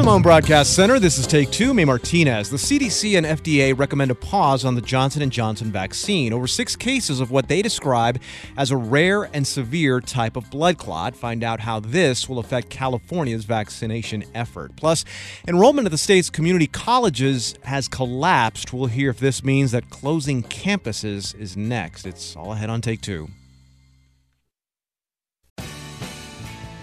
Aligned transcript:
the 0.00 0.06
Mohn 0.06 0.22
Broadcast 0.22 0.74
Center, 0.74 0.98
this 0.98 1.18
is 1.18 1.26
Take 1.26 1.50
Two. 1.50 1.74
May 1.74 1.84
Martinez. 1.84 2.48
The 2.48 2.56
CDC 2.56 3.18
and 3.18 3.26
FDA 3.26 3.76
recommend 3.78 4.10
a 4.10 4.14
pause 4.14 4.64
on 4.64 4.74
the 4.74 4.80
Johnson 4.80 5.28
& 5.30 5.30
Johnson 5.30 5.70
vaccine 5.70 6.32
over 6.32 6.46
six 6.46 6.74
cases 6.74 7.20
of 7.20 7.30
what 7.30 7.48
they 7.48 7.60
describe 7.60 8.18
as 8.56 8.70
a 8.70 8.78
rare 8.78 9.24
and 9.24 9.46
severe 9.46 10.00
type 10.00 10.36
of 10.36 10.50
blood 10.50 10.78
clot. 10.78 11.14
Find 11.14 11.44
out 11.44 11.60
how 11.60 11.80
this 11.80 12.30
will 12.30 12.38
affect 12.38 12.70
California's 12.70 13.44
vaccination 13.44 14.24
effort. 14.34 14.74
Plus, 14.76 15.04
enrollment 15.46 15.84
at 15.84 15.90
the 15.90 15.98
state's 15.98 16.30
community 16.30 16.66
colleges 16.66 17.54
has 17.64 17.86
collapsed. 17.86 18.72
We'll 18.72 18.86
hear 18.86 19.10
if 19.10 19.18
this 19.18 19.44
means 19.44 19.72
that 19.72 19.90
closing 19.90 20.42
campuses 20.42 21.38
is 21.38 21.58
next. 21.58 22.06
It's 22.06 22.36
all 22.36 22.52
ahead 22.52 22.70
on 22.70 22.80
Take 22.80 23.02
Two. 23.02 23.28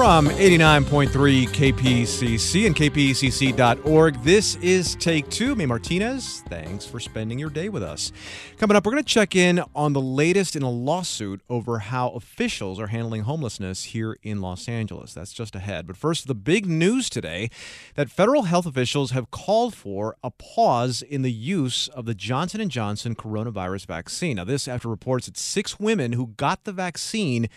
From 0.00 0.28
89.3 0.28 1.10
KPCC 1.48 2.66
and 2.66 2.74
kpcc.org, 2.74 4.22
this 4.22 4.56
is 4.56 4.94
Take 4.94 5.28
Two. 5.28 5.54
May 5.54 5.66
Martinez, 5.66 6.42
thanks 6.48 6.86
for 6.86 6.98
spending 6.98 7.38
your 7.38 7.50
day 7.50 7.68
with 7.68 7.82
us. 7.82 8.10
Coming 8.56 8.78
up, 8.78 8.86
we're 8.86 8.92
going 8.92 9.04
to 9.04 9.06
check 9.06 9.36
in 9.36 9.62
on 9.74 9.92
the 9.92 10.00
latest 10.00 10.56
in 10.56 10.62
a 10.62 10.70
lawsuit 10.70 11.42
over 11.50 11.80
how 11.80 12.08
officials 12.12 12.80
are 12.80 12.86
handling 12.86 13.24
homelessness 13.24 13.84
here 13.84 14.16
in 14.22 14.40
Los 14.40 14.70
Angeles. 14.70 15.12
That's 15.12 15.34
just 15.34 15.54
ahead. 15.54 15.86
But 15.86 15.98
first, 15.98 16.28
the 16.28 16.34
big 16.34 16.64
news 16.64 17.10
today 17.10 17.50
that 17.94 18.08
federal 18.08 18.44
health 18.44 18.64
officials 18.64 19.10
have 19.10 19.30
called 19.30 19.74
for 19.74 20.16
a 20.24 20.30
pause 20.30 21.02
in 21.02 21.20
the 21.20 21.30
use 21.30 21.88
of 21.88 22.06
the 22.06 22.14
Johnson 22.14 22.66
& 22.68 22.70
Johnson 22.70 23.14
coronavirus 23.14 23.84
vaccine. 23.84 24.36
Now, 24.36 24.44
this 24.44 24.66
after 24.66 24.88
reports 24.88 25.26
that 25.26 25.36
six 25.36 25.78
women 25.78 26.14
who 26.14 26.28
got 26.28 26.64
the 26.64 26.72
vaccine 26.72 27.50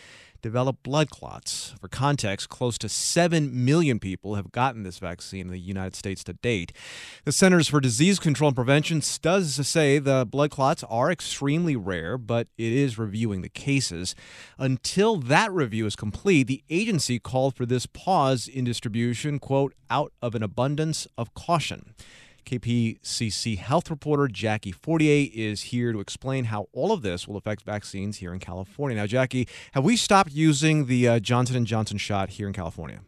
develop 0.44 0.84
blood 0.84 1.10
clots. 1.10 1.74
For 1.82 1.88
context, 1.88 2.50
close 2.50 2.78
to 2.80 2.90
7 2.90 3.66
million 3.66 3.98
people 3.98 4.36
have 4.36 4.52
gotten 4.52 4.84
this 4.84 5.00
vaccine 5.00 5.48
in 5.48 5.52
the 5.52 5.58
United 5.58 5.96
States 5.96 6.24
to 6.26 6.34
date. 6.34 6.74
The 7.24 7.32
Centers 7.32 7.68
for 7.68 7.80
Disease 7.80 8.20
Control 8.20 8.50
and 8.50 8.56
Prevention 8.56 9.02
does 9.22 9.68
say 9.68 9.98
the 9.98 10.28
blood 10.30 10.52
clots 10.52 10.84
are 10.84 11.12
extremely 11.12 11.76
rare, 11.76 12.18
but 12.20 12.48
it 12.58 12.74
is 12.74 13.00
reviewing 13.00 13.42
the 13.42 13.50
cases. 13.50 14.14
Until 14.60 15.16
that 15.16 15.52
review 15.52 15.86
is 15.88 15.96
complete, 15.96 16.48
the 16.48 16.64
agency 16.70 17.18
called 17.18 17.56
for 17.56 17.66
this 17.66 17.86
pause 17.86 18.48
in 18.48 18.66
distribution, 18.66 19.40
quote, 19.40 19.74
out 19.90 20.12
of 20.22 20.36
an 20.36 20.44
abundance 20.44 21.08
of 21.18 21.34
caution. 21.34 21.96
KPCC 22.46 23.58
health 23.58 23.90
reporter 23.90 24.28
Jackie 24.28 24.72
Fortier 24.72 25.30
is 25.34 25.64
here 25.64 25.92
to 25.92 26.00
explain 26.00 26.46
how 26.46 26.68
all 26.74 26.92
of 26.92 27.02
this 27.02 27.28
will 27.28 27.38
affect 27.38 27.64
vaccines 27.64 28.18
here 28.18 28.34
in 28.34 28.40
California. 28.40 28.98
Now, 28.98 29.08
Jackie, 29.08 29.48
have 29.74 29.84
we 29.84 29.98
stopped 29.98 30.32
using 30.32 30.86
the 30.86 31.08
uh, 31.08 31.20
Johnson 31.20 31.66
& 31.66 31.68
Johnson 31.68 31.98
shot 31.98 32.32
here 32.32 32.48
in 32.48 32.54
California? 32.54 33.02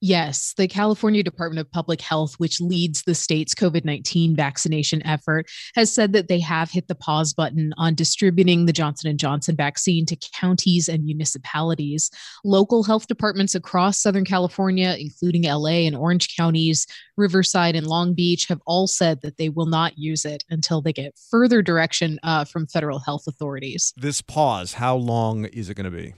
Yes, 0.00 0.54
the 0.56 0.68
California 0.68 1.24
Department 1.24 1.58
of 1.58 1.72
Public 1.72 2.00
Health, 2.00 2.34
which 2.38 2.60
leads 2.60 3.02
the 3.02 3.16
state's 3.16 3.54
COVID 3.54 3.84
19 3.84 4.36
vaccination 4.36 5.04
effort, 5.04 5.46
has 5.74 5.92
said 5.92 6.12
that 6.12 6.28
they 6.28 6.38
have 6.38 6.70
hit 6.70 6.86
the 6.86 6.94
pause 6.94 7.34
button 7.34 7.72
on 7.76 7.96
distributing 7.96 8.66
the 8.66 8.72
Johnson 8.72 9.16
& 9.16 9.18
Johnson 9.18 9.56
vaccine 9.56 10.06
to 10.06 10.16
counties 10.34 10.88
and 10.88 11.04
municipalities. 11.04 12.10
Local 12.44 12.84
health 12.84 13.08
departments 13.08 13.56
across 13.56 14.00
Southern 14.00 14.24
California, 14.24 14.96
including 14.98 15.42
LA 15.42 15.86
and 15.86 15.96
Orange 15.96 16.36
counties, 16.36 16.86
Riverside 17.16 17.74
and 17.74 17.86
Long 17.86 18.14
Beach, 18.14 18.46
have 18.46 18.60
all 18.66 18.86
said 18.86 19.20
that 19.22 19.36
they 19.36 19.48
will 19.48 19.66
not 19.66 19.98
use 19.98 20.24
it 20.24 20.44
until 20.48 20.80
they 20.80 20.92
get 20.92 21.18
further 21.30 21.60
direction 21.60 22.20
uh, 22.22 22.44
from 22.44 22.68
federal 22.68 23.00
health 23.00 23.26
authorities. 23.26 23.92
This 23.96 24.22
pause, 24.22 24.74
how 24.74 24.94
long 24.94 25.46
is 25.46 25.68
it 25.68 25.74
going 25.74 25.90
to 25.90 25.90
be? 25.90 26.14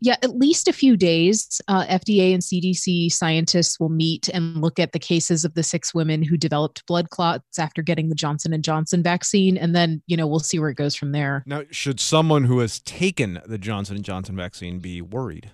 Yeah, 0.00 0.16
at 0.22 0.36
least 0.36 0.68
a 0.68 0.72
few 0.72 0.96
days. 0.96 1.60
Uh, 1.68 1.84
FDA 1.86 2.34
and 2.34 2.42
CDC 2.42 3.12
scientists 3.12 3.78
will 3.80 3.88
meet 3.88 4.28
and 4.28 4.60
look 4.60 4.78
at 4.78 4.92
the 4.92 4.98
cases 4.98 5.44
of 5.44 5.54
the 5.54 5.62
six 5.62 5.94
women 5.94 6.22
who 6.22 6.36
developed 6.36 6.86
blood 6.86 7.10
clots 7.10 7.58
after 7.58 7.82
getting 7.82 8.08
the 8.08 8.14
Johnson 8.14 8.52
and 8.52 8.64
Johnson 8.64 9.02
vaccine, 9.02 9.56
and 9.56 9.74
then 9.74 10.02
you 10.06 10.16
know 10.16 10.26
we'll 10.26 10.40
see 10.40 10.58
where 10.58 10.70
it 10.70 10.76
goes 10.76 10.94
from 10.94 11.12
there. 11.12 11.42
Now, 11.46 11.62
should 11.70 12.00
someone 12.00 12.44
who 12.44 12.60
has 12.60 12.80
taken 12.80 13.40
the 13.46 13.58
Johnson 13.58 13.96
and 13.96 14.04
Johnson 14.04 14.36
vaccine 14.36 14.78
be 14.78 15.00
worried? 15.00 15.50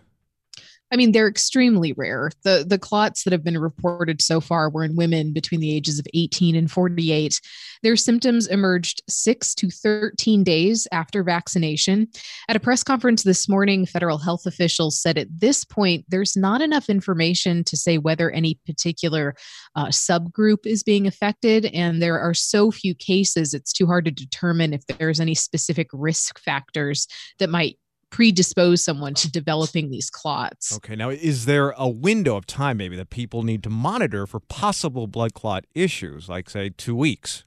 I 0.92 0.96
mean, 0.96 1.12
they're 1.12 1.28
extremely 1.28 1.92
rare. 1.92 2.30
The 2.42 2.64
the 2.66 2.78
clots 2.78 3.24
that 3.24 3.32
have 3.32 3.44
been 3.44 3.58
reported 3.58 4.20
so 4.20 4.40
far 4.40 4.70
were 4.70 4.84
in 4.84 4.96
women 4.96 5.32
between 5.32 5.60
the 5.60 5.74
ages 5.74 5.98
of 5.98 6.06
18 6.14 6.56
and 6.56 6.70
48. 6.70 7.40
Their 7.82 7.96
symptoms 7.96 8.46
emerged 8.46 9.02
6 9.08 9.54
to 9.54 9.70
13 9.70 10.44
days 10.44 10.86
after 10.92 11.22
vaccination. 11.22 12.08
At 12.48 12.56
a 12.56 12.60
press 12.60 12.82
conference 12.82 13.22
this 13.22 13.48
morning, 13.48 13.86
federal 13.86 14.18
health 14.18 14.46
officials 14.46 15.00
said 15.00 15.16
at 15.16 15.28
this 15.30 15.64
point 15.64 16.04
there's 16.08 16.36
not 16.36 16.60
enough 16.60 16.90
information 16.90 17.64
to 17.64 17.76
say 17.76 17.96
whether 17.96 18.30
any 18.30 18.58
particular 18.66 19.34
uh, 19.76 19.86
subgroup 19.86 20.66
is 20.66 20.82
being 20.82 21.06
affected 21.06 21.66
and 21.66 22.02
there 22.02 22.18
are 22.18 22.34
so 22.34 22.70
few 22.70 22.94
cases 22.94 23.54
it's 23.54 23.72
too 23.72 23.86
hard 23.86 24.04
to 24.04 24.10
determine 24.10 24.72
if 24.72 24.84
there's 24.86 25.20
any 25.20 25.34
specific 25.34 25.88
risk 25.92 26.38
factors 26.38 27.06
that 27.38 27.50
might 27.50 27.78
predispose 28.10 28.84
someone 28.84 29.14
to 29.14 29.30
developing 29.30 29.90
these 29.90 30.10
clots. 30.10 30.76
Okay, 30.76 30.96
now 30.96 31.10
is 31.10 31.46
there 31.46 31.70
a 31.76 31.88
window 31.88 32.36
of 32.36 32.46
time 32.46 32.76
maybe 32.76 32.96
that 32.96 33.10
people 33.10 33.42
need 33.42 33.62
to 33.62 33.70
monitor 33.70 34.26
for 34.26 34.40
possible 34.40 35.06
blood 35.06 35.34
clot 35.34 35.64
issues, 35.74 36.28
like 36.28 36.50
say 36.50 36.70
two 36.70 36.96
weeks? 36.96 37.44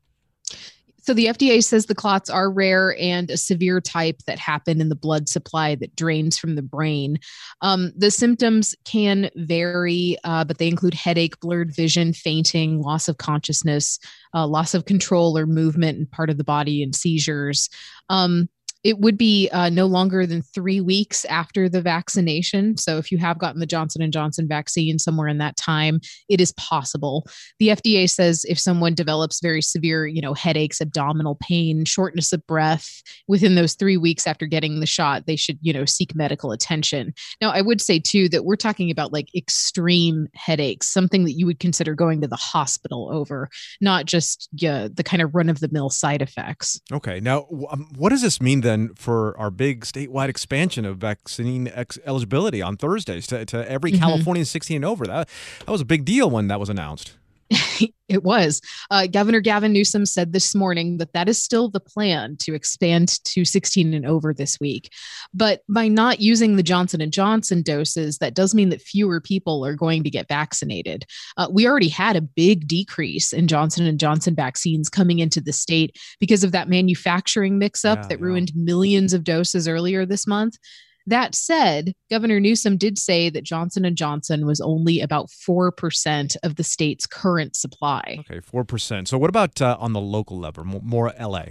So 1.04 1.13
the 1.13 1.25
FDA 1.25 1.62
says 1.62 1.86
the 1.86 1.95
clots 1.95 2.30
are 2.30 2.50
rare 2.50 2.95
and 2.98 3.30
a 3.30 3.36
severe 3.36 3.81
type 3.81 4.21
that 4.25 4.39
happen 4.39 4.80
in 4.80 4.88
the 4.88 4.95
blood 4.95 5.27
supply 5.27 5.75
that 5.75 5.98
drains 5.98 6.38
from 6.38 6.56
the 6.56 6.62
brain. 6.62 7.19
Um, 7.62 7.92
the 7.98 8.10
symptoms 8.10 8.74
can 8.86 9.30
vary, 9.36 10.15
uh, 10.24 10.45
but 10.45 10.60
they 10.60 10.69
include 10.69 10.94
headache, 10.94 11.38
blurred 11.42 11.75
vision, 11.75 12.13
fainting, 12.13 12.81
loss 12.81 13.10
of 13.10 13.18
consciousness, 13.18 14.00
uh, 14.33 14.48
loss 14.48 14.74
of 14.74 14.86
control 14.86 15.38
or 15.38 15.45
movement 15.45 16.00
in 16.00 16.06
part 16.06 16.30
of 16.30 16.38
the 16.38 16.44
body, 16.45 16.81
and 16.81 16.95
seizures. 16.95 17.69
Um, 18.07 18.48
it 18.83 19.00
would 19.00 19.18
be 19.18 19.50
uh, 19.51 19.69
no 19.69 19.85
longer 19.85 20.25
than 20.25 20.41
three 20.41 20.81
weeks 20.81 21.25
after 21.25 21.69
the 21.69 21.81
vaccination. 21.81 22.77
So 22.77 22.97
if 22.97 23.12
you 23.12 23.18
have 23.18 23.39
gotten 23.39 23.59
the 23.59 23.65
Johnson 23.65 24.09
Johnson 24.12 24.47
vaccine 24.47 25.00
somewhere 25.00 25.27
in 25.27 25.38
that 25.38 25.56
time, 25.56 26.01
it 26.30 26.41
is 26.41 26.51
possible. 26.53 27.25
The 27.59 27.69
FDA 27.69 28.09
says 28.09 28.45
if 28.50 28.59
someone 28.59 28.94
develops 28.94 29.39
very 29.39 29.62
severe, 29.62 30.06
you 30.06 30.21
know, 30.21 30.33
headaches, 30.33 30.81
abdominal 30.81 31.38
pain, 31.41 31.85
shortness 31.85 32.33
of 32.33 32.45
breath 32.45 33.01
within 33.27 33.56
those 33.56 33.74
three 33.74 33.97
weeks 33.97 34.27
after 34.27 34.45
getting 34.45 34.80
the 34.80 34.86
shot, 34.86 35.25
they 35.25 35.36
should, 35.36 35.57
you 35.62 35.71
know, 35.71 35.86
seek 35.86 36.15
medical 36.15 36.51
attention. 36.51 37.13
Now, 37.41 37.51
I 37.51 37.62
would 37.62 37.81
say 37.81 38.00
too 38.00 38.27
that 38.29 38.45
we're 38.45 38.56
talking 38.56 38.91
about 38.91 39.13
like 39.13 39.33
extreme 39.36 40.27
headaches, 40.36 40.88
something 40.88 41.24
that 41.24 41.33
you 41.33 41.45
would 41.45 41.59
consider 41.59 41.95
going 41.95 42.21
to 42.21 42.27
the 42.27 42.36
hospital 42.36 43.09
over, 43.12 43.50
not 43.79 44.06
just 44.06 44.50
yeah, 44.53 44.88
the 44.94 45.03
kind 45.03 45.21
of 45.21 45.33
run 45.33 45.50
of 45.50 45.59
the 45.59 45.69
mill 45.71 45.89
side 45.89 46.21
effects. 46.21 46.79
Okay. 46.91 47.19
Now, 47.19 47.47
um, 47.69 47.88
what 47.95 48.09
does 48.09 48.21
this 48.21 48.41
mean 48.41 48.62
then 48.73 48.93
for 48.95 49.37
our 49.37 49.51
big 49.51 49.81
statewide 49.81 50.29
expansion 50.29 50.85
of 50.85 50.97
vaccine 50.97 51.69
ex- 51.73 51.99
eligibility 52.05 52.61
on 52.61 52.75
Thursdays 52.75 53.27
to, 53.27 53.45
to 53.45 53.69
every 53.69 53.91
mm-hmm. 53.91 54.01
Californian 54.01 54.45
16 54.45 54.77
and 54.77 54.85
over? 54.85 55.05
That, 55.05 55.29
that 55.59 55.71
was 55.71 55.81
a 55.81 55.85
big 55.85 56.03
deal 56.05 56.29
when 56.29 56.47
that 56.47 56.59
was 56.59 56.69
announced. 56.69 57.13
it 58.09 58.23
was. 58.23 58.61
Uh, 58.91 59.07
Governor 59.07 59.39
Gavin 59.39 59.73
Newsom 59.73 60.05
said 60.05 60.33
this 60.33 60.53
morning 60.53 60.97
that 60.97 61.13
that 61.13 61.29
is 61.29 61.41
still 61.41 61.69
the 61.69 61.79
plan 61.79 62.38
to 62.41 62.53
expand 62.53 63.23
to 63.25 63.45
16 63.45 63.94
and 63.94 64.05
over 64.05 64.33
this 64.33 64.59
week. 64.59 64.89
But 65.33 65.61
by 65.69 65.88
not 65.88 66.19
using 66.19 66.55
the 66.55 66.63
Johnson 66.63 67.01
and 67.01 67.11
Johnson 67.11 67.61
doses, 67.61 68.17
that 68.19 68.33
does 68.33 68.53
mean 68.53 68.69
that 68.69 68.81
fewer 68.81 69.21
people 69.21 69.65
are 69.65 69.75
going 69.75 70.03
to 70.03 70.09
get 70.09 70.27
vaccinated. 70.27 71.05
Uh, 71.38 71.47
we 71.51 71.67
already 71.67 71.89
had 71.89 72.15
a 72.15 72.21
big 72.21 72.67
decrease 72.67 73.33
in 73.33 73.47
Johnson 73.47 73.85
and 73.85 74.00
Johnson 74.00 74.35
vaccines 74.35 74.89
coming 74.89 75.19
into 75.19 75.41
the 75.41 75.53
state 75.53 75.97
because 76.19 76.44
of 76.44 76.51
that 76.51 76.69
manufacturing 76.69 77.57
mix-up 77.57 78.00
yeah, 78.00 78.07
that 78.07 78.19
yeah. 78.19 78.25
ruined 78.25 78.51
millions 78.55 79.13
of 79.13 79.23
doses 79.23 79.67
earlier 79.67 80.05
this 80.05 80.27
month. 80.27 80.57
That 81.05 81.35
said, 81.35 81.94
Governor 82.09 82.39
Newsom 82.39 82.77
did 82.77 82.97
say 82.97 83.29
that 83.29 83.44
Johnson 83.44 83.94
& 83.95 83.95
Johnson 83.95 84.45
was 84.45 84.61
only 84.61 85.01
about 85.01 85.29
4% 85.29 86.35
of 86.44 86.55
the 86.55 86.63
state's 86.63 87.05
current 87.05 87.55
supply. 87.55 88.19
Okay, 88.19 88.39
4%. 88.39 89.07
So 89.07 89.17
what 89.17 89.29
about 89.29 89.61
uh, 89.61 89.75
on 89.79 89.94
the 89.94 90.01
local 90.01 90.39
level, 90.39 90.63
more, 90.63 90.81
more 90.81 91.13
LA? 91.19 91.45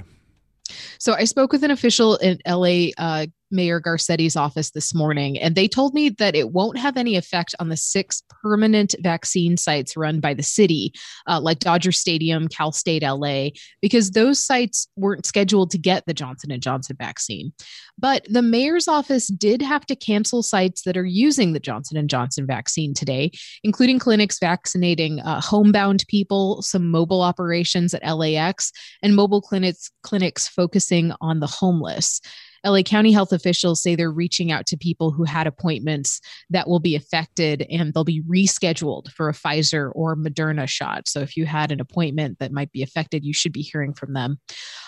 So 0.99 1.15
I 1.15 1.25
spoke 1.25 1.53
with 1.53 1.65
an 1.65 1.71
official 1.71 2.17
in 2.17 2.39
LA 2.47 2.93
uh, 2.97 3.27
Mayor 3.53 3.81
Garcetti's 3.81 4.37
office 4.37 4.71
this 4.71 4.95
morning, 4.95 5.39
and 5.39 5.55
they 5.55 5.69
told 5.69 5.95
me 5.95 6.09
that 6.09 6.35
it 6.35 6.51
won't 6.51 6.79
have 6.79 6.97
any 6.97 7.17
effect 7.17 7.55
on 7.61 7.69
the 7.69 7.77
six 7.77 8.23
permanent 8.43 8.95
vaccine 9.01 9.57
sites 9.57 9.97
run 9.97 10.21
by 10.21 10.35
the 10.35 10.43
city, 10.43 10.93
uh, 11.29 11.41
like 11.41 11.59
Dodger 11.59 11.93
Stadium, 11.93 12.49
Cal 12.49 12.73
State 12.73 13.03
LA, 13.03 13.49
because 13.81 14.13
those 14.13 14.43
sites 14.43 14.89
weren't 14.97 15.27
scheduled 15.27 15.71
to 15.71 15.79
get 15.79 16.05
the 16.07 16.15
Johnson 16.15 16.51
and 16.51 16.63
Johnson 16.63 16.97
vaccine. 16.99 17.53
But 17.99 18.27
the 18.29 18.43
mayor's 18.43 18.89
office 18.89 19.29
did 19.29 19.63
have 19.63 19.87
to 19.87 19.97
cancel 19.97 20.43
sites 20.43 20.83
that 20.83 20.97
are 20.97 21.05
using 21.05 21.53
the 21.53 21.61
Johnson 21.61 21.97
and 21.97 22.09
Johnson 22.09 22.47
vaccine 22.47 22.95
today, 22.95 23.31
including 23.63 23.99
clinics 23.99 24.39
vaccinating 24.39 25.21
uh, 25.21 25.41
homebound 25.41 26.05
people, 26.09 26.63
some 26.63 26.91
mobile 26.91 27.23
operations 27.23 27.95
at 27.95 28.17
LAX, 28.17 28.73
and 29.03 29.15
mobile 29.15 29.41
clinics 29.41 29.91
clinics 30.03 30.49
focusing 30.49 31.13
on 31.21 31.41
the 31.41 31.47
homeless. 31.47 32.21
LA 32.65 32.83
County 32.83 33.13
health 33.13 33.33
officials 33.33 33.83
say 33.83 33.95
they're 33.95 34.11
reaching 34.11 34.53
out 34.53 34.67
to 34.67 34.77
people 34.77 35.11
who 35.11 35.25
had 35.25 35.47
appointments 35.47 36.21
that 36.51 36.69
will 36.69 36.81
be 36.81 36.95
affected 36.95 37.67
and 37.71 37.93
they'll 37.93 38.05
be 38.05 38.23
rescheduled 38.23 39.11
for 39.13 39.29
a 39.29 39.33
Pfizer 39.33 39.91
or 39.95 40.17
Moderna 40.17 40.69
shot. 40.69 41.09
So 41.09 41.21
if 41.21 41.37
you 41.37 41.47
had 41.47 41.73
an 41.73 41.81
appointment 41.81 42.39
that 42.39 42.53
might 42.53 42.73
be 42.73 42.83
affected, 42.83 43.25
you 43.25 43.35
should 43.35 43.53
be 43.53 43.63
hearing 43.63 43.95
from 43.95 44.13
them. 44.13 44.39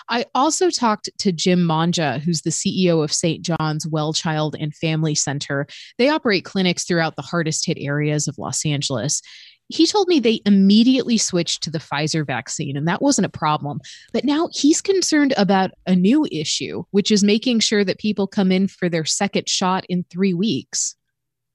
I 0.07 0.25
also 0.33 0.69
talked 0.69 1.09
to 1.19 1.31
Jim 1.31 1.59
Mangia, 1.59 2.19
who's 2.19 2.41
the 2.41 2.49
CEO 2.49 3.03
of 3.03 3.11
St. 3.11 3.41
John's 3.41 3.87
Well 3.87 4.13
Child 4.13 4.55
and 4.59 4.73
Family 4.75 5.15
Center. 5.15 5.67
They 5.97 6.09
operate 6.09 6.45
clinics 6.45 6.85
throughout 6.85 7.15
the 7.15 7.21
hardest 7.21 7.65
hit 7.65 7.77
areas 7.79 8.27
of 8.27 8.37
Los 8.37 8.65
Angeles 8.65 9.21
he 9.69 9.87
told 9.87 10.07
me 10.07 10.19
they 10.19 10.41
immediately 10.45 11.17
switched 11.17 11.63
to 11.63 11.71
the 11.71 11.79
Pfizer 11.79 12.25
vaccine, 12.25 12.77
and 12.77 12.87
that 12.87 13.01
wasn't 13.01 13.25
a 13.25 13.29
problem. 13.29 13.79
But 14.13 14.23
now 14.23 14.49
he's 14.51 14.81
concerned 14.81 15.33
about 15.37 15.71
a 15.87 15.95
new 15.95 16.27
issue, 16.31 16.83
which 16.91 17.11
is 17.11 17.23
making 17.23 17.59
sure 17.59 17.83
that 17.83 17.99
people 17.99 18.27
come 18.27 18.51
in 18.51 18.67
for 18.67 18.89
their 18.89 19.05
second 19.05 19.49
shot 19.49 19.85
in 19.89 20.05
three 20.09 20.33
weeks. 20.33 20.95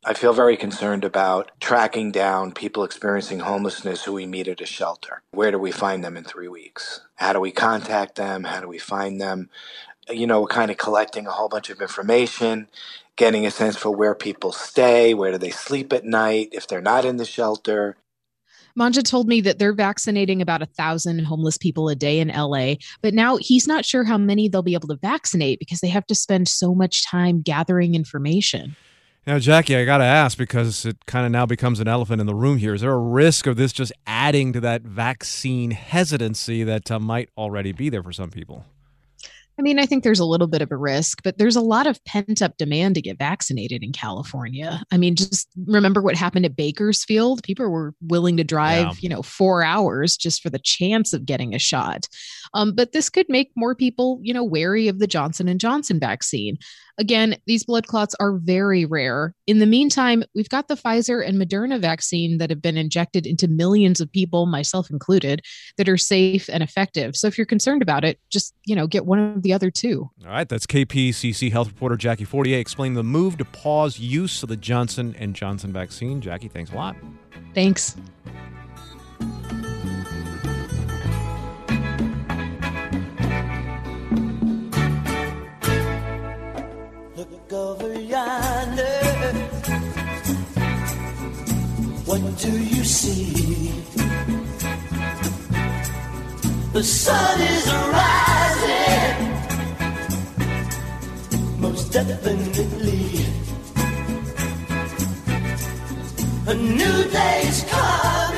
I 0.02 0.14
feel 0.14 0.32
very 0.32 0.56
concerned 0.56 1.04
about 1.04 1.50
tracking 1.60 2.10
down 2.10 2.52
people 2.52 2.84
experiencing 2.84 3.40
homelessness 3.40 4.04
who 4.04 4.14
we 4.14 4.26
meet 4.26 4.48
at 4.48 4.62
a 4.62 4.66
shelter. 4.66 5.22
Where 5.32 5.50
do 5.50 5.58
we 5.58 5.72
find 5.72 6.02
them 6.02 6.16
in 6.16 6.24
three 6.24 6.48
weeks? 6.48 7.02
How 7.16 7.34
do 7.34 7.40
we 7.40 7.52
contact 7.52 8.14
them? 8.16 8.44
How 8.44 8.62
do 8.62 8.68
we 8.68 8.78
find 8.78 9.20
them? 9.20 9.50
You 10.08 10.26
know, 10.26 10.40
we're 10.40 10.48
kind 10.48 10.70
of 10.70 10.78
collecting 10.78 11.26
a 11.26 11.32
whole 11.32 11.50
bunch 11.50 11.68
of 11.68 11.82
information 11.82 12.68
getting 13.20 13.44
a 13.44 13.50
sense 13.50 13.76
for 13.76 13.90
where 13.90 14.14
people 14.14 14.50
stay, 14.50 15.12
where 15.12 15.30
do 15.30 15.36
they 15.36 15.50
sleep 15.50 15.92
at 15.92 16.06
night, 16.06 16.48
if 16.52 16.66
they're 16.66 16.80
not 16.80 17.04
in 17.04 17.18
the 17.18 17.24
shelter. 17.26 17.98
Mangia 18.78 19.04
told 19.04 19.28
me 19.28 19.42
that 19.42 19.58
they're 19.58 19.74
vaccinating 19.74 20.40
about 20.40 20.62
a 20.62 20.66
thousand 20.66 21.22
homeless 21.26 21.58
people 21.58 21.90
a 21.90 21.94
day 21.94 22.18
in 22.18 22.28
LA, 22.28 22.76
but 23.02 23.12
now 23.12 23.36
he's 23.36 23.68
not 23.68 23.84
sure 23.84 24.04
how 24.04 24.16
many 24.16 24.48
they'll 24.48 24.62
be 24.62 24.72
able 24.72 24.88
to 24.88 24.96
vaccinate 24.96 25.58
because 25.58 25.80
they 25.80 25.88
have 25.88 26.06
to 26.06 26.14
spend 26.14 26.48
so 26.48 26.74
much 26.74 27.06
time 27.06 27.42
gathering 27.42 27.94
information. 27.94 28.74
Now, 29.26 29.38
Jackie, 29.38 29.76
I 29.76 29.84
got 29.84 29.98
to 29.98 30.04
ask 30.04 30.38
because 30.38 30.86
it 30.86 31.04
kind 31.04 31.26
of 31.26 31.30
now 31.30 31.44
becomes 31.44 31.78
an 31.78 31.88
elephant 31.88 32.22
in 32.22 32.26
the 32.26 32.34
room 32.34 32.56
here. 32.56 32.72
Is 32.72 32.80
there 32.80 32.92
a 32.92 32.98
risk 32.98 33.46
of 33.46 33.56
this 33.56 33.74
just 33.74 33.92
adding 34.06 34.54
to 34.54 34.60
that 34.60 34.80
vaccine 34.80 35.72
hesitancy 35.72 36.64
that 36.64 36.90
uh, 36.90 36.98
might 36.98 37.28
already 37.36 37.72
be 37.72 37.90
there 37.90 38.02
for 38.02 38.12
some 38.12 38.30
people? 38.30 38.64
I 39.60 39.62
mean, 39.62 39.78
I 39.78 39.84
think 39.84 40.04
there's 40.04 40.20
a 40.20 40.24
little 40.24 40.46
bit 40.46 40.62
of 40.62 40.72
a 40.72 40.76
risk, 40.76 41.22
but 41.22 41.36
there's 41.36 41.54
a 41.54 41.60
lot 41.60 41.86
of 41.86 42.02
pent 42.06 42.40
up 42.40 42.56
demand 42.56 42.94
to 42.94 43.02
get 43.02 43.18
vaccinated 43.18 43.82
in 43.82 43.92
California. 43.92 44.82
I 44.90 44.96
mean, 44.96 45.16
just 45.16 45.50
remember 45.66 46.00
what 46.00 46.16
happened 46.16 46.46
at 46.46 46.56
Bakersfield. 46.56 47.42
People 47.42 47.68
were 47.68 47.92
willing 48.00 48.38
to 48.38 48.42
drive, 48.42 48.86
yeah. 48.86 48.92
you 49.02 49.10
know, 49.10 49.20
four 49.20 49.62
hours 49.62 50.16
just 50.16 50.40
for 50.40 50.48
the 50.48 50.58
chance 50.58 51.12
of 51.12 51.26
getting 51.26 51.54
a 51.54 51.58
shot. 51.58 52.08
Um, 52.54 52.74
but 52.74 52.92
this 52.92 53.10
could 53.10 53.28
make 53.28 53.50
more 53.54 53.74
people, 53.74 54.18
you 54.22 54.32
know, 54.32 54.44
wary 54.44 54.88
of 54.88 54.98
the 54.98 55.06
Johnson 55.06 55.46
and 55.46 55.60
Johnson 55.60 56.00
vaccine. 56.00 56.56
Again, 56.98 57.36
these 57.46 57.64
blood 57.64 57.86
clots 57.86 58.14
are 58.20 58.36
very 58.36 58.84
rare. 58.84 59.34
In 59.46 59.58
the 59.58 59.66
meantime, 59.66 60.22
we've 60.34 60.48
got 60.48 60.68
the 60.68 60.74
Pfizer 60.74 61.26
and 61.26 61.40
Moderna 61.40 61.80
vaccine 61.80 62.38
that 62.38 62.50
have 62.50 62.62
been 62.62 62.76
injected 62.76 63.26
into 63.26 63.48
millions 63.48 64.00
of 64.00 64.10
people, 64.12 64.46
myself 64.46 64.90
included, 64.90 65.42
that 65.76 65.88
are 65.88 65.96
safe 65.96 66.48
and 66.48 66.62
effective. 66.62 67.16
So 67.16 67.26
if 67.26 67.38
you're 67.38 67.46
concerned 67.46 67.82
about 67.82 68.04
it, 68.04 68.18
just, 68.30 68.54
you 68.64 68.76
know, 68.76 68.86
get 68.86 69.06
one 69.06 69.18
of 69.18 69.42
the 69.42 69.52
other 69.52 69.70
two. 69.70 70.10
All 70.24 70.30
right, 70.30 70.48
that's 70.48 70.66
KPCC 70.66 71.50
health 71.50 71.68
reporter 71.68 71.96
Jackie 71.96 72.24
Fortier 72.24 72.58
explaining 72.58 72.94
the 72.94 73.02
move 73.02 73.38
to 73.38 73.44
pause 73.44 73.98
use 73.98 74.42
of 74.42 74.48
the 74.48 74.56
Johnson 74.56 75.14
and 75.18 75.34
Johnson 75.34 75.72
vaccine. 75.72 76.20
Jackie, 76.20 76.48
thanks 76.48 76.72
a 76.72 76.74
lot. 76.74 76.96
Thanks. 77.54 77.96
Do 92.40 92.50
you 92.58 92.84
see? 92.84 93.70
The 96.72 96.82
sun 96.82 97.40
is 97.40 97.66
rising, 97.96 99.16
most 101.60 101.92
definitely. 101.92 103.26
A 106.46 106.54
new 106.54 107.04
day's 107.10 107.64
coming. 107.64 108.29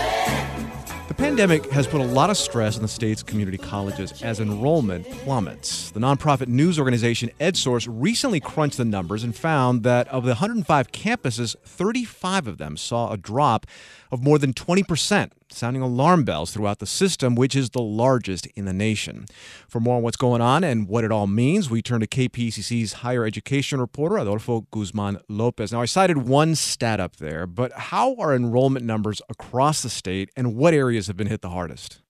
Pandemic 1.33 1.71
has 1.71 1.87
put 1.87 2.03
a 2.03 2.05
lot 2.05 2.29
of 2.29 2.37
stress 2.37 2.77
on 2.77 2.83
the 2.83 2.89
state's 2.89 3.23
community 3.23 3.57
colleges 3.57 4.21
as 4.21 4.39
enrollment 4.39 5.11
plummets. 5.11 5.91
The 5.91 5.99
nonprofit 5.99 6.47
news 6.47 6.79
organization 6.79 7.31
EdSource 7.41 7.89
recently 7.91 8.39
crunched 8.39 8.77
the 8.77 8.85
numbers 8.85 9.25
and 9.25 9.35
found 9.35 9.83
that 9.83 10.07
of 10.09 10.25
the 10.25 10.33
105 10.33 10.93
campuses, 10.93 11.57
35 11.65 12.47
of 12.47 12.59
them 12.59 12.77
saw 12.77 13.11
a 13.11 13.17
drop 13.17 13.65
of 14.12 14.23
more 14.23 14.39
than 14.39 14.53
20%, 14.53 15.31
sounding 15.49 15.83
alarm 15.83 16.23
bells 16.23 16.53
throughout 16.53 16.81
the 16.81 16.87
system, 16.87 17.35
which 17.35 17.57
is 17.57 17.71
the 17.71 17.81
largest 17.81 18.47
in 18.55 18.67
the 18.67 18.73
nation. 18.73 19.25
For 19.67 19.81
more 19.81 19.97
on 19.97 20.03
what's 20.03 20.19
going 20.19 20.43
on 20.43 20.62
and 20.62 20.87
what 20.87 21.03
it 21.03 21.11
all 21.11 21.27
means, 21.27 21.71
we 21.71 21.81
turn 21.81 22.01
to 22.01 22.07
KPCC's 22.07 22.93
higher 22.93 23.25
education 23.25 23.81
reporter, 23.81 24.19
Adolfo 24.19 24.67
Guzman 24.71 25.19
Lopez. 25.29 25.73
Now, 25.73 25.81
I 25.81 25.87
cited 25.87 26.29
one 26.29 26.55
stat 26.55 27.01
up 27.01 27.17
there, 27.17 27.47
but 27.47 27.73
how 27.73 28.15
are 28.17 28.37
enrollment 28.37 28.85
numbers 28.85 29.23
across 29.31 29.83
the 29.83 29.89
state 29.89 30.29
and 30.37 30.57
what 30.57 30.75
areas 30.75 31.07
have 31.07 31.17
been 31.23 31.31
hit 31.31 31.41
the 31.41 31.50
hardest? 31.50 32.00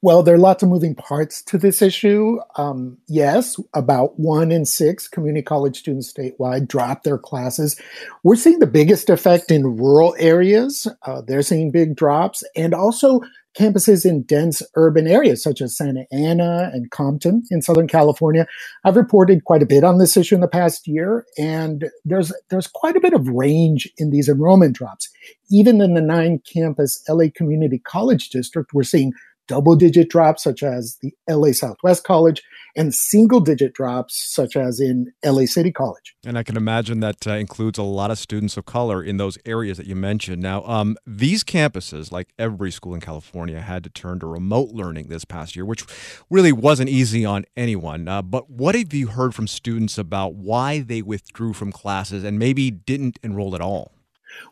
Well, 0.00 0.22
there 0.22 0.34
are 0.34 0.38
lots 0.38 0.62
of 0.62 0.68
moving 0.68 0.94
parts 0.94 1.42
to 1.42 1.58
this 1.58 1.82
issue. 1.82 2.38
Um, 2.54 2.98
yes, 3.08 3.58
about 3.74 4.18
one 4.18 4.52
in 4.52 4.64
six 4.64 5.08
community 5.08 5.42
college 5.42 5.76
students 5.78 6.12
statewide 6.12 6.68
drop 6.68 7.02
their 7.02 7.18
classes. 7.18 7.80
We're 8.22 8.36
seeing 8.36 8.60
the 8.60 8.66
biggest 8.66 9.10
effect 9.10 9.50
in 9.50 9.76
rural 9.76 10.14
areas. 10.18 10.86
Uh, 11.02 11.22
they're 11.22 11.42
seeing 11.42 11.72
big 11.72 11.96
drops, 11.96 12.44
and 12.54 12.74
also 12.74 13.22
campuses 13.56 14.04
in 14.04 14.22
dense 14.22 14.62
urban 14.76 15.06
areas 15.06 15.42
such 15.42 15.60
as 15.60 15.76
Santa 15.76 16.04
Ana 16.12 16.70
and 16.72 16.90
Compton 16.90 17.42
in 17.50 17.62
Southern 17.62 17.88
California. 17.88 18.46
I've 18.84 18.96
reported 18.96 19.44
quite 19.44 19.62
a 19.62 19.66
bit 19.66 19.84
on 19.84 19.98
this 19.98 20.16
issue 20.16 20.34
in 20.34 20.40
the 20.40 20.48
past 20.48 20.86
year, 20.86 21.24
and 21.36 21.90
there's 22.04 22.32
there's 22.50 22.66
quite 22.66 22.96
a 22.96 23.00
bit 23.00 23.14
of 23.14 23.28
range 23.28 23.88
in 23.98 24.10
these 24.10 24.28
enrollment 24.28 24.76
drops. 24.76 25.08
Even 25.50 25.80
in 25.80 25.94
the 25.94 26.00
nine 26.00 26.40
campus 26.52 27.02
LA 27.08 27.26
Community 27.34 27.78
College 27.78 28.30
District, 28.30 28.72
we're 28.74 28.82
seeing 28.82 29.12
double 29.48 29.74
digit 29.74 30.08
drops, 30.08 30.44
such 30.44 30.62
as 30.62 30.96
the 31.02 31.12
LA 31.28 31.52
Southwest 31.52 32.04
College, 32.04 32.42
and 32.76 32.94
single 32.94 33.40
digit 33.40 33.72
drops, 33.72 34.32
such 34.32 34.54
as 34.54 34.78
in 34.78 35.12
LA 35.24 35.46
City 35.46 35.72
College. 35.72 36.14
And 36.24 36.38
I 36.38 36.44
can 36.44 36.56
imagine 36.56 37.00
that 37.00 37.26
uh, 37.26 37.32
includes 37.32 37.78
a 37.78 37.82
lot 37.82 38.12
of 38.12 38.18
students 38.18 38.56
of 38.56 38.66
color 38.66 39.02
in 39.02 39.16
those 39.16 39.36
areas 39.44 39.78
that 39.78 39.86
you 39.86 39.96
mentioned. 39.96 40.40
Now, 40.40 40.64
um, 40.64 40.96
these 41.06 41.42
campuses, 41.42 42.12
like 42.12 42.28
every 42.38 42.70
school 42.70 42.94
in 42.94 43.00
California, 43.00 43.60
had 43.60 43.82
to 43.84 43.90
turn 43.90 44.20
to 44.20 44.26
remote 44.26 44.70
learning 44.70 45.08
this 45.08 45.24
past 45.24 45.56
year, 45.56 45.64
which 45.64 45.84
really 46.30 46.52
wasn't 46.52 46.88
easy 46.88 47.24
on 47.24 47.44
anyone. 47.56 48.06
Uh, 48.06 48.22
but 48.22 48.48
what 48.48 48.76
have 48.76 48.94
you 48.94 49.08
heard 49.08 49.34
from 49.34 49.48
students 49.48 49.98
about 49.98 50.34
why 50.34 50.78
they 50.80 51.02
withdrew 51.02 51.52
from 51.52 51.72
classes 51.72 52.22
and 52.22 52.38
maybe 52.38 52.70
didn't 52.70 53.18
enroll 53.22 53.54
at 53.56 53.60
all? 53.60 53.97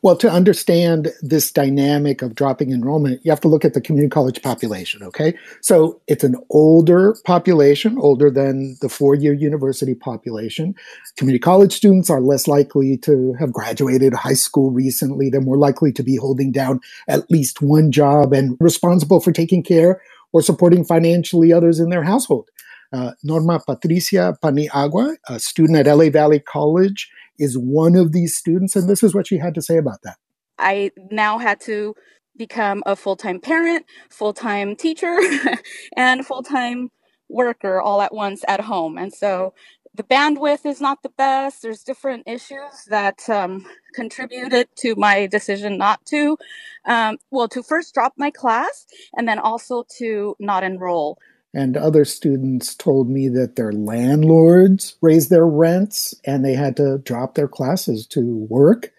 Well, 0.02 0.16
to 0.16 0.30
understand 0.30 1.12
this 1.22 1.50
dynamic 1.50 2.22
of 2.22 2.34
dropping 2.34 2.72
enrollment, 2.72 3.20
you 3.24 3.30
have 3.30 3.40
to 3.42 3.48
look 3.48 3.64
at 3.64 3.74
the 3.74 3.80
community 3.80 4.10
college 4.10 4.42
population, 4.42 5.02
okay? 5.02 5.34
So 5.60 6.00
it's 6.06 6.24
an 6.24 6.36
older 6.50 7.16
population, 7.24 7.98
older 7.98 8.30
than 8.30 8.76
the 8.80 8.88
four 8.88 9.14
year 9.14 9.32
university 9.32 9.94
population. 9.94 10.74
Community 11.16 11.40
college 11.40 11.72
students 11.72 12.10
are 12.10 12.20
less 12.20 12.46
likely 12.46 12.96
to 12.98 13.34
have 13.34 13.52
graduated 13.52 14.14
high 14.14 14.34
school 14.34 14.70
recently. 14.70 15.30
They're 15.30 15.40
more 15.40 15.58
likely 15.58 15.92
to 15.92 16.02
be 16.02 16.16
holding 16.16 16.52
down 16.52 16.80
at 17.08 17.30
least 17.30 17.62
one 17.62 17.90
job 17.90 18.32
and 18.32 18.56
responsible 18.60 19.20
for 19.20 19.32
taking 19.32 19.62
care 19.62 20.00
or 20.32 20.42
supporting 20.42 20.84
financially 20.84 21.52
others 21.52 21.80
in 21.80 21.90
their 21.90 22.02
household. 22.02 22.50
Uh, 22.92 23.12
Norma 23.24 23.60
Patricia 23.66 24.36
Paniagua, 24.42 25.16
a 25.28 25.40
student 25.40 25.78
at 25.78 25.92
LA 25.92 26.08
Valley 26.08 26.38
College, 26.38 27.10
is 27.38 27.56
one 27.56 27.96
of 27.96 28.12
these 28.12 28.36
students. 28.36 28.76
And 28.76 28.88
this 28.88 29.02
is 29.02 29.14
what 29.14 29.26
she 29.26 29.38
had 29.38 29.54
to 29.54 29.62
say 29.62 29.76
about 29.76 30.02
that. 30.02 30.16
I 30.58 30.90
now 31.10 31.38
had 31.38 31.60
to 31.62 31.94
become 32.36 32.82
a 32.86 32.96
full 32.96 33.16
time 33.16 33.40
parent, 33.40 33.86
full 34.10 34.32
time 34.32 34.76
teacher, 34.76 35.18
and 35.96 36.26
full 36.26 36.42
time 36.42 36.90
worker 37.28 37.80
all 37.80 38.00
at 38.00 38.14
once 38.14 38.44
at 38.46 38.60
home. 38.60 38.98
And 38.98 39.12
so 39.12 39.54
the 39.96 40.02
bandwidth 40.02 40.66
is 40.66 40.80
not 40.80 41.02
the 41.02 41.08
best. 41.08 41.62
There's 41.62 41.82
different 41.82 42.24
issues 42.26 42.84
that 42.88 43.28
um, 43.30 43.64
contributed 43.94 44.68
to 44.78 44.94
my 44.94 45.26
decision 45.26 45.78
not 45.78 46.04
to, 46.06 46.36
um, 46.84 47.16
well, 47.30 47.48
to 47.48 47.62
first 47.62 47.94
drop 47.94 48.12
my 48.18 48.30
class 48.30 48.86
and 49.16 49.26
then 49.26 49.38
also 49.38 49.84
to 49.98 50.36
not 50.38 50.62
enroll. 50.62 51.18
And 51.56 51.74
other 51.74 52.04
students 52.04 52.74
told 52.74 53.08
me 53.08 53.30
that 53.30 53.56
their 53.56 53.72
landlords 53.72 54.94
raised 55.00 55.30
their 55.30 55.46
rents 55.46 56.14
and 56.26 56.44
they 56.44 56.52
had 56.52 56.76
to 56.76 56.98
drop 56.98 57.34
their 57.34 57.48
classes 57.48 58.06
to 58.08 58.46
work. 58.50 58.92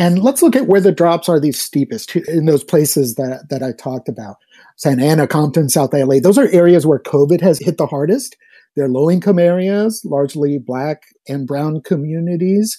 And 0.00 0.18
let's 0.20 0.42
look 0.42 0.56
at 0.56 0.66
where 0.66 0.80
the 0.80 0.90
drops 0.90 1.28
are 1.28 1.38
the 1.38 1.52
steepest 1.52 2.16
in 2.16 2.46
those 2.46 2.64
places 2.64 3.14
that, 3.14 3.50
that 3.50 3.62
I 3.62 3.70
talked 3.70 4.08
about. 4.08 4.38
Santa 4.76 5.04
Ana, 5.04 5.28
Compton, 5.28 5.68
South 5.68 5.94
LA. 5.94 6.18
Those 6.18 6.38
are 6.38 6.48
areas 6.48 6.84
where 6.84 6.98
COVID 6.98 7.40
has 7.40 7.60
hit 7.60 7.78
the 7.78 7.86
hardest. 7.86 8.36
They're 8.74 8.88
low 8.88 9.08
income 9.08 9.38
areas, 9.38 10.02
largely 10.04 10.58
black 10.58 11.04
and 11.28 11.46
brown 11.46 11.82
communities. 11.82 12.76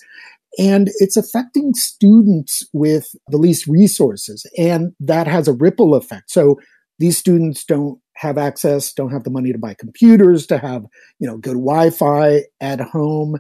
And 0.60 0.90
it's 1.00 1.16
affecting 1.16 1.74
students 1.76 2.68
with 2.74 3.16
the 3.30 3.38
least 3.38 3.68
resources. 3.68 4.46
And 4.58 4.92
that 5.00 5.28
has 5.28 5.48
a 5.48 5.54
ripple 5.54 5.96
effect. 5.96 6.30
So 6.30 6.60
these 7.00 7.18
students 7.18 7.64
don't 7.64 8.00
have 8.24 8.38
access, 8.38 8.92
don't 8.94 9.12
have 9.12 9.24
the 9.24 9.30
money 9.30 9.52
to 9.52 9.60
buy 9.60 9.76
computers, 9.76 10.48
to 10.48 10.58
have, 10.58 10.86
you 11.20 11.28
know, 11.28 11.38
good 11.38 11.54
Wi-Fi 11.54 12.44
at 12.60 12.82
home, 12.82 13.38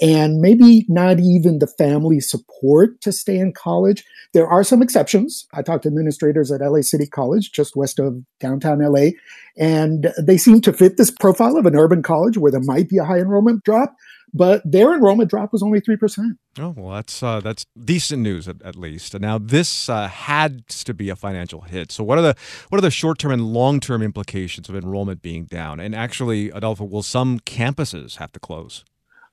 and 0.00 0.40
maybe 0.40 0.86
not 0.88 1.20
even 1.20 1.58
the 1.58 1.66
family 1.66 2.20
support 2.20 3.00
to 3.02 3.12
stay 3.12 3.38
in 3.38 3.52
college. 3.52 4.04
There 4.32 4.48
are 4.48 4.64
some 4.64 4.82
exceptions. 4.82 5.46
I 5.52 5.62
talked 5.62 5.82
to 5.82 5.88
administrators 5.88 6.50
at 6.50 6.60
LA 6.60 6.80
City 6.80 7.06
College, 7.06 7.52
just 7.52 7.76
west 7.76 7.98
of 7.98 8.22
downtown 8.40 8.78
LA, 8.78 9.10
and 9.56 10.12
they 10.18 10.38
seem 10.38 10.60
to 10.62 10.72
fit 10.72 10.96
this 10.96 11.10
profile 11.10 11.56
of 11.56 11.66
an 11.66 11.76
urban 11.76 12.02
college 12.02 12.38
where 12.38 12.50
there 12.50 12.60
might 12.60 12.88
be 12.88 12.98
a 12.98 13.04
high 13.04 13.18
enrollment 13.18 13.64
drop, 13.64 13.94
but 14.32 14.62
their 14.64 14.94
enrollment 14.94 15.28
drop 15.28 15.52
was 15.52 15.62
only 15.62 15.80
3%. 15.80 16.38
Oh, 16.58 16.74
well, 16.76 16.94
that's 16.94 17.22
uh, 17.22 17.40
that's 17.40 17.66
decent 17.82 18.22
news 18.22 18.48
at, 18.48 18.62
at 18.62 18.76
least. 18.76 19.18
Now, 19.18 19.38
this 19.38 19.88
uh, 19.88 20.08
had 20.08 20.66
to 20.68 20.94
be 20.94 21.10
a 21.10 21.16
financial 21.16 21.62
hit. 21.62 21.92
So, 21.92 22.02
what 22.02 22.18
are 22.18 22.22
the 22.22 22.34
what 22.70 22.78
are 22.78 22.82
the 22.82 22.90
short 22.90 23.18
term 23.18 23.32
and 23.32 23.52
long 23.52 23.80
term 23.80 24.02
implications 24.02 24.68
of 24.68 24.74
enrollment 24.74 25.20
being 25.22 25.44
down? 25.44 25.80
And 25.80 25.94
actually, 25.94 26.50
Adolfo, 26.50 26.84
will 26.84 27.02
some 27.02 27.40
campuses 27.40 28.16
have 28.16 28.32
to 28.32 28.40
close? 28.40 28.84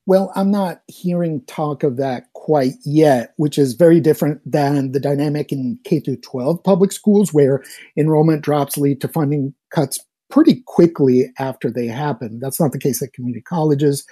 Well, 0.10 0.32
I'm 0.36 0.50
not 0.50 0.82
hearing 0.88 1.44
talk 1.46 1.84
of 1.84 1.98
that 1.98 2.34
quite 2.34 2.74
yet, 2.84 3.36
which 3.38 3.60
is 3.60 3.76
very 3.76 4.00
different 4.00 4.42
than 4.44 4.92
the 4.92 5.00
dynamic 5.00 5.52
in 5.52 5.78
K 5.84 6.00
through 6.00 6.18
12 6.22 6.64
public 6.64 6.92
schools, 6.92 7.32
where 7.32 7.64
enrollment 7.96 8.42
drops 8.42 8.76
lead 8.76 9.02
to 9.02 9.08
funding 9.08 9.54
cuts 9.70 10.00
pretty 10.32 10.64
quickly 10.66 11.32
after 11.38 11.70
they 11.70 11.86
happen. 11.86 12.40
That's 12.40 12.60
not 12.60 12.72
the 12.72 12.80
case 12.80 13.04
at 13.04 13.14
community 13.14 13.44
colleges, 13.44 14.04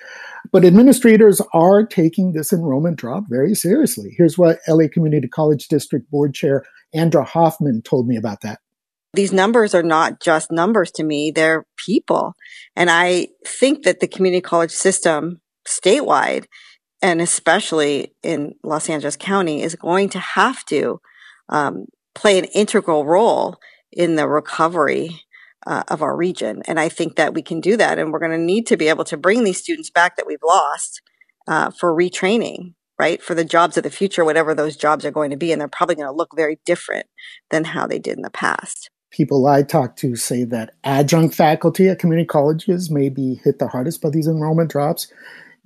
but 0.51 0.63
administrators 0.63 1.42
are 1.51 1.84
taking 1.84 2.34
this 2.34 2.54
enrollment 2.54 2.98
drop 2.98 3.24
very 3.27 3.56
seriously. 3.56 4.13
Here's 4.16 4.38
what 4.38 4.60
LA 4.68 4.89
Community 4.94 5.27
College 5.27 5.68
District 5.68 6.08
Board 6.12 6.36
Chair 6.36 6.63
Andra 6.94 7.24
Hoffman 7.24 7.82
told 7.82 8.08
me 8.08 8.18
about 8.18 8.42
that. 8.42 8.60
These 9.13 9.34
numbers 9.34 9.74
are 9.74 9.82
not 9.82 10.20
just 10.20 10.51
numbers 10.51 10.92
to 10.92 11.04
me, 11.04 11.32
they're 11.32 11.66
people. 11.75 12.36
And 12.75 12.92
I 12.92 13.30
think 13.48 13.82
that 13.86 14.00
the 14.00 14.08
community 14.08 14.42
college 14.42 14.70
system 14.70 15.42
statewide, 15.68 16.46
and 17.02 17.22
especially 17.22 18.14
in 18.24 18.56
Los 18.64 18.90
Angeles 18.90 19.18
County, 19.18 19.62
is 19.62 19.76
going 19.76 20.10
to 20.10 20.20
have 20.20 20.66
to 20.66 21.00
um, 21.50 21.86
play 22.16 22.40
an 22.40 22.46
integral 22.46 23.06
role 23.06 23.58
in 23.92 24.16
the 24.16 24.28
recovery 24.28 25.22
uh, 25.66 25.84
of 25.90 26.02
our 26.02 26.16
region. 26.16 26.62
And 26.66 26.80
I 26.80 26.90
think 26.90 27.16
that 27.16 27.34
we 27.34 27.42
can 27.42 27.60
do 27.60 27.78
that. 27.78 28.00
And 28.00 28.12
we're 28.12 28.20
going 28.20 28.32
to 28.32 28.38
need 28.38 28.66
to 28.68 28.78
be 28.78 28.88
able 28.88 29.04
to 29.06 29.18
bring 29.18 29.44
these 29.44 29.60
students 29.60 29.90
back 29.90 30.16
that 30.16 30.26
we've 30.26 30.44
lost 30.44 31.02
uh, 31.48 31.72
for 31.72 31.94
retraining, 31.94 32.74
right? 32.98 33.22
For 33.22 33.36
the 33.36 33.46
jobs 33.46 33.78
of 33.78 33.84
the 33.84 33.90
future, 33.90 34.24
whatever 34.24 34.56
those 34.56 34.78
jobs 34.78 35.06
are 35.06 35.12
going 35.12 35.32
to 35.32 35.38
be. 35.38 35.52
And 35.52 35.60
they're 35.60 35.68
probably 35.68 35.96
going 35.96 36.08
to 36.08 36.16
look 36.16 36.36
very 36.36 36.60
different 36.66 37.08
than 37.50 37.66
how 37.66 37.86
they 37.86 38.00
did 38.00 38.16
in 38.16 38.24
the 38.24 38.30
past. 38.30 38.90
People 39.12 39.48
I 39.48 39.64
talk 39.64 39.96
to 39.98 40.16
say 40.16 40.44
that 40.46 40.74
adjunct 40.84 41.34
faculty 41.34 41.88
at 41.88 42.00
community 42.00 42.28
colleges 42.28 42.92
may 42.92 43.10
be 43.10 43.40
hit 43.44 43.60
the 43.60 43.68
hardest 43.68 44.02
by 44.02 44.10
these 44.10 44.28
enrollment 44.28 44.70
drops. 44.70 45.12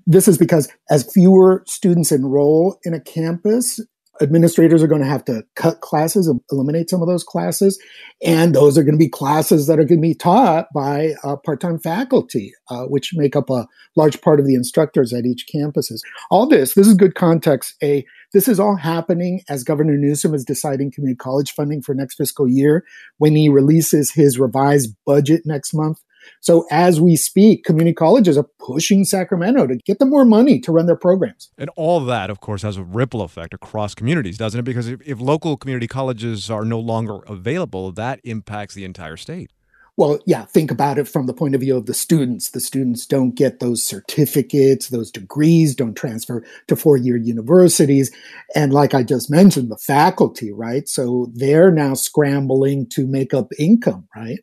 This 0.06 0.28
is 0.28 0.38
because 0.38 0.70
as 0.90 1.12
fewer 1.12 1.64
students 1.68 2.12
enroll 2.12 2.80
in 2.84 2.94
a 2.94 3.00
campus, 3.00 3.80
administrators 4.22 4.84
are 4.84 4.88
going 4.88 5.02
to 5.02 5.08
have 5.08 5.26
to 5.26 5.44
cut 5.56 5.82
classes 5.82 6.28
and 6.28 6.42
eliminate 6.52 6.90
some 6.90 7.02
of 7.02 7.08
those 7.08 7.24
classes. 7.24 7.82
And 8.24 8.54
those 8.54 8.78
are 8.78 8.84
going 8.84 8.94
to 8.94 9.04
be 9.04 9.10
classes 9.10 9.68
that 9.68 9.80
are 9.80 9.84
going 9.84 10.02
to 10.02 10.08
be 10.08 10.14
taught 10.14 10.68
by 10.76 11.14
uh, 11.24 11.38
part-time 11.38 11.80
faculty, 11.80 12.54
uh, 12.70 12.84
which 12.84 13.12
make 13.16 13.36
up 13.36 13.50
a 13.50 13.68
large 13.96 14.22
part 14.22 14.40
of 14.40 14.46
the 14.46 14.54
instructors 14.54 15.14
at 15.14 15.26
each 15.26 15.46
campuses. 15.54 16.02
All 16.30 16.48
this, 16.48 16.76
this 16.76 16.88
is 16.88 16.94
good 16.94 17.16
context. 17.16 17.76
A, 17.82 18.06
this 18.34 18.48
is 18.48 18.60
all 18.60 18.76
happening 18.76 19.42
as 19.50 19.64
Governor 19.64 19.98
Newsom 19.98 20.34
is 20.36 20.46
deciding 20.46 20.92
community 20.92 21.18
college 21.18 21.52
funding 21.52 21.82
for 21.82 21.96
next 21.96 22.16
fiscal 22.16 22.48
year 22.48 22.86
when 23.18 23.36
he 23.36 23.50
releases 23.50 24.12
his 24.12 24.38
revised 24.38 24.96
budget 25.06 25.42
next 25.46 25.74
month. 25.74 26.00
So 26.40 26.66
as 26.72 27.00
we 27.00 27.16
speak, 27.16 27.64
community 27.64 27.94
colleges 27.94 28.38
are 28.38 28.48
pushing 28.60 29.04
Sacramento 29.04 29.68
to 29.68 29.78
get 29.86 30.00
them 30.00 30.10
more 30.10 30.26
money 30.26 30.60
to 30.62 30.72
run 30.72 30.86
their 30.86 30.96
programs. 30.96 31.50
And 31.58 31.70
all 31.76 32.00
that, 32.02 32.30
of 32.30 32.40
course, 32.40 32.62
has 32.62 32.78
a 32.78 32.84
ripple 32.84 33.22
effect 33.22 33.54
across 33.54 33.94
communities, 33.96 34.38
doesn't 34.38 34.60
it? 34.60 34.64
Because 34.64 34.88
if, 34.88 35.02
if 35.06 35.20
local 35.20 35.58
community 35.58 35.88
colleges 35.88 36.50
are 36.50 36.66
no 36.66 36.80
longer 36.80 37.20
available, 37.28 37.92
that 37.94 38.20
impacts 38.24 38.76
the 38.76 38.86
entire 38.86 39.18
state. 39.18 39.52
Well, 39.98 40.20
yeah, 40.26 40.46
think 40.46 40.72
about 40.72 40.98
it 40.98 41.08
from 41.08 41.28
the 41.28 41.34
point 41.34 41.54
of 41.54 41.62
view 41.62 41.76
of 41.76 41.86
the 41.86 41.94
students. 41.94 42.52
The 42.52 42.62
students 42.62 43.06
don't 43.06 43.36
get 43.36 43.60
those 43.60 43.84
certificates, 43.84 44.88
those 44.88 45.12
degrees, 45.12 45.76
don't 45.76 45.96
transfer 45.96 46.44
to 46.68 46.76
four 46.76 46.98
year 46.98 47.18
universities. 47.18 48.10
And 48.56 48.74
like 48.74 48.94
I 48.94 49.04
just 49.04 49.30
mentioned, 49.30 49.70
the 49.70 49.78
faculty, 49.78 50.52
right? 50.52 50.88
So 50.88 51.30
they're 51.34 51.72
now 51.72 51.94
scrambling 51.94 52.88
to 52.92 53.06
make 53.06 53.34
up 53.34 53.52
income, 53.60 54.08
right? 54.16 54.40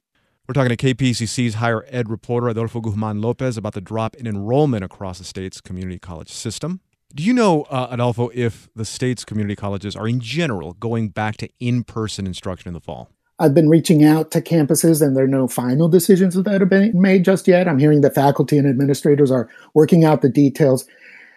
We're 0.49 0.55
talking 0.55 0.75
to 0.75 0.95
KPCC's 0.95 1.57
higher 1.57 1.85
ed 1.89 2.09
reporter 2.09 2.49
Adolfo 2.49 2.81
Guzman 2.81 3.21
Lopez 3.21 3.59
about 3.59 3.75
the 3.75 3.83
drop 3.83 4.17
in 4.17 4.27
enrollment 4.27 4.83
across 4.83 5.19
the 5.19 5.25
state's 5.25 5.61
community 5.61 5.99
college 5.99 6.33
system. 6.33 6.81
Do 7.15 7.23
you 7.23 7.35
know, 7.35 7.65
uh, 7.65 7.89
Adolfo, 7.91 8.31
if 8.33 8.67
the 8.75 8.87
state's 8.87 9.27
community 9.27 9.55
colleges 9.55 9.95
are 9.95 10.09
in 10.09 10.21
general 10.21 10.73
going 10.73 11.11
back 11.11 11.37
to 11.39 11.51
in 11.61 11.85
person 11.85 12.27
instruction 12.27 12.69
in 12.69 12.73
the 12.73 12.81
fall? 12.81 13.11
I've 13.39 13.53
been 13.53 13.69
reaching 13.69 14.05
out 14.05 14.31
to 14.31 14.41
campuses, 14.41 15.03
and 15.03 15.15
there 15.15 15.25
are 15.25 15.29
no 15.29 15.49
final 15.49 15.87
decisions 15.87 16.35
that 16.35 16.61
have 16.63 16.71
been 16.71 16.99
made 16.99 17.27
just 17.27 17.47
yet. 17.47 17.69
I'm 17.69 17.79
hearing 17.79 18.01
that 18.01 18.15
faculty 18.15 18.57
and 18.57 18.67
administrators 18.67 19.31
are 19.31 19.51
working 19.75 20.07
out 20.07 20.23
the 20.23 20.31
details. 20.31 20.87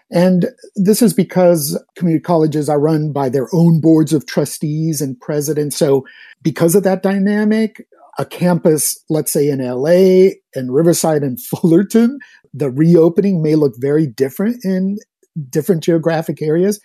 And 0.10 0.48
this 0.78 1.02
is 1.02 1.14
because 1.14 1.82
community 1.96 2.24
colleges 2.24 2.70
are 2.70 2.80
run 2.80 3.12
by 3.12 3.28
their 3.28 3.48
own 3.54 3.82
boards 3.82 4.14
of 4.14 4.26
trustees 4.26 5.02
and 5.02 5.20
presidents. 5.20 5.76
So, 5.76 6.06
because 6.42 6.76
of 6.76 6.84
that 6.84 7.04
dynamic, 7.04 7.86
a 8.18 8.26
campus, 8.26 8.98
let's 9.10 9.32
say 9.32 9.50
in 9.50 9.60
LA 9.60 10.32
and 10.56 10.74
Riverside 10.74 11.24
and 11.24 11.42
Fullerton, 11.44 12.20
the 12.54 12.70
reopening 12.70 13.42
may 13.42 13.56
look 13.56 13.74
very 13.78 14.08
different 14.08 14.64
in 14.64 14.98
different 15.50 15.84
geographic 15.84 16.42
areas. 16.42 16.80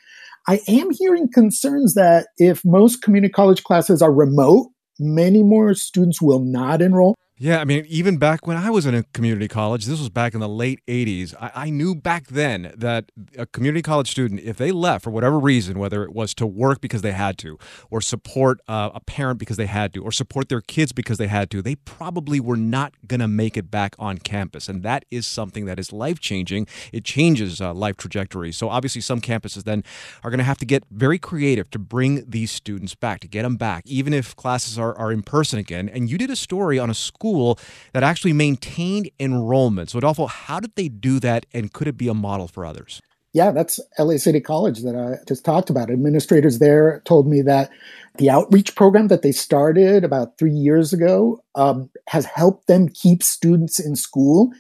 I 0.49 0.61
am 0.69 0.91
hearing 0.91 1.29
concerns 1.33 1.95
that 1.95 2.29
if 2.39 2.65
most 2.65 3.03
community 3.03 3.33
college 3.33 3.65
classes 3.65 4.01
are 4.01 4.13
remote, 4.13 4.69
many 5.01 5.43
more 5.43 5.75
students 5.75 6.23
will 6.23 6.41
not 6.41 6.81
enroll. 6.81 7.17
Yeah, 7.39 7.59
I 7.59 7.67
mean, 7.67 7.85
even 7.87 8.17
back 8.17 8.47
when 8.47 8.57
I 8.57 8.71
was 8.71 8.87
in 8.87 8.95
a 8.95 9.03
community 9.03 9.47
college, 9.47 9.85
this 9.85 9.99
was 10.01 10.09
back 10.09 10.33
in 10.33 10.41
the 10.41 10.49
late 10.49 10.81
80s, 10.87 11.35
I, 11.39 11.51
I, 11.55 11.69
knew 11.71 11.95
back 11.95 12.29
then 12.29 12.73
that 12.75 13.13
a 13.37 13.45
community 13.45 13.83
college 13.83 14.11
student, 14.11 14.41
if 14.41 14.57
they 14.57 14.73
left 14.73 15.05
for 15.05 15.11
whatever 15.11 15.39
reason, 15.39 15.79
whether 15.79 16.03
it 16.03 16.15
was 16.15 16.33
to 16.37 16.47
work 16.47 16.81
because 16.81 17.03
they 17.03 17.13
had 17.13 17.37
to, 17.39 17.59
or 17.91 18.01
support 18.01 18.63
uh, 18.69 18.89
a 18.95 19.01
parent 19.01 19.39
because 19.39 19.59
they 19.59 19.67
had 19.67 19.93
to, 19.93 20.03
or 20.03 20.13
support 20.13 20.49
their 20.49 20.63
kids 20.63 20.93
because 20.93 21.19
they 21.19 21.27
had 21.27 21.51
to, 21.51 21.61
they 21.61 21.75
probably 21.75 22.41
were 22.41 22.57
not 22.57 22.95
going 23.07 23.21
to 23.21 23.29
make 23.29 23.59
it 23.59 23.71
back 23.71 23.95
on 23.99 24.17
campus. 24.17 24.67
And 24.67 24.83
that 24.85 25.05
is 25.11 25.27
something 25.27 25.67
that 25.67 25.79
is 25.79 25.93
life 25.93 26.19
changing. 26.19 26.67
It 26.91 27.05
changes 27.05 27.61
uh, 27.61 27.75
life 27.75 27.99
trajectories. 27.99 28.57
So 28.57 28.71
obviously, 28.71 29.03
some 29.03 29.21
campuses 29.21 29.65
then 29.65 29.85
are 30.25 30.31
going 30.31 30.39
to 30.39 30.45
have 30.45 30.57
to 30.57 30.67
get 30.67 30.85
very 30.91 31.19
creative 31.19 31.69
to 31.73 31.79
bring 31.79 32.25
these 32.27 32.51
students 32.51 32.95
back, 32.95 33.21
to 33.21 33.29
get 33.29 33.43
them 33.43 33.57
back, 33.57 33.83
even 33.85 34.15
if 34.15 34.35
classes 34.37 34.79
are, 34.79 34.97
are 34.97 35.13
in 35.13 35.23
person 35.23 35.59
again. 35.59 35.91
And 35.91 36.09
you 36.09 36.17
did 36.17 36.31
a 36.31 36.37
story 36.37 36.79
on 36.79 36.89
a 36.89 36.95
school 36.95 37.26
school 37.27 37.59
that 37.93 38.03
actually 38.03 38.33
maintained 38.33 39.11
enrollment. 39.19 39.91
So, 39.91 39.99
Adolfo, 39.99 40.27
how 40.27 40.61
did 40.61 40.75
they 40.77 40.89
do 40.89 41.19
that, 41.21 41.47
and 41.53 41.73
could 41.73 41.89
it 41.89 41.97
be 41.97 42.09
a 42.09 42.15
model 42.15 42.47
for 42.47 42.65
others? 42.65 43.03
Yeah, 43.33 43.51
that's 43.51 43.81
LA 43.99 44.17
City 44.17 44.41
College 44.41 44.83
that 44.83 44.97
I 44.97 45.23
just 45.27 45.45
talked 45.45 45.69
about. 45.69 45.91
Administrators 45.91 46.59
there 46.59 47.03
told 47.05 47.29
me 47.29 47.43
that 47.43 47.71
the 48.17 48.31
outreach 48.31 48.75
program 48.75 49.09
that 49.09 49.23
they 49.23 49.33
started 49.33 50.05
about 50.05 50.39
three 50.39 50.53
years 50.53 50.93
ago 50.93 51.43
um, 51.55 51.91
has 52.09 52.25
helped 52.25 52.67
them 52.67 52.89
keep 52.89 53.23
students 53.23 53.79
in 53.79 53.95
school 53.95 54.51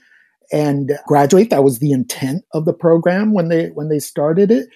and 0.52 0.92
graduate. 1.06 1.48
That 1.50 1.64
was 1.64 1.78
the 1.78 1.92
intent 1.92 2.44
of 2.52 2.66
the 2.66 2.74
program 2.74 3.32
when 3.32 3.48
they 3.48 3.68
when 3.68 3.88
they 3.88 3.98
started 3.98 4.50
it. 4.50 4.68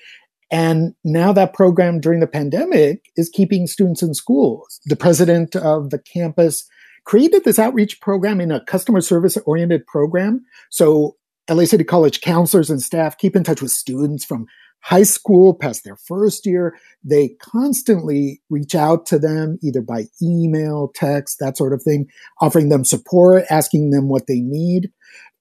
And 0.50 0.94
now 1.04 1.32
that 1.32 1.52
program 1.52 2.00
during 2.00 2.20
the 2.20 2.26
pandemic 2.26 3.04
is 3.16 3.28
keeping 3.28 3.66
students 3.66 4.02
in 4.02 4.14
school. 4.14 4.66
The 4.86 4.96
president 4.96 5.54
of 5.56 5.90
the 5.90 5.98
campus 5.98 6.66
created 7.04 7.44
this 7.44 7.58
outreach 7.58 8.00
program 8.00 8.40
in 8.40 8.50
a 8.50 8.64
customer 8.64 9.00
service 9.00 9.36
oriented 9.46 9.86
program. 9.86 10.44
So 10.70 11.16
LA 11.48 11.64
City 11.64 11.84
College 11.84 12.20
counselors 12.20 12.70
and 12.70 12.80
staff 12.80 13.18
keep 13.18 13.34
in 13.34 13.44
touch 13.44 13.62
with 13.62 13.70
students 13.70 14.24
from 14.24 14.46
high 14.82 15.02
school 15.02 15.54
past 15.54 15.84
their 15.84 15.96
first 15.96 16.46
year. 16.46 16.76
They 17.04 17.30
constantly 17.40 18.40
reach 18.48 18.74
out 18.74 19.06
to 19.06 19.18
them 19.18 19.58
either 19.62 19.82
by 19.82 20.06
email, 20.22 20.90
text, 20.94 21.38
that 21.40 21.56
sort 21.56 21.72
of 21.72 21.82
thing, 21.82 22.08
offering 22.40 22.68
them 22.68 22.84
support, 22.84 23.44
asking 23.50 23.90
them 23.90 24.08
what 24.08 24.26
they 24.26 24.40
need. 24.40 24.90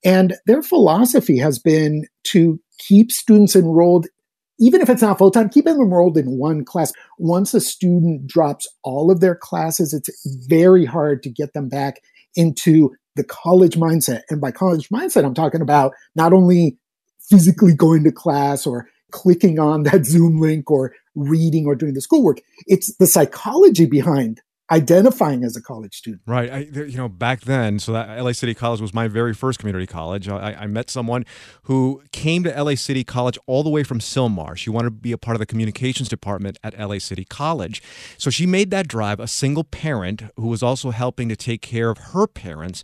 And 0.03 0.35
their 0.45 0.61
philosophy 0.61 1.37
has 1.37 1.59
been 1.59 2.05
to 2.25 2.59
keep 2.77 3.11
students 3.11 3.55
enrolled 3.55 4.07
even 4.59 4.81
if 4.81 4.89
it's 4.89 5.01
not 5.01 5.17
full 5.17 5.31
time, 5.31 5.49
keep 5.49 5.65
them 5.65 5.79
enrolled 5.79 6.17
in 6.17 6.37
one 6.37 6.65
class. 6.65 6.91
Once 7.17 7.53
a 7.53 7.61
student 7.61 8.27
drops 8.27 8.67
all 8.83 9.09
of 9.09 9.21
their 9.21 9.35
classes, 9.35 9.93
it's 9.93 10.09
very 10.47 10.85
hard 10.85 11.23
to 11.23 11.29
get 11.29 11.53
them 11.53 11.69
back 11.69 12.01
into 12.35 12.91
the 13.15 13.23
college 13.23 13.75
mindset. 13.75 14.21
And 14.29 14.41
by 14.41 14.51
college 14.51 14.89
mindset, 14.89 15.25
I'm 15.25 15.33
talking 15.33 15.61
about 15.61 15.93
not 16.15 16.33
only 16.33 16.77
physically 17.29 17.73
going 17.73 18.03
to 18.03 18.11
class 18.11 18.65
or 18.67 18.87
clicking 19.11 19.59
on 19.59 19.83
that 19.83 20.05
Zoom 20.05 20.39
link 20.39 20.69
or 20.69 20.93
reading 21.15 21.65
or 21.65 21.75
doing 21.75 21.93
the 21.93 22.01
schoolwork, 22.01 22.41
it's 22.67 22.95
the 22.97 23.07
psychology 23.07 23.85
behind 23.85 24.41
identifying 24.71 25.43
as 25.43 25.55
a 25.55 25.61
college 25.61 25.95
student. 25.95 26.21
Right. 26.25 26.51
I, 26.51 26.57
you 26.59 26.97
know, 26.97 27.09
back 27.09 27.41
then, 27.41 27.79
so 27.79 27.91
that 27.93 28.21
LA 28.21 28.33
City 28.33 28.53
College 28.53 28.81
was 28.81 28.93
my 28.93 29.07
very 29.07 29.33
first 29.33 29.59
community 29.59 29.87
college. 29.87 30.29
I, 30.29 30.55
I, 30.59 30.67
met 30.67 30.89
someone 30.89 31.25
who 31.63 32.03
came 32.11 32.43
to 32.43 32.63
LA 32.63 32.75
City 32.75 33.03
College 33.03 33.37
all 33.47 33.63
the 33.63 33.69
way 33.69 33.83
from 33.83 33.99
Sylmar. 33.99 34.55
She 34.55 34.69
wanted 34.69 34.89
to 34.89 34.91
be 34.91 35.11
a 35.11 35.17
part 35.17 35.35
of 35.35 35.39
the 35.39 35.45
communications 35.45 36.07
department 36.07 36.59
at 36.63 36.77
LA 36.79 36.99
City 36.99 37.25
College. 37.25 37.81
So 38.17 38.29
she 38.29 38.45
made 38.45 38.69
that 38.71 38.87
drive, 38.87 39.19
a 39.19 39.27
single 39.27 39.63
parent 39.63 40.23
who 40.35 40.47
was 40.47 40.61
also 40.61 40.91
helping 40.91 41.29
to 41.29 41.35
take 41.35 41.61
care 41.61 41.89
of 41.89 41.97
her 41.97 42.27
parents. 42.27 42.83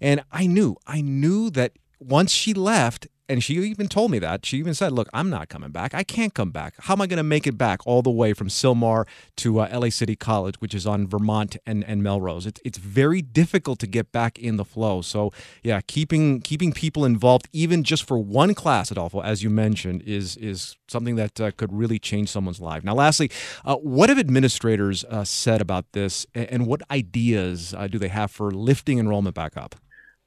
And 0.00 0.22
I 0.30 0.46
knew, 0.46 0.76
I 0.86 1.00
knew 1.00 1.50
that 1.50 1.72
once 1.98 2.32
she 2.32 2.54
left, 2.54 3.08
and 3.28 3.42
she 3.42 3.54
even 3.54 3.88
told 3.88 4.10
me 4.10 4.18
that. 4.18 4.44
She 4.44 4.58
even 4.58 4.74
said, 4.74 4.92
Look, 4.92 5.08
I'm 5.14 5.30
not 5.30 5.48
coming 5.48 5.70
back. 5.70 5.94
I 5.94 6.02
can't 6.02 6.34
come 6.34 6.50
back. 6.50 6.74
How 6.80 6.94
am 6.94 7.00
I 7.00 7.06
going 7.06 7.18
to 7.18 7.22
make 7.22 7.46
it 7.46 7.56
back 7.56 7.86
all 7.86 8.02
the 8.02 8.10
way 8.10 8.32
from 8.32 8.48
Sylmar 8.48 9.06
to 9.36 9.60
uh, 9.60 9.68
LA 9.72 9.88
City 9.90 10.16
College, 10.16 10.56
which 10.60 10.74
is 10.74 10.86
on 10.86 11.06
Vermont 11.06 11.56
and, 11.66 11.84
and 11.84 12.02
Melrose? 12.02 12.46
It's, 12.46 12.60
it's 12.64 12.78
very 12.78 13.22
difficult 13.22 13.78
to 13.80 13.86
get 13.86 14.12
back 14.12 14.38
in 14.38 14.56
the 14.56 14.64
flow. 14.64 15.00
So, 15.00 15.32
yeah, 15.62 15.80
keeping 15.86 16.40
keeping 16.40 16.72
people 16.72 17.04
involved, 17.04 17.48
even 17.52 17.82
just 17.82 18.06
for 18.06 18.18
one 18.18 18.54
class, 18.54 18.90
Adolfo, 18.90 19.20
as 19.20 19.42
you 19.42 19.50
mentioned, 19.50 20.02
is, 20.02 20.36
is 20.36 20.76
something 20.88 21.16
that 21.16 21.40
uh, 21.40 21.50
could 21.52 21.72
really 21.72 21.98
change 21.98 22.28
someone's 22.28 22.60
life. 22.60 22.84
Now, 22.84 22.94
lastly, 22.94 23.30
uh, 23.64 23.76
what 23.76 24.10
have 24.10 24.18
administrators 24.18 25.04
uh, 25.04 25.24
said 25.24 25.60
about 25.60 25.92
this, 25.92 26.26
and, 26.34 26.50
and 26.50 26.66
what 26.66 26.82
ideas 26.90 27.74
uh, 27.76 27.86
do 27.86 27.98
they 27.98 28.08
have 28.08 28.30
for 28.30 28.50
lifting 28.50 28.98
enrollment 28.98 29.34
back 29.34 29.56
up? 29.56 29.76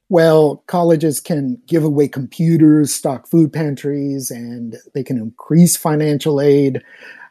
Well, 0.08 0.64
colleges 0.66 1.20
can 1.20 1.60
give 1.66 1.84
away 1.84 2.08
computers, 2.08 2.94
stock 2.94 3.28
food 3.28 3.52
pantries, 3.52 4.30
and 4.30 4.76
they 4.94 5.02
can 5.02 5.18
increase 5.18 5.76
financial 5.76 6.40
aid, 6.40 6.82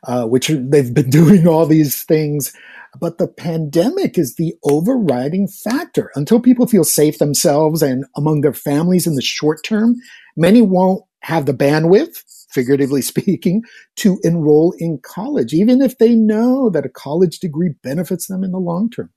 uh, 0.03 0.25
which 0.25 0.49
they've 0.49 0.93
been 0.93 1.09
doing 1.09 1.47
all 1.47 1.65
these 1.65 2.03
things. 2.03 2.53
But 2.99 3.17
the 3.17 3.27
pandemic 3.27 4.17
is 4.17 4.35
the 4.35 4.55
overriding 4.63 5.47
factor. 5.47 6.11
Until 6.15 6.39
people 6.39 6.67
feel 6.67 6.83
safe 6.83 7.17
themselves 7.17 7.81
and 7.81 8.05
among 8.15 8.41
their 8.41 8.53
families 8.53 9.07
in 9.07 9.15
the 9.15 9.21
short 9.21 9.63
term, 9.63 9.95
many 10.35 10.61
won't 10.61 11.03
have 11.21 11.45
the 11.45 11.53
bandwidth, 11.53 12.23
figuratively 12.51 13.01
speaking, 13.03 13.63
to 13.97 14.19
enroll 14.23 14.73
in 14.77 14.99
college, 14.99 15.53
even 15.53 15.81
if 15.81 15.97
they 15.97 16.15
know 16.15 16.69
that 16.69 16.85
a 16.85 16.89
college 16.89 17.39
degree 17.39 17.73
benefits 17.81 18.27
them 18.27 18.43
in 18.43 18.51
the 18.51 18.59
long 18.59 18.89
term. 18.89 19.09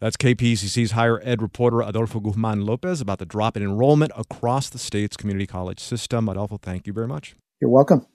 That's 0.00 0.16
KPCC's 0.16 0.92
higher 0.92 1.20
ed 1.22 1.42
reporter 1.42 1.80
Adolfo 1.82 2.20
Guzman 2.20 2.64
Lopez 2.66 3.00
about 3.00 3.18
the 3.18 3.26
drop 3.26 3.56
in 3.56 3.62
enrollment 3.62 4.12
across 4.16 4.68
the 4.68 4.78
state's 4.78 5.16
community 5.16 5.46
college 5.46 5.80
system. 5.80 6.28
Adolfo, 6.28 6.58
thank 6.58 6.86
you 6.86 6.92
very 6.92 7.08
much. 7.08 7.36
You're 7.60 7.70
welcome. 7.70 8.06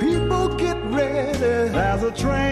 People 0.00 0.48
get 0.56 0.76
ready 0.92 1.76
as 1.76 2.02
a 2.02 2.10
train 2.12 2.38
a 2.38 2.47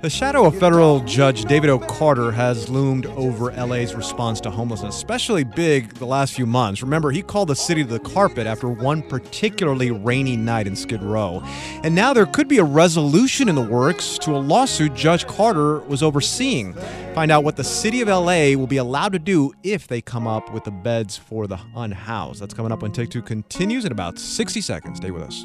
the 0.00 0.10
shadow 0.10 0.44
of 0.44 0.56
federal 0.56 1.00
judge 1.00 1.44
David 1.46 1.70
O. 1.70 1.78
Carter 1.80 2.30
has 2.30 2.68
loomed 2.68 3.06
over 3.06 3.50
LA's 3.50 3.96
response 3.96 4.40
to 4.42 4.50
homelessness, 4.50 4.94
especially 4.94 5.42
big 5.42 5.94
the 5.94 6.06
last 6.06 6.34
few 6.34 6.46
months. 6.46 6.82
Remember, 6.82 7.10
he 7.10 7.20
called 7.20 7.48
the 7.48 7.56
city 7.56 7.82
to 7.82 7.88
the 7.88 7.98
carpet 7.98 8.46
after 8.46 8.68
one 8.68 9.02
particularly 9.02 9.90
rainy 9.90 10.36
night 10.36 10.68
in 10.68 10.76
Skid 10.76 11.02
Row. 11.02 11.42
And 11.82 11.96
now 11.96 12.12
there 12.12 12.26
could 12.26 12.46
be 12.46 12.58
a 12.58 12.64
resolution 12.64 13.48
in 13.48 13.56
the 13.56 13.62
works 13.62 14.18
to 14.18 14.36
a 14.36 14.38
lawsuit 14.38 14.94
Judge 14.94 15.26
Carter 15.26 15.80
was 15.80 16.02
overseeing. 16.02 16.74
Find 17.14 17.32
out 17.32 17.42
what 17.42 17.56
the 17.56 17.64
city 17.64 18.00
of 18.00 18.06
LA 18.06 18.56
will 18.56 18.68
be 18.68 18.76
allowed 18.76 19.12
to 19.14 19.18
do 19.18 19.52
if 19.64 19.88
they 19.88 20.00
come 20.00 20.28
up 20.28 20.52
with 20.52 20.62
the 20.62 20.70
beds 20.70 21.16
for 21.16 21.48
the 21.48 21.58
unhoused. 21.74 22.40
That's 22.40 22.54
coming 22.54 22.70
up 22.70 22.82
when 22.82 22.92
Take 22.92 23.10
Two 23.10 23.22
continues 23.22 23.84
in 23.84 23.90
about 23.90 24.18
60 24.18 24.60
seconds. 24.60 24.98
Stay 24.98 25.10
with 25.10 25.24
us. 25.24 25.44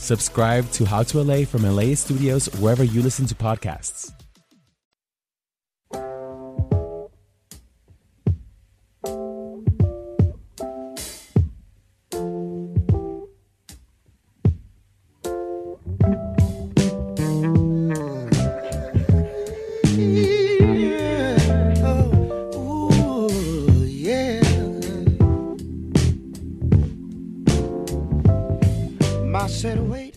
Subscribe 0.00 0.68
to 0.72 0.86
How 0.86 1.02
to 1.02 1.22
LA 1.22 1.44
from 1.44 1.62
LAist 1.62 2.06
Studios 2.06 2.46
wherever 2.58 2.82
you 2.82 3.02
listen 3.02 3.26
to 3.26 3.34
podcasts. 3.34 4.19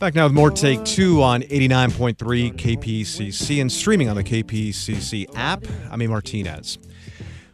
Back 0.03 0.15
now 0.15 0.25
with 0.25 0.33
more 0.33 0.51
Take 0.51 0.83
Two 0.83 1.21
on 1.21 1.43
89.3 1.43 2.17
KPCC 2.55 3.61
and 3.61 3.71
streaming 3.71 4.09
on 4.09 4.17
the 4.17 4.23
KPCC 4.25 5.27
app. 5.33 5.63
I'm 5.89 6.01
A. 6.01 6.07
Martinez. 6.07 6.77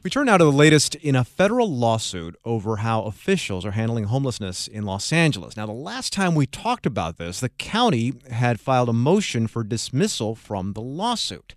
We 0.01 0.09
turn 0.09 0.27
now 0.27 0.37
to 0.37 0.45
the 0.45 0.51
latest 0.51 0.95
in 0.95 1.13
a 1.13 1.25
federal 1.25 1.69
lawsuit 1.69 2.37
over 2.45 2.77
how 2.77 3.01
officials 3.01 3.65
are 3.65 3.71
handling 3.71 4.05
homelessness 4.05 4.65
in 4.65 4.85
Los 4.85 5.11
Angeles. 5.11 5.57
Now, 5.57 5.65
the 5.65 5.73
last 5.73 6.13
time 6.13 6.35
we 6.35 6.45
talked 6.45 6.85
about 6.85 7.17
this, 7.17 7.41
the 7.41 7.49
county 7.49 8.13
had 8.31 8.61
filed 8.61 8.87
a 8.87 8.93
motion 8.93 9.45
for 9.45 9.61
dismissal 9.61 10.35
from 10.35 10.71
the 10.71 10.79
lawsuit. 10.79 11.53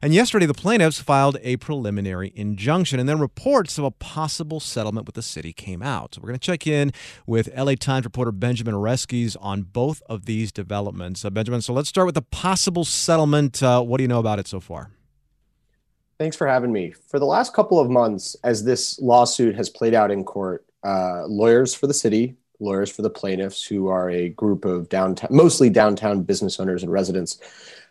And 0.00 0.14
yesterday, 0.14 0.46
the 0.46 0.54
plaintiffs 0.54 1.00
filed 1.00 1.38
a 1.42 1.56
preliminary 1.56 2.32
injunction, 2.36 3.00
and 3.00 3.08
then 3.08 3.18
reports 3.18 3.76
of 3.76 3.82
a 3.82 3.90
possible 3.90 4.60
settlement 4.60 5.06
with 5.06 5.16
the 5.16 5.22
city 5.22 5.52
came 5.52 5.82
out. 5.82 6.14
So, 6.14 6.20
we're 6.20 6.28
going 6.28 6.38
to 6.38 6.46
check 6.46 6.68
in 6.68 6.92
with 7.26 7.50
LA 7.56 7.74
Times 7.74 8.04
reporter 8.04 8.30
Benjamin 8.30 8.74
Oreskes 8.74 9.36
on 9.40 9.62
both 9.62 10.00
of 10.08 10.26
these 10.26 10.52
developments. 10.52 11.24
Uh, 11.24 11.30
Benjamin, 11.30 11.60
so 11.60 11.72
let's 11.72 11.88
start 11.88 12.06
with 12.06 12.14
the 12.14 12.22
possible 12.22 12.84
settlement. 12.84 13.60
Uh, 13.60 13.82
what 13.82 13.96
do 13.96 14.04
you 14.04 14.08
know 14.08 14.20
about 14.20 14.38
it 14.38 14.46
so 14.46 14.60
far? 14.60 14.90
Thanks 16.20 16.36
for 16.36 16.46
having 16.46 16.70
me. 16.70 16.92
For 17.08 17.18
the 17.18 17.24
last 17.24 17.54
couple 17.54 17.80
of 17.80 17.88
months, 17.88 18.36
as 18.44 18.62
this 18.62 19.00
lawsuit 19.00 19.54
has 19.54 19.70
played 19.70 19.94
out 19.94 20.10
in 20.10 20.22
court, 20.22 20.66
uh, 20.84 21.24
lawyers 21.26 21.74
for 21.74 21.86
the 21.86 21.94
city, 21.94 22.36
lawyers 22.58 22.90
for 22.90 23.00
the 23.00 23.08
plaintiffs, 23.08 23.64
who 23.64 23.88
are 23.88 24.10
a 24.10 24.28
group 24.28 24.66
of 24.66 24.90
downtown, 24.90 25.30
mostly 25.32 25.70
downtown 25.70 26.22
business 26.22 26.60
owners 26.60 26.82
and 26.82 26.92
residents, 26.92 27.38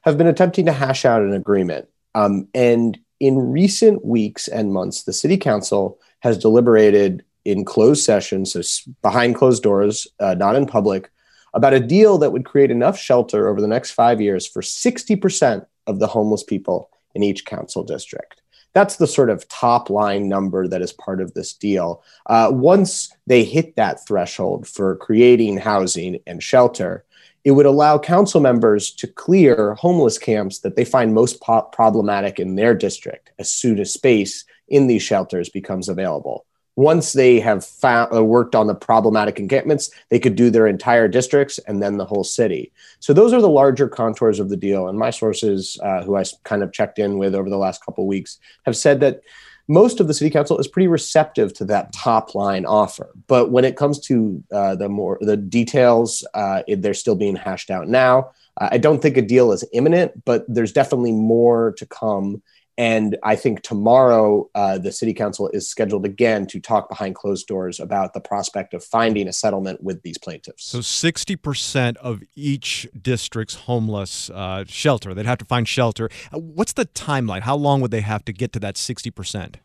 have 0.03 0.15
been 0.15 0.27
attempting 0.27 0.67
to 0.67 0.71
hash 0.71 1.05
out 1.05 1.23
an 1.23 1.33
agreement. 1.33 1.89
Um, 2.13 2.47
and 2.53 2.99
in 3.19 3.51
recent 3.51 4.05
weeks 4.05 4.47
and 4.47 4.73
months, 4.73 5.05
the 5.05 5.13
city 5.13 5.35
council 5.35 5.97
has 6.19 6.37
deliberated 6.37 7.25
in 7.45 7.65
closed 7.65 8.03
session, 8.03 8.45
so 8.45 8.61
behind 9.01 9.37
closed 9.37 9.63
doors, 9.63 10.05
uh, 10.19 10.35
not 10.35 10.55
in 10.55 10.67
public, 10.67 11.09
about 11.55 11.73
a 11.73 11.79
deal 11.79 12.19
that 12.19 12.31
would 12.31 12.45
create 12.45 12.69
enough 12.69 12.95
shelter 12.95 13.47
over 13.47 13.59
the 13.59 13.67
next 13.67 13.89
five 13.89 14.21
years 14.21 14.45
for 14.45 14.61
60% 14.61 15.65
of 15.87 15.97
the 15.97 16.05
homeless 16.05 16.43
people 16.43 16.91
in 17.15 17.23
each 17.23 17.45
council 17.45 17.83
district. 17.83 18.41
That's 18.73 18.97
the 18.97 19.07
sort 19.07 19.29
of 19.29 19.47
top 19.47 19.89
line 19.89 20.29
number 20.29 20.67
that 20.67 20.81
is 20.81 20.93
part 20.93 21.21
of 21.21 21.33
this 21.33 21.53
deal. 21.53 22.03
Uh, 22.27 22.49
once 22.51 23.11
they 23.25 23.43
hit 23.43 23.75
that 23.75 24.05
threshold 24.05 24.67
for 24.67 24.95
creating 24.97 25.57
housing 25.57 26.19
and 26.27 26.41
shelter, 26.41 27.03
it 27.43 27.51
would 27.51 27.65
allow 27.65 27.97
council 27.97 28.41
members 28.41 28.91
to 28.91 29.07
clear 29.07 29.73
homeless 29.75 30.17
camps 30.17 30.59
that 30.59 30.75
they 30.75 30.85
find 30.85 31.13
most 31.13 31.41
po- 31.41 31.63
problematic 31.71 32.39
in 32.39 32.55
their 32.55 32.75
district 32.75 33.31
as 33.39 33.51
soon 33.51 33.79
as 33.79 33.93
space 33.93 34.45
in 34.67 34.87
these 34.87 35.01
shelters 35.01 35.49
becomes 35.49 35.89
available. 35.89 36.45
Once 36.75 37.13
they 37.13 37.39
have 37.39 37.65
found, 37.65 38.13
uh, 38.15 38.23
worked 38.23 38.55
on 38.55 38.67
the 38.67 38.75
problematic 38.75 39.39
encampments, 39.39 39.91
they 40.09 40.19
could 40.19 40.35
do 40.35 40.49
their 40.49 40.67
entire 40.67 41.07
districts 41.07 41.59
and 41.67 41.81
then 41.81 41.97
the 41.97 42.05
whole 42.05 42.23
city. 42.23 42.71
So 42.99 43.13
those 43.13 43.33
are 43.33 43.41
the 43.41 43.49
larger 43.49 43.89
contours 43.89 44.39
of 44.39 44.49
the 44.49 44.57
deal. 44.57 44.87
And 44.87 44.97
my 44.97 45.09
sources, 45.09 45.77
uh, 45.83 46.11
I 46.13 46.23
kind 46.43 46.63
of 46.63 46.71
checked 46.71 46.99
in 46.99 47.17
with 47.17 47.35
over 47.35 47.49
the 47.49 47.57
last 47.57 47.83
couple 47.83 48.07
weeks, 48.07 48.39
have 48.65 48.77
said 48.77 49.01
that 49.01 49.21
most 49.67 49.99
of 49.99 50.07
the 50.07 50.13
city 50.13 50.31
council 50.31 50.57
is 50.57 50.67
pretty 50.67 50.87
receptive 50.87 51.53
to 51.53 51.65
that 51.65 51.93
top 51.93 52.33
line 52.33 52.65
offer. 52.65 53.11
But 53.27 53.51
when 53.51 53.65
it 53.65 53.77
comes 53.77 53.99
to 54.07 54.43
uh, 54.51 54.75
the 54.75 54.89
more 54.89 55.19
the 55.21 55.37
details, 55.37 56.25
uh, 56.33 56.63
they're 56.67 56.95
still 56.95 57.15
being 57.15 57.35
hashed 57.35 57.69
out 57.69 57.87
now. 57.87 58.31
I 58.57 58.77
don't 58.77 59.01
think 59.01 59.15
a 59.15 59.21
deal 59.21 59.51
is 59.53 59.63
imminent, 59.71 60.25
but 60.25 60.43
there's 60.47 60.73
definitely 60.73 61.13
more 61.13 61.73
to 61.77 61.85
come. 61.85 62.41
And 62.79 63.17
I 63.23 63.35
think 63.35 63.61
tomorrow 63.61 64.49
uh, 64.55 64.77
the 64.77 64.93
city 64.93 65.13
council 65.13 65.49
is 65.49 65.69
scheduled 65.69 66.05
again 66.05 66.47
to 66.47 66.61
talk 66.61 66.87
behind 66.87 67.13
closed 67.13 67.45
doors 67.45 67.77
about 67.81 68.13
the 68.13 68.21
prospect 68.21 68.73
of 68.73 68.81
finding 68.81 69.27
a 69.27 69.33
settlement 69.33 69.83
with 69.83 70.01
these 70.03 70.17
plaintiffs. 70.17 70.63
So 70.63 70.79
60% 70.79 71.97
of 71.97 72.23
each 72.35 72.87
district's 72.99 73.55
homeless 73.55 74.29
uh, 74.29 74.63
shelter, 74.65 75.13
they'd 75.13 75.25
have 75.25 75.39
to 75.39 75.45
find 75.45 75.67
shelter. 75.67 76.09
Uh, 76.33 76.39
What's 76.39 76.71
the 76.71 76.85
timeline? 76.85 77.41
How 77.41 77.57
long 77.57 77.81
would 77.81 77.91
they 77.91 77.99
have 77.99 78.23
to 78.23 78.31
get 78.31 78.53
to 78.53 78.59
that 78.61 78.75
60%? 78.75 79.55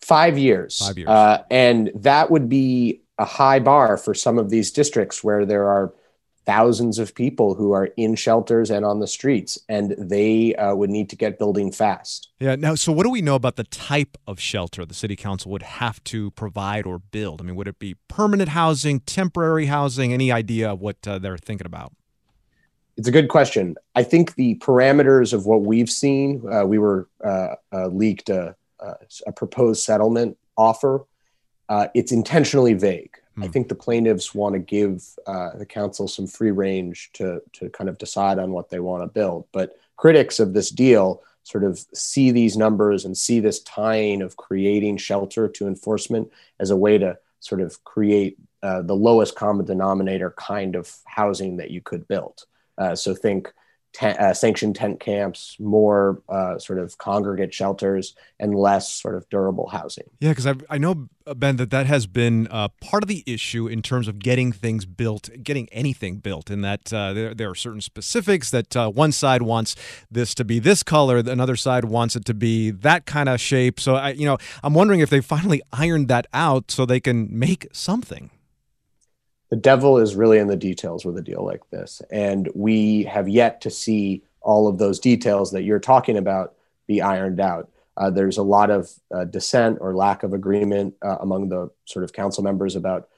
Five 0.00 0.38
years. 0.38 0.78
Five 0.78 0.98
years. 0.98 1.08
Uh, 1.08 1.42
and 1.50 1.90
that 1.96 2.30
would 2.30 2.48
be 2.48 3.00
a 3.18 3.24
high 3.24 3.58
bar 3.58 3.96
for 3.96 4.14
some 4.14 4.38
of 4.38 4.48
these 4.48 4.70
districts 4.70 5.24
where 5.24 5.44
there 5.44 5.68
are 5.68 5.92
thousands 6.44 6.98
of 6.98 7.14
people 7.14 7.54
who 7.54 7.72
are 7.72 7.86
in 7.96 8.14
shelters 8.14 8.70
and 8.70 8.84
on 8.84 9.00
the 9.00 9.06
streets, 9.06 9.58
and 9.68 9.94
they 9.98 10.54
uh, 10.56 10.74
would 10.74 10.90
need 10.90 11.08
to 11.10 11.16
get 11.16 11.38
building 11.38 11.70
fast. 11.70 12.28
Yeah. 12.40 12.56
Now, 12.56 12.74
so 12.74 12.92
what 12.92 13.04
do 13.04 13.10
we 13.10 13.22
know 13.22 13.34
about 13.34 13.56
the 13.56 13.64
type 13.64 14.16
of 14.26 14.40
shelter 14.40 14.84
the 14.84 14.94
city 14.94 15.16
council 15.16 15.50
would 15.52 15.62
have 15.62 16.02
to 16.04 16.30
provide 16.32 16.86
or 16.86 16.98
build? 16.98 17.40
I 17.40 17.44
mean, 17.44 17.56
would 17.56 17.68
it 17.68 17.78
be 17.78 17.96
permanent 18.08 18.50
housing, 18.50 19.00
temporary 19.00 19.66
housing? 19.66 20.12
Any 20.12 20.32
idea 20.32 20.72
of 20.72 20.80
what 20.80 20.96
uh, 21.06 21.18
they're 21.18 21.38
thinking 21.38 21.66
about? 21.66 21.92
It's 22.96 23.08
a 23.08 23.12
good 23.12 23.28
question. 23.28 23.76
I 23.94 24.02
think 24.02 24.34
the 24.34 24.56
parameters 24.56 25.32
of 25.32 25.46
what 25.46 25.62
we've 25.62 25.90
seen, 25.90 26.42
uh, 26.52 26.66
we 26.66 26.78
were 26.78 27.08
uh, 27.24 27.54
uh, 27.72 27.86
leaked 27.86 28.28
a, 28.28 28.54
a, 28.80 28.94
a 29.28 29.32
proposed 29.32 29.82
settlement 29.82 30.36
offer. 30.58 31.04
Uh, 31.68 31.88
it's 31.94 32.12
intentionally 32.12 32.74
vague. 32.74 33.16
I 33.40 33.48
think 33.48 33.68
the 33.68 33.74
plaintiffs 33.74 34.34
want 34.34 34.54
to 34.54 34.58
give 34.58 35.04
uh, 35.26 35.56
the 35.56 35.66
council 35.66 36.06
some 36.06 36.26
free 36.26 36.50
range 36.50 37.10
to 37.14 37.40
to 37.54 37.70
kind 37.70 37.88
of 37.88 37.98
decide 37.98 38.38
on 38.38 38.52
what 38.52 38.68
they 38.68 38.80
want 38.80 39.02
to 39.02 39.06
build. 39.06 39.46
But 39.52 39.78
critics 39.96 40.38
of 40.38 40.52
this 40.52 40.70
deal 40.70 41.22
sort 41.44 41.64
of 41.64 41.84
see 41.94 42.30
these 42.30 42.56
numbers 42.56 43.04
and 43.04 43.16
see 43.16 43.40
this 43.40 43.60
tying 43.60 44.22
of 44.22 44.36
creating 44.36 44.96
shelter 44.96 45.48
to 45.48 45.66
enforcement 45.66 46.30
as 46.60 46.70
a 46.70 46.76
way 46.76 46.98
to 46.98 47.18
sort 47.40 47.60
of 47.60 47.82
create 47.84 48.38
uh, 48.62 48.82
the 48.82 48.94
lowest 48.94 49.34
common 49.34 49.66
denominator 49.66 50.32
kind 50.36 50.76
of 50.76 50.94
housing 51.04 51.56
that 51.56 51.70
you 51.70 51.80
could 51.80 52.06
build. 52.06 52.44
Uh, 52.78 52.94
so 52.94 53.14
think 53.14 53.52
te- 53.92 54.06
uh, 54.06 54.34
sanctioned 54.34 54.76
tent 54.76 55.00
camps, 55.00 55.56
more 55.60 56.22
uh, 56.28 56.58
sort 56.58 56.78
of 56.78 56.98
congregate 56.98 57.52
shelters, 57.52 58.14
and 58.40 58.54
less 58.54 58.92
sort 58.92 59.14
of 59.14 59.28
durable 59.28 59.68
housing. 59.68 60.04
Yeah, 60.20 60.30
because 60.30 60.46
I, 60.46 60.54
I 60.70 60.78
know, 60.78 61.08
uh, 61.26 61.34
Ben, 61.34 61.56
that 61.56 61.70
that 61.70 61.86
has 61.86 62.06
been 62.06 62.48
uh, 62.50 62.68
part 62.80 63.02
of 63.02 63.08
the 63.08 63.22
issue 63.26 63.66
in 63.66 63.82
terms 63.82 64.08
of 64.08 64.18
getting 64.18 64.52
things 64.52 64.86
built, 64.86 65.30
getting 65.42 65.68
anything 65.70 66.16
built, 66.16 66.50
in 66.50 66.62
that 66.62 66.92
uh, 66.92 67.12
there, 67.12 67.34
there 67.34 67.50
are 67.50 67.54
certain 67.54 67.80
specifics 67.80 68.50
that 68.50 68.76
uh, 68.76 68.90
one 68.90 69.12
side 69.12 69.42
wants 69.42 69.76
this 70.10 70.34
to 70.34 70.44
be 70.44 70.58
this 70.58 70.82
color, 70.82 71.18
another 71.18 71.56
side 71.56 71.84
wants 71.84 72.16
it 72.16 72.24
to 72.24 72.34
be 72.34 72.70
that 72.70 73.06
kind 73.06 73.28
of 73.28 73.40
shape. 73.40 73.78
So, 73.78 73.96
I, 73.96 74.10
you 74.10 74.26
know, 74.26 74.38
I'm 74.62 74.74
wondering 74.74 75.00
if 75.00 75.10
they 75.10 75.20
finally 75.20 75.62
ironed 75.72 76.08
that 76.08 76.26
out 76.32 76.70
so 76.70 76.86
they 76.86 77.00
can 77.00 77.28
make 77.30 77.66
something. 77.72 78.30
The 79.52 79.56
devil 79.56 79.98
is 79.98 80.16
really 80.16 80.38
in 80.38 80.46
the 80.46 80.56
details 80.56 81.04
with 81.04 81.18
a 81.18 81.20
deal 81.20 81.44
like 81.44 81.68
this. 81.68 82.00
And 82.10 82.48
we 82.54 83.02
have 83.02 83.28
yet 83.28 83.60
to 83.60 83.70
see 83.70 84.22
all 84.40 84.66
of 84.66 84.78
those 84.78 84.98
details 84.98 85.50
that 85.50 85.62
you're 85.62 85.78
talking 85.78 86.16
about 86.16 86.54
be 86.86 87.02
ironed 87.02 87.38
out. 87.38 87.68
Uh, 87.98 88.08
there's 88.08 88.38
a 88.38 88.42
lot 88.42 88.70
of 88.70 88.90
uh, 89.14 89.24
dissent 89.24 89.76
or 89.82 89.94
lack 89.94 90.22
of 90.22 90.32
agreement 90.32 90.94
uh, 91.02 91.18
among 91.20 91.50
the 91.50 91.70
sort 91.84 92.02
of 92.02 92.14
council 92.14 92.42
members 92.42 92.76
about 92.76 93.10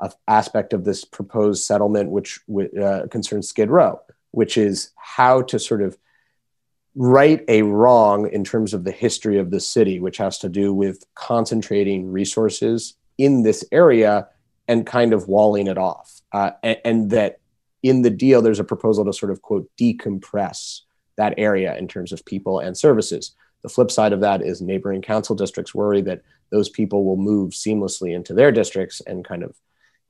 an 0.00 0.10
aspect 0.28 0.72
of 0.72 0.84
this 0.84 1.04
proposed 1.04 1.62
settlement, 1.62 2.08
which 2.08 2.40
uh, 2.82 3.02
concerns 3.10 3.48
Skid 3.48 3.68
Row, 3.68 4.00
which 4.30 4.56
is 4.56 4.92
how 4.96 5.42
to 5.42 5.58
sort 5.58 5.82
of 5.82 5.98
right 6.94 7.44
a 7.48 7.60
wrong 7.60 8.30
in 8.30 8.44
terms 8.44 8.72
of 8.72 8.84
the 8.84 8.92
history 8.92 9.38
of 9.38 9.50
the 9.50 9.60
city, 9.60 10.00
which 10.00 10.16
has 10.16 10.38
to 10.38 10.48
do 10.48 10.72
with 10.72 11.04
concentrating 11.14 12.10
resources 12.10 12.94
in 13.18 13.42
this 13.42 13.62
area 13.70 14.26
and 14.68 14.86
kind 14.86 15.12
of 15.12 15.28
walling 15.28 15.66
it 15.66 15.78
off. 15.78 16.20
Uh, 16.32 16.52
and, 16.62 16.78
and, 16.84 17.10
that 17.10 17.40
in 17.82 18.02
the 18.02 18.10
deal, 18.10 18.42
there's 18.42 18.60
a 18.60 18.64
proposal 18.64 19.04
to 19.04 19.12
sort 19.12 19.32
of 19.32 19.42
quote 19.42 19.68
decompress 19.78 20.80
that 21.16 21.34
area 21.36 21.76
in 21.76 21.88
terms 21.88 22.12
of 22.12 22.24
people 22.24 22.60
and 22.60 22.76
services. 22.76 23.34
The 23.62 23.68
flip 23.68 23.90
side 23.90 24.12
of 24.12 24.20
that 24.20 24.42
is 24.42 24.60
neighboring 24.60 25.02
council 25.02 25.36
districts 25.36 25.74
worry 25.74 26.00
that 26.02 26.22
those 26.50 26.68
people 26.68 27.04
will 27.04 27.16
move 27.16 27.52
seamlessly 27.52 28.14
into 28.14 28.34
their 28.34 28.52
districts 28.52 29.00
and 29.06 29.24
kind 29.24 29.42
of 29.42 29.56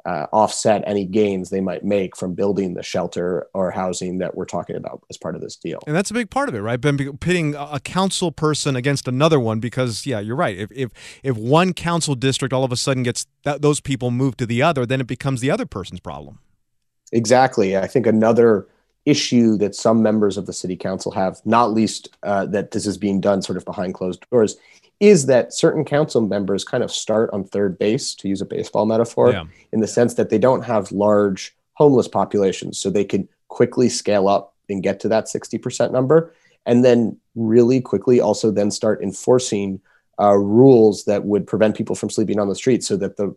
uh, 0.05 0.27
offset 0.33 0.83
any 0.87 1.05
gains 1.05 1.51
they 1.51 1.61
might 1.61 1.85
make 1.85 2.17
from 2.17 2.35
building 2.35 2.75
the 2.75 2.83
shelter 2.83 3.47
or 3.55 3.71
housing 3.71 4.19
that 4.19 4.35
we're 4.35 4.45
talking 4.45 4.77
about 4.77 5.03
as 5.11 5.17
part 5.17 5.35
of 5.35 5.41
this 5.41 5.57
deal. 5.57 5.79
And 5.87 5.95
that's 5.95 6.11
a 6.11 6.15
big 6.15 6.31
part 6.31 6.49
of 6.49 6.55
it, 6.55 6.61
right? 6.61 6.81
Ben, 6.81 6.97
pitting 7.19 7.55
a 7.55 7.81
council 7.81 8.33
person 8.33 8.77
against 8.77 9.07
another 9.07 9.39
one 9.39 9.61
because, 9.61 10.07
yeah, 10.07 10.21
you're 10.21 10.37
right. 10.37 10.59
If 10.59 10.71
if 10.73 10.91
if 11.23 11.37
one 11.37 11.73
council 11.73 12.15
district 12.15 12.53
all 12.53 12.65
of 12.65 12.73
a 12.73 12.77
sudden 12.77 13.03
gets 13.03 13.27
that, 13.45 13.63
those 13.63 13.81
people 13.81 14.11
moved 14.11 14.39
to 14.39 14.47
the 14.47 14.63
other, 14.63 14.85
then 14.87 15.01
it 15.01 15.07
becomes 15.07 15.41
the 15.41 15.51
other 15.51 15.67
person's 15.67 16.01
problem. 16.01 16.39
Exactly. 17.13 17.77
I 17.77 17.87
think 17.87 18.07
another 18.07 18.67
issue 19.05 19.57
that 19.59 19.75
some 19.75 20.03
members 20.03 20.37
of 20.37 20.47
the 20.47 20.53
city 20.53 20.77
council 20.77 21.13
have, 21.13 21.41
not 21.45 21.73
least 21.73 22.09
uh, 22.23 22.47
that 22.47 22.71
this 22.71 22.87
is 22.87 22.97
being 22.97 23.21
done 23.21 23.43
sort 23.43 23.57
of 23.57 23.65
behind 23.65 23.95
closed 23.95 24.25
doors, 24.31 24.57
is 25.03 25.27
that 25.27 25.53
certain 25.53 25.85
council 25.85 26.21
members 26.21 26.63
kind 26.63 26.85
of 26.85 26.93
start 26.93 27.29
on 27.33 27.43
third 27.43 27.77
base, 27.77 28.15
to 28.15 28.29
use 28.29 28.41
a 28.41 28.47
baseball 28.47 28.87
metaphor, 28.87 29.33
yeah. 29.33 29.43
in 29.73 29.81
the 29.81 29.89
sense 29.89 30.15
that 30.15 30.31
they 30.31 30.39
don't 30.39 30.63
have 30.63 30.93
large 30.93 31.57
homeless 31.73 32.07
populations. 32.07 32.79
So 32.79 32.89
they 32.89 33.05
can 33.05 33.29
quickly 33.49 33.89
scale 33.89 34.29
up 34.29 34.55
and 34.69 34.81
get 34.81 35.01
to 35.01 35.09
that 35.09 35.25
60% 35.25 35.91
number. 35.91 36.33
And 36.67 36.85
then 36.85 37.19
really 37.35 37.81
quickly 37.81 38.21
also 38.21 38.53
then 38.53 38.71
start 38.71 39.03
enforcing 39.03 39.81
uh, 40.21 40.37
rules 40.37 41.05
that 41.07 41.25
would 41.25 41.49
prevent 41.49 41.77
people 41.77 41.97
from 41.97 42.09
sleeping 42.09 42.39
on 42.39 42.49
the 42.49 42.55
street 42.55 42.85
so 42.85 42.97
that 42.99 43.17
the 43.17 43.35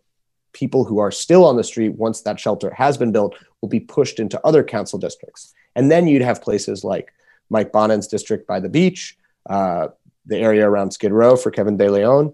people 0.53 0.83
who 0.83 0.99
are 0.99 1.09
still 1.09 1.43
on 1.43 1.57
the 1.57 1.63
street 1.63 1.95
once 1.95 2.21
that 2.21 2.39
shelter 2.39 2.71
has 2.75 2.95
been 2.95 3.11
built 3.11 3.35
will 3.61 3.69
be 3.69 3.79
pushed 3.79 4.19
into 4.19 4.39
other 4.45 4.63
council 4.63 4.99
districts. 4.99 5.51
And 5.75 5.89
then 5.89 6.05
you'd 6.05 6.21
have 6.21 6.43
places 6.43 6.83
like 6.83 7.11
Mike 7.49 7.71
Bonin's 7.71 8.07
district 8.07 8.45
by 8.45 8.59
the 8.59 8.69
beach, 8.69 9.17
uh, 9.49 9.87
the 10.25 10.37
area 10.37 10.67
around 10.69 10.91
Skid 10.91 11.11
Row 11.11 11.35
for 11.35 11.51
Kevin 11.51 11.77
De 11.77 11.89
Leon, 11.89 12.33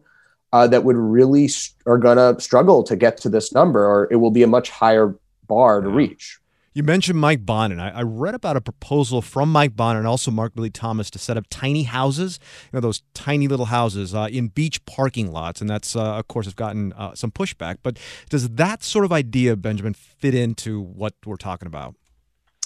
uh, 0.53 0.67
that 0.67 0.83
would 0.83 0.97
really 0.97 1.47
st- 1.47 1.75
are 1.85 1.97
going 1.97 2.17
to 2.17 2.41
struggle 2.41 2.83
to 2.83 2.95
get 2.95 3.17
to 3.17 3.29
this 3.29 3.53
number, 3.53 3.85
or 3.85 4.07
it 4.11 4.17
will 4.17 4.31
be 4.31 4.43
a 4.43 4.47
much 4.47 4.69
higher 4.69 5.15
bar 5.47 5.81
to 5.81 5.89
reach. 5.89 6.39
You 6.73 6.83
mentioned 6.83 7.19
Mike 7.19 7.45
Bonin. 7.45 7.81
I, 7.81 7.89
I, 7.99 8.01
read 8.01 8.33
about 8.33 8.55
a 8.55 8.61
proposal 8.61 9.21
from 9.21 9.51
Mike 9.51 9.75
Bonin 9.75 9.97
and 9.97 10.07
also 10.07 10.31
Mark 10.31 10.53
Ridley-Thomas 10.55 11.09
to 11.11 11.19
set 11.19 11.35
up 11.35 11.45
tiny 11.49 11.83
houses, 11.83 12.39
you 12.71 12.77
know, 12.77 12.79
those 12.79 13.03
tiny 13.13 13.49
little 13.49 13.65
houses 13.65 14.15
uh, 14.15 14.29
in 14.31 14.47
beach 14.47 14.85
parking 14.85 15.33
lots. 15.33 15.59
And 15.59 15.69
that's, 15.69 15.97
uh, 15.97 16.15
of 16.15 16.29
course, 16.29 16.45
have 16.45 16.55
gotten 16.55 16.93
uh, 16.93 17.13
some 17.13 17.29
pushback. 17.29 17.77
But 17.83 17.99
does 18.29 18.47
that 18.47 18.83
sort 18.83 19.03
of 19.03 19.11
idea, 19.11 19.57
Benjamin, 19.57 19.93
fit 19.93 20.33
into 20.33 20.79
what 20.79 21.13
we're 21.25 21.35
talking 21.35 21.67
about? 21.67 21.95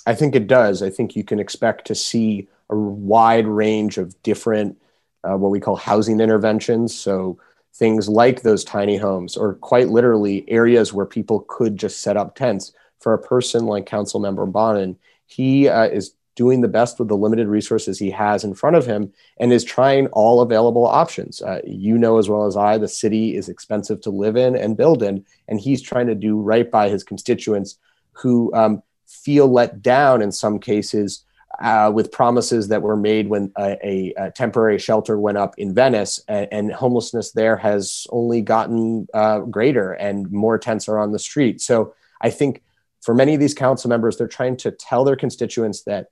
I 0.05 0.13
think 0.13 0.35
it 0.35 0.45
does. 0.45 0.83
I 0.83 0.91
think 0.91 1.15
you 1.15 1.23
can 1.23 1.39
expect 1.39 1.87
to 1.87 1.95
see 1.95 2.47
a 2.69 2.75
wide 2.75 3.47
range 3.47 3.97
of 3.97 4.21
different, 4.21 4.79
uh, 5.27 5.37
what 5.37 5.51
we 5.51 5.59
call 5.59 5.75
housing 5.75 6.19
interventions. 6.19 6.95
So 6.95 7.39
things 7.73 8.07
like 8.07 8.41
those 8.41 8.63
tiny 8.63 8.97
homes, 8.97 9.35
or 9.35 9.55
quite 9.55 9.89
literally 9.89 10.45
areas 10.47 10.93
where 10.93 11.05
people 11.05 11.45
could 11.47 11.77
just 11.77 12.01
set 12.01 12.17
up 12.17 12.35
tents 12.35 12.73
for 12.99 13.13
a 13.13 13.21
person 13.21 13.65
like 13.65 13.85
Council 13.85 14.19
Member 14.19 14.45
Bonin, 14.45 14.97
he 15.25 15.67
uh, 15.67 15.85
is 15.85 16.15
doing 16.35 16.61
the 16.61 16.67
best 16.67 16.99
with 16.99 17.07
the 17.07 17.17
limited 17.17 17.47
resources 17.47 17.97
he 17.97 18.11
has 18.11 18.43
in 18.43 18.53
front 18.53 18.75
of 18.75 18.85
him 18.85 19.11
and 19.39 19.53
is 19.53 19.63
trying 19.63 20.07
all 20.07 20.41
available 20.41 20.85
options. 20.85 21.41
Uh, 21.41 21.61
you 21.65 21.97
know 21.97 22.17
as 22.17 22.29
well 22.29 22.45
as 22.45 22.57
I, 22.57 22.77
the 22.77 22.87
city 22.87 23.35
is 23.35 23.49
expensive 23.49 24.01
to 24.01 24.09
live 24.09 24.35
in 24.35 24.55
and 24.55 24.77
build 24.77 25.01
in, 25.01 25.25
and 25.47 25.59
he's 25.59 25.81
trying 25.81 26.07
to 26.07 26.15
do 26.15 26.39
right 26.39 26.69
by 26.69 26.89
his 26.89 27.03
constituents 27.03 27.77
who 28.11 28.53
um, 28.53 28.83
feel 29.07 29.47
let 29.47 29.81
down 29.81 30.21
in 30.21 30.31
some 30.31 30.59
cases. 30.59 31.23
Uh, 31.61 31.89
with 31.93 32.11
promises 32.11 32.67
that 32.67 32.81
were 32.81 32.97
made 32.97 33.29
when 33.29 33.49
a, 33.57 34.13
a, 34.17 34.31
temporary 34.31 34.77
shelter 34.77 35.17
went 35.17 35.37
up 35.37 35.55
in 35.57 35.73
Venice, 35.73 36.19
and, 36.27 36.47
and 36.51 36.73
homelessness 36.73 37.31
there 37.31 37.55
has 37.55 38.05
only 38.09 38.41
gotten 38.41 39.07
uh, 39.13 39.39
greater, 39.39 39.93
and 39.93 40.29
more 40.31 40.57
tents 40.57 40.89
are 40.89 40.99
on 40.99 41.13
the 41.13 41.19
street. 41.19 41.61
So 41.61 41.93
I 42.19 42.29
think 42.29 42.61
for 43.01 43.13
many 43.13 43.35
of 43.35 43.39
these 43.39 43.53
council 43.53 43.87
members, 43.87 44.17
they're 44.17 44.27
trying 44.27 44.57
to 44.57 44.71
tell 44.71 45.05
their 45.05 45.15
constituents 45.15 45.83
that 45.83 46.09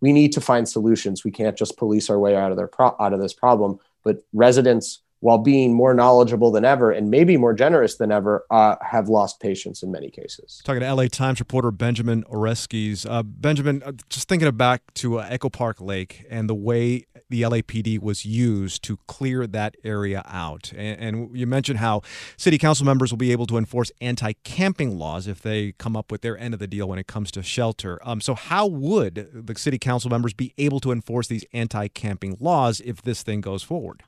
we 0.00 0.12
need 0.12 0.32
to 0.32 0.40
find 0.40 0.68
solutions. 0.68 1.24
We 1.24 1.30
can't 1.30 1.56
just 1.56 1.76
police 1.76 2.10
our 2.10 2.18
way 2.18 2.34
out 2.34 2.50
of 2.50 2.56
their 2.56 2.66
pro- 2.66 2.96
out 2.98 3.12
of 3.12 3.20
this 3.20 3.34
problem. 3.34 3.78
But 4.02 4.24
residents 4.32 5.02
while 5.20 5.38
being 5.38 5.74
more 5.74 5.94
knowledgeable 5.94 6.50
than 6.50 6.64
ever 6.64 6.90
and 6.90 7.10
maybe 7.10 7.36
more 7.36 7.54
generous 7.54 7.96
than 7.96 8.10
ever, 8.10 8.44
uh, 8.50 8.76
have 8.82 9.08
lost 9.08 9.40
patience 9.40 9.82
in 9.82 9.92
many 9.92 10.10
cases. 10.10 10.60
Talking 10.64 10.80
to 10.80 10.94
LA 10.94 11.06
Times 11.06 11.40
reporter 11.40 11.70
Benjamin 11.70 12.24
Oreskes. 12.24 13.06
Uh, 13.08 13.22
Benjamin, 13.22 13.82
uh, 13.82 13.92
just 14.08 14.28
thinking 14.28 14.50
back 14.52 14.82
to 14.94 15.20
uh, 15.20 15.26
Echo 15.28 15.48
Park 15.48 15.80
Lake 15.80 16.26
and 16.30 16.48
the 16.48 16.54
way 16.54 17.06
the 17.28 17.42
LAPD 17.42 18.00
was 18.00 18.24
used 18.24 18.82
to 18.82 18.98
clear 19.06 19.46
that 19.46 19.76
area 19.84 20.22
out. 20.26 20.72
And, 20.76 21.00
and 21.00 21.36
you 21.36 21.46
mentioned 21.46 21.78
how 21.78 22.02
city 22.36 22.58
council 22.58 22.84
members 22.84 23.12
will 23.12 23.18
be 23.18 23.32
able 23.32 23.46
to 23.46 23.56
enforce 23.56 23.92
anti 24.00 24.32
camping 24.44 24.98
laws 24.98 25.26
if 25.26 25.40
they 25.40 25.72
come 25.72 25.96
up 25.96 26.10
with 26.10 26.22
their 26.22 26.36
end 26.36 26.54
of 26.54 26.60
the 26.60 26.66
deal 26.66 26.88
when 26.88 26.98
it 26.98 27.06
comes 27.06 27.30
to 27.32 27.42
shelter. 27.42 27.98
Um, 28.02 28.20
so, 28.20 28.34
how 28.34 28.66
would 28.66 29.28
the 29.32 29.54
city 29.58 29.78
council 29.78 30.10
members 30.10 30.34
be 30.34 30.52
able 30.58 30.80
to 30.80 30.92
enforce 30.92 31.28
these 31.28 31.44
anti 31.52 31.88
camping 31.88 32.36
laws 32.40 32.80
if 32.80 33.02
this 33.02 33.22
thing 33.22 33.40
goes 33.40 33.62
forward? 33.62 34.02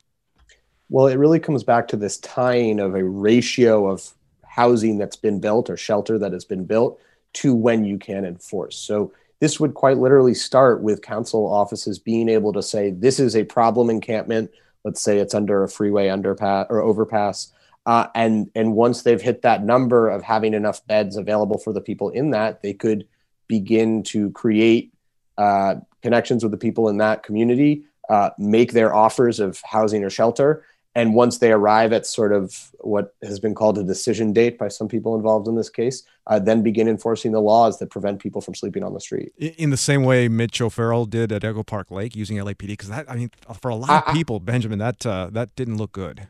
Well, 0.92 1.06
it 1.06 1.16
really 1.16 1.40
comes 1.40 1.64
back 1.64 1.88
to 1.88 1.96
this 1.96 2.18
tying 2.18 2.78
of 2.78 2.94
a 2.94 3.02
ratio 3.02 3.90
of 3.90 4.12
housing 4.44 4.98
that's 4.98 5.16
been 5.16 5.40
built 5.40 5.70
or 5.70 5.76
shelter 5.78 6.18
that 6.18 6.34
has 6.34 6.44
been 6.44 6.66
built 6.66 7.00
to 7.32 7.54
when 7.54 7.86
you 7.86 7.96
can 7.96 8.26
enforce. 8.26 8.76
So 8.76 9.10
this 9.40 9.58
would 9.58 9.72
quite 9.72 9.96
literally 9.96 10.34
start 10.34 10.82
with 10.82 11.00
council 11.00 11.50
offices 11.50 11.98
being 11.98 12.28
able 12.28 12.52
to 12.52 12.62
say 12.62 12.90
this 12.90 13.18
is 13.18 13.34
a 13.34 13.44
problem 13.44 13.88
encampment. 13.88 14.50
Let's 14.84 15.00
say 15.00 15.16
it's 15.16 15.32
under 15.32 15.64
a 15.64 15.68
freeway 15.68 16.08
underpass 16.08 16.66
or 16.68 16.82
overpass. 16.82 17.50
Uh, 17.86 18.08
and 18.14 18.50
and 18.54 18.74
once 18.74 19.00
they've 19.00 19.22
hit 19.22 19.40
that 19.40 19.64
number 19.64 20.10
of 20.10 20.22
having 20.22 20.52
enough 20.52 20.86
beds 20.86 21.16
available 21.16 21.56
for 21.56 21.72
the 21.72 21.80
people 21.80 22.10
in 22.10 22.32
that, 22.32 22.60
they 22.60 22.74
could 22.74 23.08
begin 23.48 24.02
to 24.02 24.30
create 24.32 24.92
uh, 25.38 25.76
connections 26.02 26.42
with 26.42 26.52
the 26.52 26.58
people 26.58 26.90
in 26.90 26.98
that 26.98 27.22
community, 27.22 27.84
uh, 28.10 28.28
make 28.36 28.72
their 28.72 28.94
offers 28.94 29.40
of 29.40 29.58
housing 29.64 30.04
or 30.04 30.10
shelter, 30.10 30.66
and 30.94 31.14
once 31.14 31.38
they 31.38 31.52
arrive 31.52 31.92
at 31.92 32.06
sort 32.06 32.32
of 32.32 32.70
what 32.80 33.14
has 33.22 33.40
been 33.40 33.54
called 33.54 33.78
a 33.78 33.82
decision 33.82 34.32
date 34.32 34.58
by 34.58 34.68
some 34.68 34.88
people 34.88 35.16
involved 35.16 35.48
in 35.48 35.56
this 35.56 35.70
case, 35.70 36.02
uh, 36.26 36.38
then 36.38 36.62
begin 36.62 36.86
enforcing 36.88 37.32
the 37.32 37.40
laws 37.40 37.78
that 37.78 37.90
prevent 37.90 38.20
people 38.20 38.40
from 38.40 38.54
sleeping 38.54 38.82
on 38.82 38.92
the 38.92 39.00
street. 39.00 39.32
In 39.38 39.70
the 39.70 39.76
same 39.76 40.04
way 40.04 40.28
Mitch 40.28 40.60
O'Farrell 40.60 41.06
did 41.06 41.32
at 41.32 41.44
Echo 41.44 41.62
Park 41.62 41.90
Lake 41.90 42.14
using 42.14 42.36
LAPD, 42.36 42.68
because 42.68 42.88
that, 42.88 43.10
I 43.10 43.16
mean, 43.16 43.30
for 43.60 43.70
a 43.70 43.76
lot 43.76 44.06
of 44.06 44.14
people, 44.14 44.38
Benjamin, 44.38 44.78
that 44.80 45.06
uh, 45.06 45.30
that 45.32 45.54
didn't 45.56 45.78
look 45.78 45.92
good. 45.92 46.28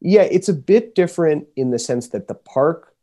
Yeah, 0.00 0.22
it's 0.22 0.48
a 0.48 0.54
bit 0.54 0.94
different 0.94 1.46
in 1.56 1.70
the 1.70 1.78
sense 1.78 2.08
that 2.08 2.28
the 2.28 2.34
park 2.34 2.95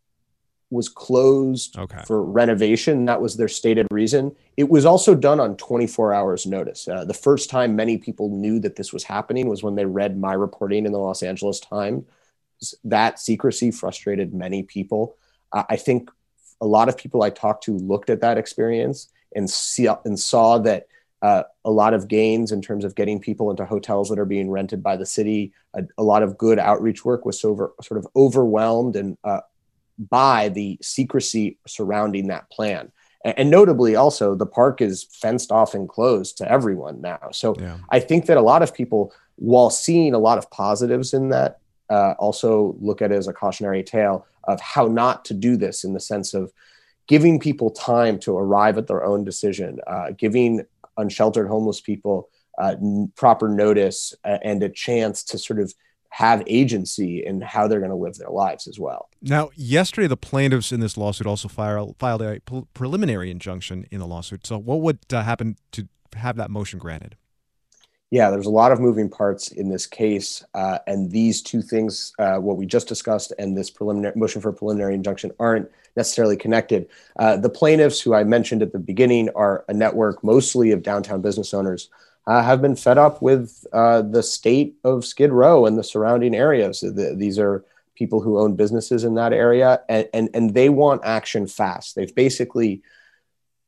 was 0.73 0.89
closed 0.89 1.77
okay. 1.77 2.03
for 2.05 2.23
renovation. 2.23 3.05
That 3.05 3.21
was 3.21 3.37
their 3.37 3.47
stated 3.47 3.87
reason. 3.91 4.35
It 4.57 4.69
was 4.69 4.85
also 4.85 5.15
done 5.15 5.39
on 5.39 5.55
24 5.55 6.13
hours 6.13 6.45
notice. 6.45 6.87
Uh, 6.87 7.05
the 7.05 7.13
first 7.13 7.49
time 7.49 7.75
many 7.75 7.97
people 7.97 8.29
knew 8.29 8.59
that 8.59 8.75
this 8.75 8.91
was 8.91 9.03
happening 9.03 9.47
was 9.47 9.63
when 9.63 9.75
they 9.75 9.85
read 9.85 10.19
my 10.19 10.33
reporting 10.33 10.85
in 10.85 10.91
the 10.91 10.99
Los 10.99 11.23
Angeles 11.23 11.59
Times. 11.59 12.03
That 12.83 13.19
secrecy 13.19 13.71
frustrated 13.71 14.33
many 14.33 14.63
people. 14.63 15.15
Uh, 15.51 15.63
I 15.69 15.75
think 15.75 16.09
a 16.59 16.65
lot 16.65 16.89
of 16.89 16.97
people 16.97 17.23
I 17.23 17.29
talked 17.29 17.63
to 17.65 17.77
looked 17.77 18.09
at 18.09 18.21
that 18.21 18.37
experience 18.37 19.09
and 19.35 19.49
see 19.49 19.87
and 20.05 20.19
saw 20.19 20.57
that 20.59 20.87
uh, 21.21 21.43
a 21.63 21.71
lot 21.71 21.93
of 21.93 22.09
gains 22.09 22.51
in 22.51 22.61
terms 22.61 22.83
of 22.83 22.95
getting 22.95 23.19
people 23.19 23.49
into 23.49 23.65
hotels 23.65 24.09
that 24.09 24.19
are 24.19 24.25
being 24.25 24.49
rented 24.49 24.83
by 24.83 24.97
the 24.97 25.05
city. 25.05 25.53
A, 25.73 25.83
a 25.97 26.03
lot 26.03 26.21
of 26.21 26.37
good 26.37 26.59
outreach 26.59 27.05
work 27.05 27.25
was 27.25 27.43
over, 27.45 27.73
sort 27.81 27.97
of 27.97 28.07
overwhelmed 28.13 28.97
and 28.97 29.17
uh, 29.23 29.39
by 29.97 30.49
the 30.49 30.77
secrecy 30.81 31.57
surrounding 31.67 32.27
that 32.27 32.49
plan. 32.49 32.91
And, 33.25 33.49
notably, 33.49 33.95
also, 33.95 34.35
the 34.35 34.45
park 34.45 34.81
is 34.81 35.03
fenced 35.03 35.51
off 35.51 35.73
and 35.73 35.87
closed 35.87 36.37
to 36.39 36.51
everyone 36.51 36.99
now. 36.99 37.29
So 37.31 37.55
yeah. 37.57 37.77
I 37.89 38.01
think 38.01 38.25
that 38.25 38.35
a 38.35 38.41
lot 38.41 38.61
of 38.61 38.73
people, 38.73 39.13
while 39.35 39.69
seeing 39.69 40.13
a 40.13 40.19
lot 40.19 40.37
of 40.37 40.51
positives 40.51 41.13
in 41.13 41.29
that, 41.29 41.59
uh, 41.89 42.15
also 42.19 42.75
look 42.81 43.01
at 43.01 43.11
it 43.11 43.15
as 43.15 43.27
a 43.27 43.33
cautionary 43.33 43.83
tale 43.83 44.25
of 44.45 44.59
how 44.59 44.87
not 44.87 45.23
to 45.25 45.33
do 45.33 45.55
this 45.55 45.85
in 45.85 45.93
the 45.93 45.99
sense 45.99 46.33
of 46.33 46.51
giving 47.07 47.39
people 47.39 47.69
time 47.69 48.19
to 48.19 48.37
arrive 48.37 48.77
at 48.77 48.87
their 48.87 49.05
own 49.05 49.23
decision, 49.23 49.79
uh, 49.87 50.11
giving 50.17 50.65
unsheltered 50.97 51.47
homeless 51.47 51.79
people 51.79 52.29
uh, 52.57 52.75
proper 53.15 53.47
notice 53.47 54.13
and 54.23 54.61
a 54.63 54.69
chance 54.69 55.23
to 55.23 55.37
sort 55.37 55.59
of 55.59 55.73
have 56.13 56.43
agency 56.45 57.25
in 57.25 57.41
how 57.41 57.67
they're 57.67 57.79
going 57.79 57.89
to 57.89 57.95
live 57.95 58.13
their 58.19 58.29
lives 58.29 58.67
as 58.67 58.77
well. 58.77 59.09
Now, 59.23 59.49
yesterday, 59.55 60.05
the 60.05 60.15
plaintiffs 60.15 60.71
in 60.71 60.79
this 60.79 60.95
lawsuit 60.95 61.25
also 61.25 61.47
filed, 61.47 61.95
filed 61.97 62.21
a 62.21 62.39
preliminary 62.75 63.31
injunction 63.31 63.87
in 63.89 63.97
the 63.97 64.05
lawsuit. 64.05 64.45
So, 64.45 64.59
what 64.59 64.81
would 64.81 64.99
uh, 65.11 65.23
happen 65.23 65.57
to 65.71 65.87
have 66.15 66.35
that 66.35 66.51
motion 66.51 66.77
granted? 66.77 67.15
Yeah, 68.11 68.29
there's 68.29 68.45
a 68.45 68.51
lot 68.51 68.71
of 68.71 68.79
moving 68.79 69.09
parts 69.09 69.47
in 69.47 69.69
this 69.69 69.87
case, 69.87 70.43
uh, 70.53 70.77
and 70.85 71.09
these 71.09 71.41
two 71.41 71.63
things, 71.63 72.13
uh, 72.19 72.37
what 72.37 72.57
we 72.57 72.67
just 72.67 72.87
discussed, 72.87 73.33
and 73.39 73.57
this 73.57 73.71
preliminary 73.71 74.13
motion 74.15 74.39
for 74.39 74.51
preliminary 74.51 74.93
injunction, 74.93 75.31
aren't 75.39 75.67
necessarily 75.95 76.37
connected. 76.37 76.87
Uh, 77.17 77.37
the 77.37 77.49
plaintiffs, 77.49 77.99
who 77.99 78.13
I 78.13 78.23
mentioned 78.23 78.61
at 78.61 78.71
the 78.71 78.77
beginning, 78.77 79.29
are 79.33 79.65
a 79.67 79.73
network 79.73 80.23
mostly 80.23 80.69
of 80.69 80.83
downtown 80.83 81.21
business 81.21 81.55
owners, 81.55 81.89
uh, 82.25 82.41
have 82.41 82.61
been 82.61 82.75
fed 82.75 82.97
up 82.97 83.21
with 83.21 83.65
uh, 83.73 84.01
the 84.01 84.23
state 84.23 84.75
of 84.83 85.05
Skid 85.05 85.31
Row 85.31 85.65
and 85.65 85.77
the 85.77 85.83
surrounding 85.83 86.35
areas. 86.35 86.81
The, 86.81 87.15
these 87.17 87.37
are 87.37 87.65
people 87.95 88.21
who 88.21 88.39
own 88.39 88.55
businesses 88.55 89.03
in 89.03 89.15
that 89.15 89.33
area, 89.33 89.81
and, 89.89 90.07
and 90.13 90.29
and 90.33 90.53
they 90.53 90.69
want 90.69 91.01
action 91.03 91.47
fast. 91.47 91.95
They've 91.95 92.15
basically 92.15 92.81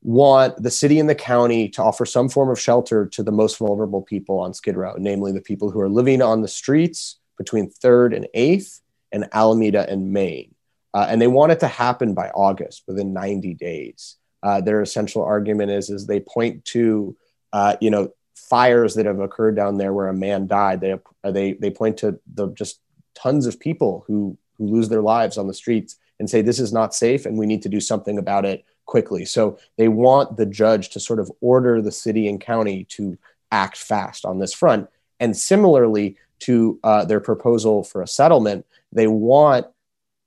want 0.02 0.62
the 0.62 0.70
city 0.70 1.00
and 1.00 1.08
the 1.08 1.14
county 1.14 1.68
to 1.68 1.82
offer 1.82 2.06
some 2.06 2.28
form 2.28 2.48
of 2.48 2.60
shelter 2.60 3.06
to 3.06 3.22
the 3.22 3.32
most 3.32 3.58
vulnerable 3.58 4.02
people 4.02 4.38
on 4.38 4.54
Skid 4.54 4.76
Row, 4.76 4.94
namely 4.98 5.32
the 5.32 5.40
people 5.40 5.70
who 5.70 5.80
are 5.80 5.88
living 5.88 6.22
on 6.22 6.42
the 6.42 6.48
streets 6.48 7.18
between 7.36 7.70
3rd 7.70 8.14
and 8.14 8.28
8th 8.34 8.80
and 9.12 9.28
Alameda 9.32 9.88
and 9.90 10.12
Main. 10.12 10.54
Uh, 10.94 11.06
and 11.08 11.20
they 11.20 11.26
want 11.26 11.52
it 11.52 11.60
to 11.60 11.66
happen 11.66 12.14
by 12.14 12.28
August, 12.30 12.84
within 12.86 13.12
90 13.12 13.54
days. 13.54 14.16
Uh, 14.42 14.60
their 14.60 14.80
essential 14.80 15.22
argument 15.22 15.70
is, 15.70 15.90
is 15.90 16.06
they 16.06 16.20
point 16.20 16.64
to, 16.64 17.16
uh, 17.52 17.76
you 17.80 17.90
know, 17.90 18.10
fires 18.36 18.94
that 18.94 19.06
have 19.06 19.18
occurred 19.18 19.56
down 19.56 19.78
there 19.78 19.92
where 19.92 20.08
a 20.08 20.14
man 20.14 20.46
died. 20.46 20.80
They, 20.80 20.94
they, 21.24 21.54
they 21.54 21.70
point 21.70 21.96
to 21.98 22.20
the 22.32 22.48
just 22.48 22.80
tons 23.14 23.46
of 23.46 23.58
people 23.58 24.04
who, 24.06 24.36
who 24.58 24.66
lose 24.66 24.88
their 24.88 25.02
lives 25.02 25.38
on 25.38 25.48
the 25.48 25.54
streets 25.54 25.96
and 26.18 26.30
say, 26.30 26.42
this 26.42 26.60
is 26.60 26.72
not 26.72 26.94
safe 26.94 27.26
and 27.26 27.36
we 27.36 27.46
need 27.46 27.62
to 27.62 27.68
do 27.68 27.80
something 27.80 28.18
about 28.18 28.44
it 28.44 28.64
quickly. 28.84 29.24
So 29.24 29.58
they 29.76 29.88
want 29.88 30.36
the 30.36 30.46
judge 30.46 30.90
to 30.90 31.00
sort 31.00 31.18
of 31.18 31.30
order 31.40 31.82
the 31.82 31.92
city 31.92 32.28
and 32.28 32.40
county 32.40 32.84
to 32.90 33.18
act 33.50 33.78
fast 33.78 34.24
on 34.24 34.38
this 34.38 34.54
front. 34.54 34.88
And 35.18 35.36
similarly 35.36 36.16
to 36.40 36.78
uh, 36.84 37.04
their 37.04 37.20
proposal 37.20 37.82
for 37.82 38.02
a 38.02 38.06
settlement, 38.06 38.66
they 38.92 39.06
want 39.06 39.66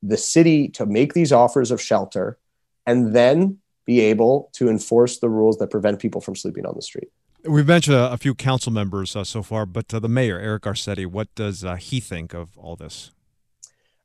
the 0.02 0.18
city 0.18 0.68
to 0.70 0.86
make 0.86 1.14
these 1.14 1.32
offers 1.32 1.72
of 1.72 1.82
shelter 1.82 2.38
and 2.86 3.16
then 3.16 3.60
be 3.86 4.00
able 4.00 4.50
to 4.54 4.70
enforce 4.70 5.20
the 5.20 5.30
rules 5.30 5.58
that 5.58 5.70
prevent 5.70 6.00
people 6.00 6.22
from 6.22 6.36
sleeping 6.36 6.66
on 6.66 6.74
the 6.76 6.82
street. 6.82 7.10
We've 7.46 7.68
mentioned 7.68 7.96
a, 7.96 8.12
a 8.12 8.18
few 8.18 8.36
council 8.36 8.72
members 8.72 9.16
uh, 9.16 9.24
so 9.24 9.42
far, 9.42 9.66
but 9.66 9.94
uh, 9.94 10.00
the 10.00 10.10
mayor, 10.10 10.38
Eric 10.40 10.64
Garcetti, 10.64 11.06
what 11.06 11.34
does 11.36 11.64
uh, 11.64 11.76
he 11.76 12.00
think 12.02 12.34
of 12.34 12.58
all 12.58 12.76
this? 12.76 13.12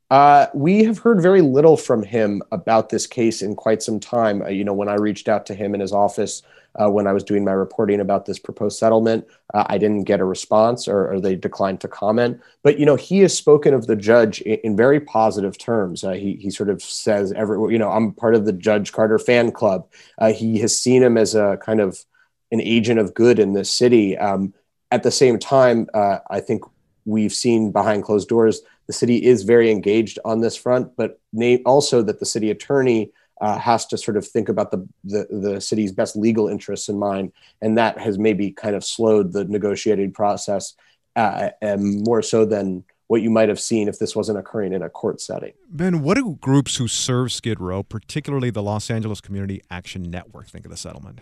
Uh, 0.09 0.47
we 0.53 0.83
have 0.83 0.99
heard 0.99 1.21
very 1.21 1.41
little 1.41 1.75
from 1.75 2.03
him 2.03 2.41
about 2.51 2.89
this 2.89 3.07
case 3.07 3.41
in 3.41 3.55
quite 3.55 3.81
some 3.83 3.99
time. 3.99 4.41
Uh, 4.41 4.47
you 4.47 4.63
know, 4.63 4.73
when 4.73 4.87
I 4.87 4.93
reached 4.93 5.27
out 5.27 5.45
to 5.47 5.55
him 5.55 5.73
in 5.73 5.81
his 5.81 5.91
office 5.91 6.43
uh, 6.79 6.89
when 6.89 7.07
I 7.07 7.13
was 7.13 7.23
doing 7.23 7.43
my 7.43 7.53
reporting 7.53 7.99
about 7.99 8.25
this 8.25 8.37
proposed 8.37 8.77
settlement, 8.77 9.25
I 9.53 9.77
didn't 9.77 10.03
get 10.03 10.19
a 10.19 10.25
response 10.25 10.87
or, 10.87 11.09
or, 11.09 11.21
they 11.21 11.35
declined 11.35 11.79
to 11.81 11.87
comment. 11.87 12.41
But, 12.63 12.77
you 12.77 12.85
know, 12.85 12.97
he 12.97 13.19
has 13.19 13.35
spoken 13.35 13.73
of 13.73 13.87
the 13.87 13.95
judge 13.95 14.41
in, 14.41 14.59
in 14.63 14.75
very 14.75 14.99
positive 14.99 15.57
terms. 15.57 16.01
He, 16.01 16.37
he 16.41 16.49
sort 16.49 16.69
of 16.69 16.81
says, 16.81 17.31
every, 17.31 17.71
you 17.71 17.79
know, 17.79 17.91
I'm 17.91 18.11
part 18.11 18.35
of 18.35 18.45
the 18.45 18.51
Judge 18.51 18.91
Carter 18.91 19.17
fan 19.17 19.53
club. 19.53 19.87
He 20.33 20.59
has 20.59 20.77
seen 20.77 21.01
him 21.01 21.17
as 21.17 21.33
a 21.33 21.57
kind 21.61 21.79
of 21.79 22.05
an 22.51 22.61
agent 22.61 22.99
of 22.99 23.13
good 23.13 23.39
in 23.39 23.53
this 23.53 23.69
city. 23.69 24.17
Um, 24.17 24.53
at 24.91 25.03
the 25.03 25.11
same 25.11 25.39
time, 25.39 25.87
I 25.93 26.39
think 26.39 26.63
we've 27.05 27.33
seen 27.33 27.71
behind 27.71 28.03
closed 28.03 28.29
doors 28.29 28.61
the 28.87 28.93
city 28.93 29.23
is 29.23 29.43
very 29.43 29.71
engaged 29.71 30.19
on 30.25 30.41
this 30.41 30.55
front, 30.55 30.95
but 30.95 31.19
also 31.65 32.01
that 32.03 32.19
the 32.19 32.25
city 32.25 32.51
attorney 32.51 33.11
uh, 33.41 33.57
has 33.57 33.85
to 33.87 33.97
sort 33.97 34.15
of 34.15 34.25
think 34.25 34.47
about 34.47 34.71
the, 34.71 34.87
the, 35.03 35.27
the 35.29 35.61
city's 35.61 35.91
best 35.91 36.15
legal 36.15 36.47
interests 36.47 36.87
in 36.87 36.97
mind, 36.97 37.33
and 37.61 37.77
that 37.77 37.97
has 37.97 38.17
maybe 38.17 38.51
kind 38.51 38.75
of 38.75 38.83
slowed 38.83 39.33
the 39.33 39.43
negotiating 39.45 40.11
process 40.11 40.73
uh, 41.15 41.49
more 41.77 42.21
so 42.21 42.45
than 42.45 42.83
what 43.07 43.21
you 43.21 43.29
might 43.29 43.49
have 43.49 43.59
seen 43.59 43.87
if 43.87 43.99
this 43.99 44.15
wasn't 44.15 44.37
occurring 44.37 44.73
in 44.73 44.81
a 44.81 44.89
court 44.89 45.21
setting. 45.21 45.53
Ben, 45.69 46.01
what 46.01 46.15
do 46.15 46.37
groups 46.41 46.77
who 46.77 46.87
serve 46.87 47.31
Skid 47.31 47.59
Row, 47.59 47.83
particularly 47.83 48.49
the 48.49 48.63
Los 48.63 48.89
Angeles 48.89 49.21
Community 49.21 49.61
Action 49.69 50.03
Network, 50.03 50.47
think 50.47 50.65
of 50.65 50.71
the 50.71 50.77
settlement? 50.77 51.19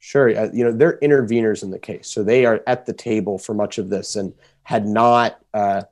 Sure, 0.00 0.36
uh, 0.36 0.48
you 0.52 0.64
know 0.64 0.72
they're 0.72 0.98
interveners 0.98 1.62
in 1.62 1.70
the 1.70 1.78
case, 1.78 2.08
so 2.08 2.22
they 2.22 2.46
are 2.46 2.62
at 2.66 2.86
the 2.86 2.92
table 2.92 3.38
for 3.38 3.52
much 3.54 3.78
of 3.78 3.90
this, 3.90 4.14
and 4.14 4.32
had 4.62 4.86
not 4.86 5.40
uh, 5.54 5.82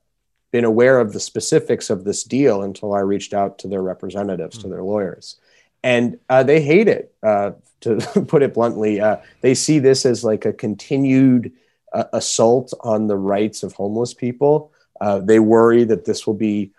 been 0.52 0.64
aware 0.64 1.00
of 1.00 1.12
the 1.12 1.20
specifics 1.20 1.90
of 1.90 2.04
this 2.04 2.22
deal 2.22 2.62
until 2.62 2.94
I 2.94 3.00
reached 3.00 3.34
out 3.34 3.58
to 3.58 3.68
their 3.68 3.82
representatives, 3.82 4.56
mm-hmm. 4.56 4.68
to 4.68 4.74
their 4.74 4.82
lawyers. 4.82 5.40
And 5.82 6.18
uh, 6.28 6.42
they 6.42 6.60
hate 6.60 6.88
it, 6.88 7.14
uh, 7.22 7.52
to 7.82 7.96
put 8.26 8.42
it 8.42 8.54
bluntly. 8.54 9.00
Uh, 9.00 9.18
they 9.40 9.54
see 9.54 9.78
this 9.78 10.06
as 10.06 10.24
like 10.24 10.44
a 10.44 10.52
continued 10.52 11.52
uh, 11.92 12.04
assault 12.12 12.72
on 12.80 13.06
the 13.06 13.16
rights 13.16 13.62
of 13.62 13.72
homeless 13.74 14.14
people. 14.14 14.72
Uh, 15.00 15.18
they 15.18 15.38
worry 15.38 15.84
that 15.84 16.04
this 16.04 16.26
will 16.26 16.34
be 16.34 16.72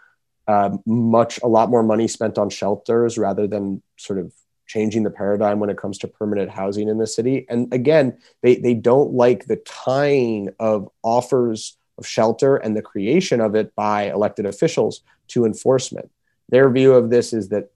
um, 0.48 0.82
much, 0.86 1.40
a 1.44 1.48
lot 1.48 1.70
more 1.70 1.84
money 1.84 2.08
spent 2.08 2.38
on 2.38 2.50
shelters 2.50 3.18
rather 3.18 3.48
than 3.48 3.82
sort 3.98 4.18
of 4.18 4.34
changing 4.68 5.04
the 5.04 5.10
paradigm 5.10 5.60
when 5.60 5.70
it 5.70 5.78
comes 5.78 5.98
to 6.00 6.08
permanent 6.08 6.52
housing 6.52 6.90
in 6.90 6.98
the 6.98 7.08
city. 7.08 7.46
And 7.50 7.74
again, 7.74 8.18
they, 8.42 8.56
they 8.56 8.74
don't 8.74 9.14
like 9.14 9.46
the 9.46 9.56
tying 9.58 10.50
of 10.60 10.90
offers 11.04 11.78
of 11.98 12.06
shelter 12.06 12.58
and 12.58 12.76
the 12.76 12.82
creation 12.82 13.42
of 13.42 13.56
it 13.56 13.74
by 13.76 14.12
elected 14.12 14.46
officials 14.46 15.02
to 15.30 15.46
enforcement. 15.46 16.12
Their 16.50 16.70
view 16.70 16.94
of 16.94 17.10
this 17.10 17.34
is 17.34 17.50
that 17.50 17.72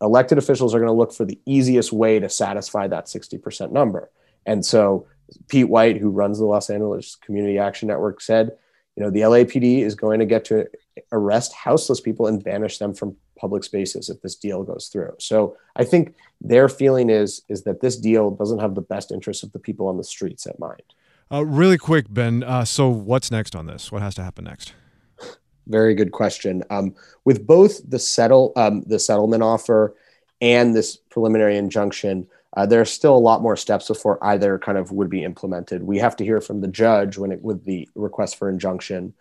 elected 0.00 0.38
officials 0.38 0.74
are 0.74 0.78
going 0.78 0.88
to 0.88 0.92
look 0.92 1.12
for 1.12 1.24
the 1.24 1.40
easiest 1.46 1.92
way 1.92 2.18
to 2.18 2.28
satisfy 2.28 2.86
that 2.86 3.06
60% 3.06 3.72
number. 3.72 4.10
And 4.44 4.64
so 4.64 5.06
Pete 5.48 5.68
White, 5.68 5.96
who 5.96 6.10
runs 6.10 6.38
the 6.38 6.44
Los 6.44 6.70
Angeles 6.70 7.16
Community 7.16 7.58
Action 7.58 7.88
Network, 7.88 8.20
said, 8.20 8.52
you 8.94 9.02
know, 9.02 9.10
the 9.10 9.20
LAPD 9.20 9.80
is 9.80 9.94
going 9.94 10.20
to 10.20 10.26
get 10.26 10.46
to 10.46 10.68
arrest 11.12 11.52
houseless 11.52 12.00
people 12.00 12.26
and 12.26 12.42
banish 12.42 12.78
them 12.78 12.94
from 12.94 13.16
public 13.36 13.64
spaces 13.64 14.08
if 14.08 14.20
this 14.22 14.34
deal 14.34 14.62
goes 14.64 14.88
through. 14.88 15.14
So 15.18 15.56
I 15.76 15.84
think 15.84 16.14
their 16.40 16.68
feeling 16.68 17.10
is 17.10 17.42
is 17.48 17.62
that 17.64 17.80
this 17.80 17.96
deal 17.96 18.30
doesn't 18.30 18.58
have 18.58 18.74
the 18.74 18.80
best 18.82 19.12
interests 19.12 19.42
of 19.42 19.52
the 19.52 19.58
people 19.58 19.88
on 19.88 19.96
the 19.96 20.04
streets 20.04 20.46
at 20.46 20.58
mind. 20.58 20.82
Uh, 21.30 21.44
really 21.44 21.78
quick, 21.78 22.06
Ben. 22.08 22.44
Uh, 22.44 22.64
so, 22.64 22.88
what's 22.88 23.30
next 23.30 23.56
on 23.56 23.66
this? 23.66 23.90
What 23.90 24.00
has 24.00 24.14
to 24.14 24.22
happen 24.22 24.44
next? 24.44 24.74
Very 25.66 25.94
good 25.94 26.12
question. 26.12 26.62
Um, 26.70 26.94
with 27.24 27.44
both 27.44 27.80
the 27.88 27.98
settle 27.98 28.52
um, 28.54 28.82
the 28.82 29.00
settlement 29.00 29.42
offer 29.42 29.96
and 30.40 30.74
this 30.74 30.96
preliminary 30.96 31.56
injunction, 31.56 32.28
uh, 32.56 32.64
there 32.64 32.80
are 32.80 32.84
still 32.84 33.16
a 33.16 33.18
lot 33.18 33.42
more 33.42 33.56
steps 33.56 33.88
before 33.88 34.22
either 34.24 34.58
kind 34.58 34.78
of 34.78 34.92
would 34.92 35.10
be 35.10 35.24
implemented. 35.24 35.82
We 35.82 35.98
have 35.98 36.14
to 36.16 36.24
hear 36.24 36.40
from 36.40 36.60
the 36.60 36.68
judge 36.68 37.18
when 37.18 37.32
it 37.32 37.42
with 37.42 37.64
the 37.64 37.88
request 37.96 38.36
for 38.36 38.48
injunction, 38.48 39.12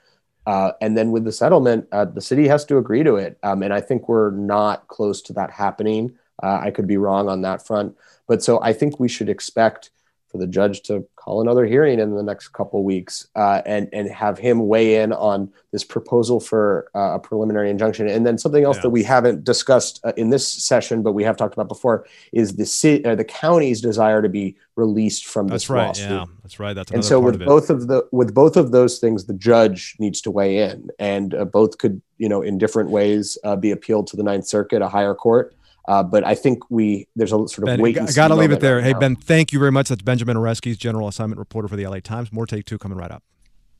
uh, 0.45 0.71
and 0.81 0.97
then 0.97 1.11
with 1.11 1.23
the 1.23 1.31
settlement, 1.31 1.87
uh, 1.91 2.05
the 2.05 2.21
city 2.21 2.47
has 2.47 2.65
to 2.65 2.77
agree 2.77 3.03
to 3.03 3.15
it. 3.15 3.37
Um, 3.43 3.63
and 3.63 3.73
I 3.73 3.81
think 3.81 4.07
we're 4.07 4.31
not 4.31 4.87
close 4.87 5.21
to 5.23 5.33
that 5.33 5.51
happening. 5.51 6.15
Uh, 6.41 6.59
I 6.61 6.71
could 6.71 6.87
be 6.87 6.97
wrong 6.97 7.29
on 7.29 7.41
that 7.41 7.65
front, 7.65 7.95
but 8.27 8.43
so 8.43 8.61
I 8.61 8.73
think 8.73 8.99
we 8.99 9.07
should 9.07 9.29
expect 9.29 9.89
for 10.27 10.37
the 10.37 10.47
judge 10.47 10.81
to 10.83 11.07
call 11.25 11.41
another 11.41 11.65
hearing 11.65 11.99
in 11.99 12.13
the 12.13 12.21
next 12.21 12.49
couple 12.49 12.83
weeks 12.83 13.27
uh, 13.35 13.61
and 13.65 13.89
and 13.91 14.07
have 14.11 14.37
him 14.37 14.67
weigh 14.67 15.01
in 15.01 15.11
on 15.11 15.51
this 15.71 15.83
proposal 15.83 16.39
for 16.39 16.87
uh, 16.93 17.15
a 17.15 17.19
preliminary 17.19 17.71
injunction. 17.71 18.07
And 18.07 18.25
then 18.27 18.37
something 18.37 18.63
else 18.63 18.77
yeah. 18.77 18.83
that 18.83 18.89
we 18.91 19.01
haven't 19.01 19.43
discussed 19.43 19.99
uh, 20.03 20.13
in 20.17 20.29
this 20.29 20.47
session, 20.47 21.01
but 21.01 21.13
we 21.13 21.23
have 21.23 21.35
talked 21.35 21.55
about 21.55 21.67
before, 21.67 22.05
is 22.31 22.57
the 22.57 22.65
city, 22.65 23.03
uh, 23.03 23.15
the 23.15 23.23
county's 23.23 23.81
desire 23.81 24.21
to 24.21 24.29
be 24.29 24.55
released 24.75 25.25
from 25.25 25.47
that's 25.47 25.63
this 25.63 25.69
right, 25.71 25.87
lawsuit. 25.87 26.11
Yeah, 26.11 26.25
that's 26.43 26.59
right. 26.59 26.73
That's 26.73 26.91
right. 26.91 26.95
and 26.95 27.03
so 27.03 27.19
with 27.19 27.41
of 27.41 27.47
both 27.47 27.71
of 27.71 27.87
the 27.87 28.07
with 28.11 28.35
both 28.35 28.55
of 28.55 28.71
those 28.71 28.99
things, 28.99 29.25
the 29.25 29.33
judge 29.33 29.95
needs 29.97 30.21
to 30.21 30.31
weigh 30.31 30.59
in, 30.59 30.89
and 30.99 31.33
uh, 31.33 31.45
both 31.45 31.79
could 31.79 32.03
you 32.19 32.29
know 32.29 32.43
in 32.43 32.59
different 32.59 32.91
ways 32.91 33.35
uh, 33.43 33.55
be 33.55 33.71
appealed 33.71 34.05
to 34.07 34.15
the 34.15 34.23
Ninth 34.23 34.45
Circuit, 34.45 34.83
a 34.83 34.87
higher 34.87 35.15
court. 35.15 35.55
Uh, 35.87 36.03
but 36.03 36.25
I 36.25 36.35
think 36.35 36.69
we 36.69 37.07
there's 37.15 37.31
a 37.31 37.47
sort 37.47 37.59
of 37.59 37.65
ben, 37.65 37.81
wait. 37.81 37.97
I 37.97 38.11
got 38.11 38.29
to 38.29 38.35
leave 38.35 38.51
it 38.51 38.59
there. 38.59 38.77
Right 38.77 38.85
hey 38.85 38.93
now. 38.93 38.99
Ben, 38.99 39.15
thank 39.15 39.53
you 39.53 39.59
very 39.59 39.71
much. 39.71 39.89
That's 39.89 40.01
Benjamin 40.01 40.37
Oreskes, 40.37 40.77
general 40.77 41.07
assignment 41.07 41.39
reporter 41.39 41.67
for 41.67 41.75
the 41.75 41.85
LA 41.85 41.99
Times. 41.99 42.31
More 42.31 42.45
take 42.45 42.65
two 42.65 42.77
coming 42.77 42.97
right 42.97 43.11
up. 43.11 43.23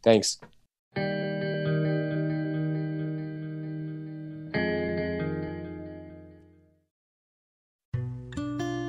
Thanks. 0.03 0.39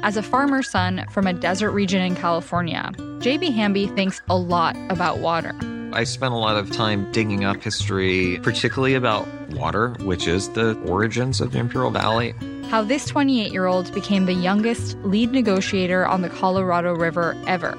As 0.02 0.16
a 0.16 0.22
farmer's 0.22 0.70
son 0.70 1.04
from 1.10 1.26
a 1.26 1.32
desert 1.32 1.72
region 1.72 2.00
in 2.00 2.14
California, 2.14 2.92
JB 2.96 3.52
Hamby 3.54 3.88
thinks 3.88 4.22
a 4.28 4.36
lot 4.36 4.76
about 4.88 5.18
water. 5.18 5.52
I 5.92 6.04
spent 6.04 6.32
a 6.32 6.36
lot 6.36 6.56
of 6.56 6.70
time 6.70 7.10
digging 7.10 7.44
up 7.44 7.60
history, 7.60 8.38
particularly 8.42 8.94
about 8.94 9.26
water, 9.52 9.96
which 10.00 10.28
is 10.28 10.50
the 10.50 10.78
origins 10.82 11.40
of 11.40 11.50
the 11.50 11.58
Imperial 11.58 11.90
Valley 11.90 12.34
how 12.70 12.82
this 12.82 13.06
28 13.06 13.52
year 13.52 13.66
old 13.66 13.92
became 13.94 14.26
the 14.26 14.34
youngest 14.34 14.96
lead 14.98 15.32
negotiator 15.32 16.06
on 16.06 16.22
the 16.22 16.28
Colorado 16.28 16.94
River 16.94 17.36
ever, 17.46 17.78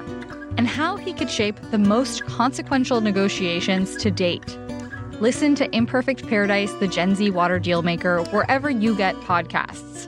and 0.56 0.66
how 0.66 0.96
he 0.96 1.12
could 1.12 1.30
shape 1.30 1.60
the 1.70 1.78
most 1.78 2.24
consequential 2.24 3.00
negotiations 3.00 3.96
to 3.96 4.10
date. 4.10 4.58
Listen 5.20 5.54
to 5.56 5.74
Imperfect 5.76 6.26
Paradise, 6.28 6.72
the 6.74 6.88
Gen 6.88 7.14
Z 7.14 7.30
water 7.30 7.58
deal 7.58 7.82
maker, 7.82 8.22
wherever 8.24 8.70
you 8.70 8.96
get 8.96 9.14
podcasts. 9.16 10.07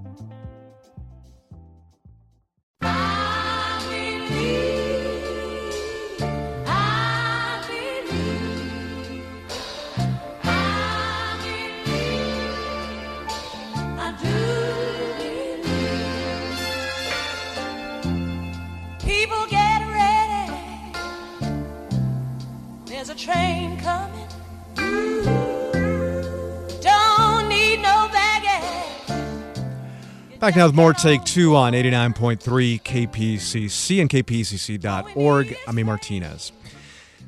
Back 30.41 30.55
now 30.55 30.65
with 30.65 30.73
more 30.73 30.91
Take 30.91 31.23
Two 31.23 31.55
on 31.55 31.73
89.3 31.73 32.81
KPCC 32.81 34.01
and 34.01 34.09
kpcc.org. 34.09 35.55
I'm 35.67 35.77
A. 35.77 35.83
Martinez. 35.83 36.51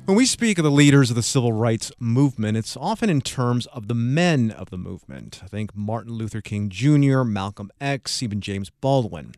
When 0.06 0.18
we 0.18 0.26
speak 0.26 0.58
of 0.58 0.64
the 0.64 0.70
leaders 0.70 1.08
of 1.08 1.16
the 1.16 1.22
civil 1.22 1.54
rights 1.54 1.90
movement, 1.98 2.58
it's 2.58 2.76
often 2.76 3.08
in 3.08 3.22
terms 3.22 3.64
of 3.68 3.88
the 3.88 3.94
men 3.94 4.50
of 4.50 4.68
the 4.68 4.76
movement. 4.76 5.40
I 5.42 5.46
think 5.46 5.74
Martin 5.74 6.12
Luther 6.12 6.42
King 6.42 6.68
Jr., 6.68 7.22
Malcolm 7.22 7.70
X, 7.80 8.22
even 8.22 8.42
James 8.42 8.68
Baldwin. 8.68 9.32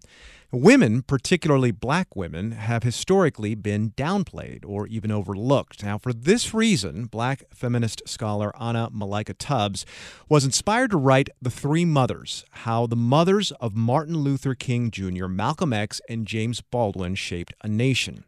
Women, 0.51 1.03
particularly 1.03 1.71
black 1.71 2.17
women, 2.17 2.51
have 2.51 2.83
historically 2.83 3.55
been 3.55 3.93
downplayed 3.93 4.65
or 4.67 4.89
even 4.89 5.13
overlooked. 5.13 5.85
Now, 5.85 5.99
for 5.99 6.13
this 6.13 6.53
reason, 6.53 7.05
black 7.05 7.45
feminist 7.55 8.03
scholar 8.09 8.53
Anna 8.61 8.91
Malaika 8.93 9.37
Tubbs 9.39 9.87
was 10.29 10.45
inspired 10.45 10.91
to 10.91 10.97
write 10.97 11.29
The 11.41 11.51
Three 11.51 11.85
Mothers 11.85 12.45
How 12.51 12.89
the 12.89 12.97
Mothers 12.97 13.53
of 13.53 13.77
Martin 13.77 14.17
Luther 14.17 14.57
King 14.57 14.91
Jr., 14.91 15.29
Malcolm 15.29 15.73
X, 15.73 16.01
and 16.09 16.27
James 16.27 16.61
Baldwin 16.61 17.15
Shaped 17.15 17.55
a 17.63 17.69
Nation. 17.69 18.25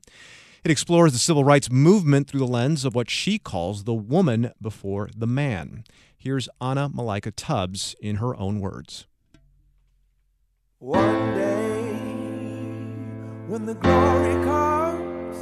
It 0.68 0.72
explores 0.72 1.14
the 1.14 1.18
civil 1.18 1.44
rights 1.44 1.70
movement 1.70 2.28
through 2.28 2.40
the 2.40 2.46
lens 2.46 2.84
of 2.84 2.94
what 2.94 3.08
she 3.08 3.38
calls 3.38 3.84
the 3.84 3.94
woman 3.94 4.52
before 4.60 5.08
the 5.16 5.26
man. 5.26 5.82
Here's 6.18 6.46
Anna 6.60 6.90
Malaika 6.90 7.32
Tubbs 7.34 7.96
in 8.02 8.16
her 8.16 8.36
own 8.36 8.60
words. 8.60 9.06
One 10.78 11.34
day, 11.34 11.94
when 13.46 13.64
the 13.64 13.76
glory 13.76 14.44
comes, 14.44 15.38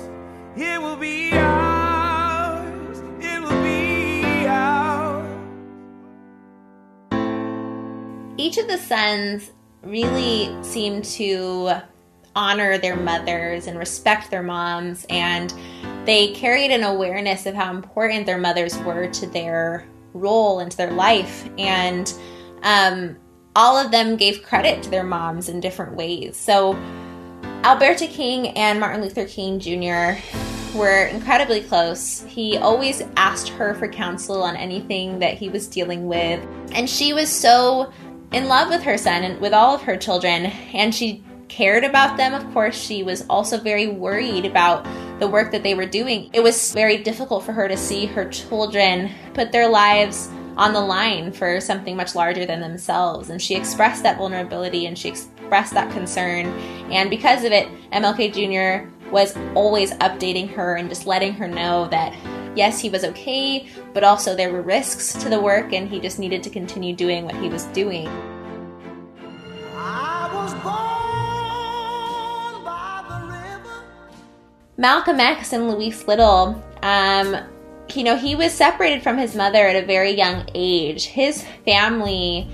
it 0.57 0.81
will 0.81 0.95
be 0.95 1.33
ours. 1.33 3.03
It 3.19 3.43
will 3.43 3.63
be 3.65 4.47
ours. 4.47 5.27
Each 8.37 8.59
of 8.59 8.69
the 8.69 8.79
sons 8.79 9.51
really 9.83 10.55
seem 10.63 11.03
to 11.03 11.83
honor 12.37 12.79
their 12.79 12.95
mothers 12.95 13.67
and 13.67 13.79
respect 13.79 14.31
their 14.31 14.43
moms, 14.43 15.05
and 15.11 15.53
they 16.05 16.33
carried 16.35 16.71
an 16.71 16.85
awareness 16.85 17.47
of 17.47 17.55
how 17.55 17.75
important 17.75 18.27
their 18.27 18.39
mothers 18.39 18.79
were 18.79 19.09
to 19.09 19.27
their 19.27 19.85
role 20.13 20.61
and 20.61 20.71
to 20.71 20.77
their 20.77 20.93
life. 20.93 21.49
And 21.59 22.13
um, 22.63 23.17
all 23.57 23.77
of 23.77 23.91
them 23.91 24.17
gave 24.17 24.43
credit 24.43 24.83
to 24.85 24.91
their 24.91 25.03
moms 25.03 25.49
in 25.49 25.61
different 25.61 25.95
ways. 25.95 26.37
So, 26.37 26.75
Alberta 27.65 28.07
King 28.07 28.49
and 28.49 28.79
Martin 28.79 29.03
Luther 29.03 29.27
King 29.27 29.59
Jr. 29.59 30.21
were 30.79 31.07
incredibly 31.07 31.63
close. 31.63 32.23
He 32.23 32.59
always 32.59 33.03
asked 33.17 33.49
her 33.49 33.75
for 33.75 33.89
counsel 33.89 34.43
on 34.43 34.57
anything 34.57 35.19
that 35.19 35.35
he 35.35 35.49
was 35.49 35.67
dealing 35.67 36.07
with. 36.07 36.47
And 36.73 36.89
she 36.89 37.13
was 37.13 37.29
so 37.29 37.93
in 38.33 38.47
love 38.47 38.69
with 38.69 38.83
her 38.83 38.99
son 38.99 39.25
and 39.25 39.41
with 39.41 39.53
all 39.53 39.75
of 39.75 39.83
her 39.83 39.97
children. 39.97 40.47
And 40.47 40.95
she 40.95 41.25
cared 41.49 41.85
about 41.85 42.17
them. 42.17 42.35
Of 42.35 42.53
course, 42.53 42.79
she 42.79 43.03
was 43.03 43.25
also 43.29 43.59
very 43.59 43.87
worried 43.87 44.45
about 44.45 44.87
the 45.19 45.29
work 45.29 45.53
that 45.53 45.63
they 45.63 45.75
were 45.75 45.87
doing. 45.87 46.31
It 46.33 46.43
was 46.43 46.73
very 46.73 46.99
difficult 46.99 47.45
for 47.45 47.53
her 47.53 47.69
to 47.69 47.77
see 47.77 48.07
her 48.07 48.29
children 48.29 49.11
put 49.35 49.53
their 49.53 49.69
lives 49.69 50.29
on 50.57 50.73
the 50.73 50.81
line 50.81 51.33
for 51.33 51.61
something 51.61 51.97
much 51.97 52.15
larger 52.15 52.47
than 52.47 52.61
themselves. 52.61 53.31
And 53.31 53.41
she 53.41 53.55
expressed 53.55 54.03
that 54.03 54.19
vulnerability 54.19 54.87
and 54.87 54.99
she 54.99 55.09
expressed 55.09 55.75
that 55.75 55.93
concern. 55.93 56.47
And 56.91 57.11
because 57.11 57.45
of 57.45 57.53
it, 57.53 57.69
MLK 57.93 58.33
Jr. 58.33 59.11
was 59.11 59.37
always 59.55 59.93
updating 59.95 60.49
her 60.55 60.77
and 60.77 60.89
just 60.89 61.07
letting 61.07 61.35
her 61.35 61.47
know 61.49 61.89
that 61.89 62.15
yes, 62.57 62.81
he 62.81 62.89
was 62.89 63.05
okay, 63.05 63.69
but 63.93 64.03
also 64.03 64.35
there 64.35 64.51
were 64.51 64.63
risks 64.63 65.13
to 65.23 65.29
the 65.29 65.41
work 65.41 65.73
and 65.73 65.89
he 65.89 66.01
just 66.01 66.19
needed 66.19 66.43
to 66.43 66.51
continue 66.51 66.95
doing 66.95 67.25
what 67.25 67.37
he 67.37 67.49
was 67.49 67.65
doing. 67.67 68.09
Malcolm 74.79 75.21
X 75.21 75.55
and 75.55 75.71
Louise 75.71 76.07
Little, 76.07 76.63
um, 76.83 77.37
you 77.95 78.05
know, 78.05 78.17
he 78.17 78.35
was 78.35 78.53
separated 78.53 79.03
from 79.03 79.17
his 79.17 79.35
mother 79.35 79.67
at 79.67 79.83
a 79.83 79.87
very 79.87 80.11
young 80.11 80.47
age. 80.55 81.07
His 81.07 81.45
family 81.65 82.47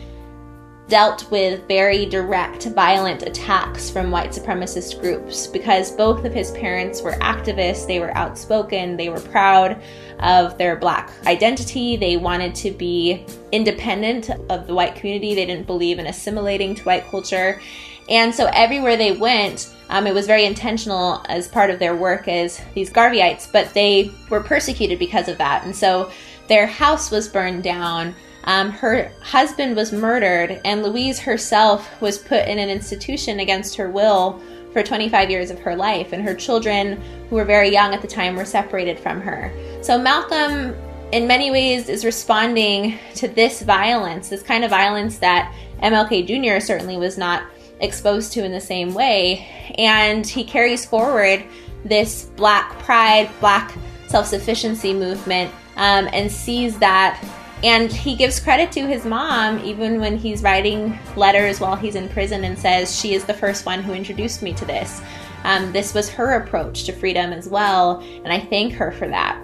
dealt 0.86 1.28
with 1.32 1.66
very 1.66 2.06
direct, 2.06 2.66
violent 2.66 3.22
attacks 3.22 3.90
from 3.90 4.10
white 4.10 4.30
supremacist 4.30 5.00
groups 5.00 5.48
because 5.48 5.90
both 5.90 6.24
of 6.24 6.32
his 6.32 6.52
parents 6.52 7.02
were 7.02 7.12
activists, 7.12 7.86
they 7.86 7.98
were 7.98 8.16
outspoken, 8.16 8.96
they 8.96 9.08
were 9.08 9.20
proud 9.20 9.82
of 10.20 10.56
their 10.58 10.76
black 10.76 11.10
identity, 11.26 11.96
they 11.96 12.16
wanted 12.16 12.54
to 12.54 12.70
be 12.70 13.24
independent 13.50 14.30
of 14.48 14.66
the 14.68 14.74
white 14.74 14.94
community, 14.94 15.34
they 15.34 15.46
didn't 15.46 15.66
believe 15.66 15.98
in 15.98 16.06
assimilating 16.06 16.74
to 16.74 16.82
white 16.84 17.04
culture. 17.06 17.60
And 18.08 18.34
so 18.34 18.46
everywhere 18.52 18.96
they 18.96 19.12
went, 19.12 19.74
um, 19.92 20.06
it 20.06 20.14
was 20.14 20.26
very 20.26 20.46
intentional 20.46 21.22
as 21.28 21.46
part 21.46 21.68
of 21.68 21.78
their 21.78 21.94
work 21.94 22.26
as 22.26 22.62
these 22.74 22.90
Garveyites, 22.90 23.52
but 23.52 23.74
they 23.74 24.10
were 24.30 24.42
persecuted 24.42 24.98
because 24.98 25.28
of 25.28 25.36
that. 25.36 25.64
And 25.64 25.76
so 25.76 26.10
their 26.48 26.66
house 26.66 27.10
was 27.10 27.28
burned 27.28 27.62
down. 27.62 28.14
Um, 28.44 28.70
her 28.70 29.12
husband 29.22 29.76
was 29.76 29.92
murdered, 29.92 30.62
and 30.64 30.82
Louise 30.82 31.18
herself 31.20 32.00
was 32.00 32.16
put 32.16 32.48
in 32.48 32.58
an 32.58 32.70
institution 32.70 33.40
against 33.40 33.76
her 33.76 33.90
will 33.90 34.40
for 34.72 34.82
25 34.82 35.30
years 35.30 35.50
of 35.50 35.58
her 35.58 35.76
life. 35.76 36.14
And 36.14 36.22
her 36.22 36.34
children, 36.34 36.98
who 37.28 37.36
were 37.36 37.44
very 37.44 37.68
young 37.68 37.92
at 37.92 38.00
the 38.00 38.08
time, 38.08 38.34
were 38.34 38.46
separated 38.46 38.98
from 38.98 39.20
her. 39.20 39.52
So 39.82 39.98
Malcolm, 39.98 40.74
in 41.12 41.26
many 41.26 41.50
ways, 41.50 41.90
is 41.90 42.06
responding 42.06 42.98
to 43.16 43.28
this 43.28 43.60
violence, 43.60 44.30
this 44.30 44.42
kind 44.42 44.64
of 44.64 44.70
violence 44.70 45.18
that 45.18 45.54
MLK 45.82 46.26
Jr. 46.26 46.64
certainly 46.64 46.96
was 46.96 47.18
not 47.18 47.42
exposed 47.82 48.32
to 48.32 48.44
in 48.44 48.52
the 48.52 48.60
same 48.60 48.94
way. 48.94 49.46
And 49.76 50.26
he 50.26 50.44
carries 50.44 50.86
forward 50.86 51.44
this 51.84 52.30
black 52.36 52.78
pride, 52.78 53.30
black 53.40 53.74
self 54.06 54.26
sufficiency 54.26 54.94
movement, 54.94 55.52
um, 55.76 56.08
and 56.12 56.30
sees 56.30 56.78
that. 56.78 57.22
And 57.64 57.92
he 57.92 58.16
gives 58.16 58.40
credit 58.40 58.72
to 58.72 58.86
his 58.88 59.04
mom, 59.04 59.60
even 59.60 60.00
when 60.00 60.16
he's 60.16 60.42
writing 60.42 60.98
letters 61.14 61.60
while 61.60 61.76
he's 61.76 61.94
in 61.94 62.08
prison, 62.08 62.42
and 62.42 62.58
says, 62.58 62.98
She 62.98 63.14
is 63.14 63.24
the 63.24 63.34
first 63.34 63.66
one 63.66 63.82
who 63.82 63.92
introduced 63.92 64.42
me 64.42 64.52
to 64.54 64.64
this. 64.64 65.00
Um, 65.44 65.72
this 65.72 65.94
was 65.94 66.08
her 66.10 66.32
approach 66.42 66.84
to 66.84 66.92
freedom 66.92 67.32
as 67.32 67.48
well, 67.48 68.00
and 68.00 68.32
I 68.32 68.40
thank 68.40 68.74
her 68.74 68.92
for 68.92 69.08
that. 69.08 69.38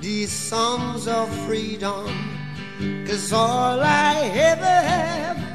These 0.00 0.32
songs 0.32 1.06
of 1.06 1.28
freedom, 1.46 2.08
cause 3.06 3.32
all 3.32 3.80
I 3.80 4.30
ever 4.34 4.64
have. 4.64 5.51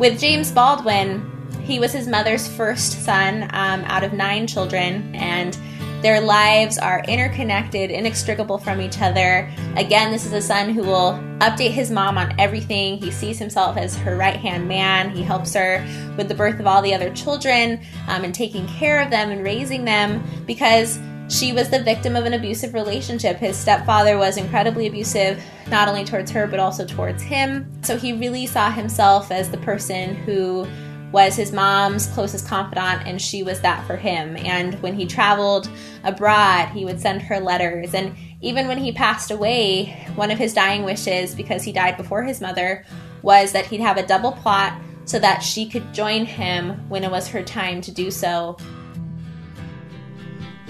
With 0.00 0.18
James 0.18 0.50
Baldwin, 0.50 1.30
he 1.62 1.78
was 1.78 1.92
his 1.92 2.08
mother's 2.08 2.48
first 2.48 3.04
son 3.04 3.42
um, 3.52 3.82
out 3.84 4.02
of 4.02 4.14
nine 4.14 4.46
children, 4.46 5.14
and 5.14 5.58
their 6.00 6.22
lives 6.22 6.78
are 6.78 7.04
interconnected, 7.06 7.90
inextricable 7.90 8.56
from 8.56 8.80
each 8.80 9.02
other. 9.02 9.46
Again, 9.76 10.10
this 10.10 10.24
is 10.24 10.32
a 10.32 10.40
son 10.40 10.70
who 10.72 10.84
will 10.84 11.22
update 11.40 11.72
his 11.72 11.90
mom 11.90 12.16
on 12.16 12.34
everything. 12.40 12.96
He 12.96 13.10
sees 13.10 13.38
himself 13.38 13.76
as 13.76 13.94
her 13.98 14.16
right 14.16 14.36
hand 14.36 14.66
man. 14.66 15.10
He 15.10 15.22
helps 15.22 15.52
her 15.52 15.86
with 16.16 16.28
the 16.28 16.34
birth 16.34 16.58
of 16.58 16.66
all 16.66 16.80
the 16.80 16.94
other 16.94 17.12
children 17.12 17.78
um, 18.08 18.24
and 18.24 18.34
taking 18.34 18.66
care 18.68 19.02
of 19.02 19.10
them 19.10 19.30
and 19.30 19.44
raising 19.44 19.84
them 19.84 20.24
because 20.46 20.98
she 21.30 21.52
was 21.52 21.70
the 21.70 21.82
victim 21.82 22.16
of 22.16 22.24
an 22.24 22.34
abusive 22.34 22.74
relationship. 22.74 23.36
His 23.36 23.56
stepfather 23.56 24.18
was 24.18 24.36
incredibly 24.36 24.88
abusive, 24.88 25.42
not 25.68 25.88
only 25.88 26.04
towards 26.04 26.30
her, 26.32 26.48
but 26.48 26.58
also 26.58 26.84
towards 26.84 27.22
him. 27.22 27.70
So 27.82 27.96
he 27.96 28.12
really 28.12 28.46
saw 28.46 28.70
himself 28.70 29.30
as 29.30 29.48
the 29.48 29.58
person 29.58 30.16
who 30.16 30.66
was 31.12 31.36
his 31.36 31.52
mom's 31.52 32.06
closest 32.08 32.46
confidant, 32.46 33.06
and 33.06 33.22
she 33.22 33.42
was 33.42 33.60
that 33.60 33.86
for 33.86 33.96
him. 33.96 34.36
And 34.36 34.74
when 34.82 34.94
he 34.94 35.06
traveled 35.06 35.70
abroad, 36.02 36.68
he 36.68 36.84
would 36.84 37.00
send 37.00 37.22
her 37.22 37.38
letters. 37.38 37.94
And 37.94 38.14
even 38.40 38.66
when 38.66 38.78
he 38.78 38.92
passed 38.92 39.30
away, 39.30 40.06
one 40.16 40.30
of 40.30 40.38
his 40.38 40.52
dying 40.52 40.82
wishes, 40.82 41.34
because 41.34 41.62
he 41.62 41.72
died 41.72 41.96
before 41.96 42.24
his 42.24 42.40
mother, 42.40 42.84
was 43.22 43.52
that 43.52 43.66
he'd 43.66 43.80
have 43.80 43.98
a 43.98 44.06
double 44.06 44.32
plot 44.32 44.80
so 45.04 45.18
that 45.18 45.40
she 45.40 45.68
could 45.68 45.92
join 45.92 46.24
him 46.24 46.88
when 46.88 47.04
it 47.04 47.10
was 47.10 47.28
her 47.28 47.42
time 47.42 47.80
to 47.82 47.92
do 47.92 48.10
so. 48.10 48.56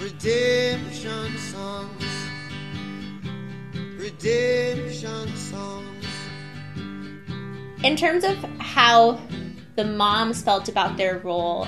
Redemption 0.01 1.37
songs. 1.37 2.03
Redemption 3.99 5.35
songs. 5.35 6.05
In 7.83 7.95
terms 7.95 8.23
of 8.23 8.35
how 8.57 9.21
the 9.75 9.85
moms 9.85 10.41
felt 10.41 10.69
about 10.69 10.97
their 10.97 11.19
role, 11.19 11.67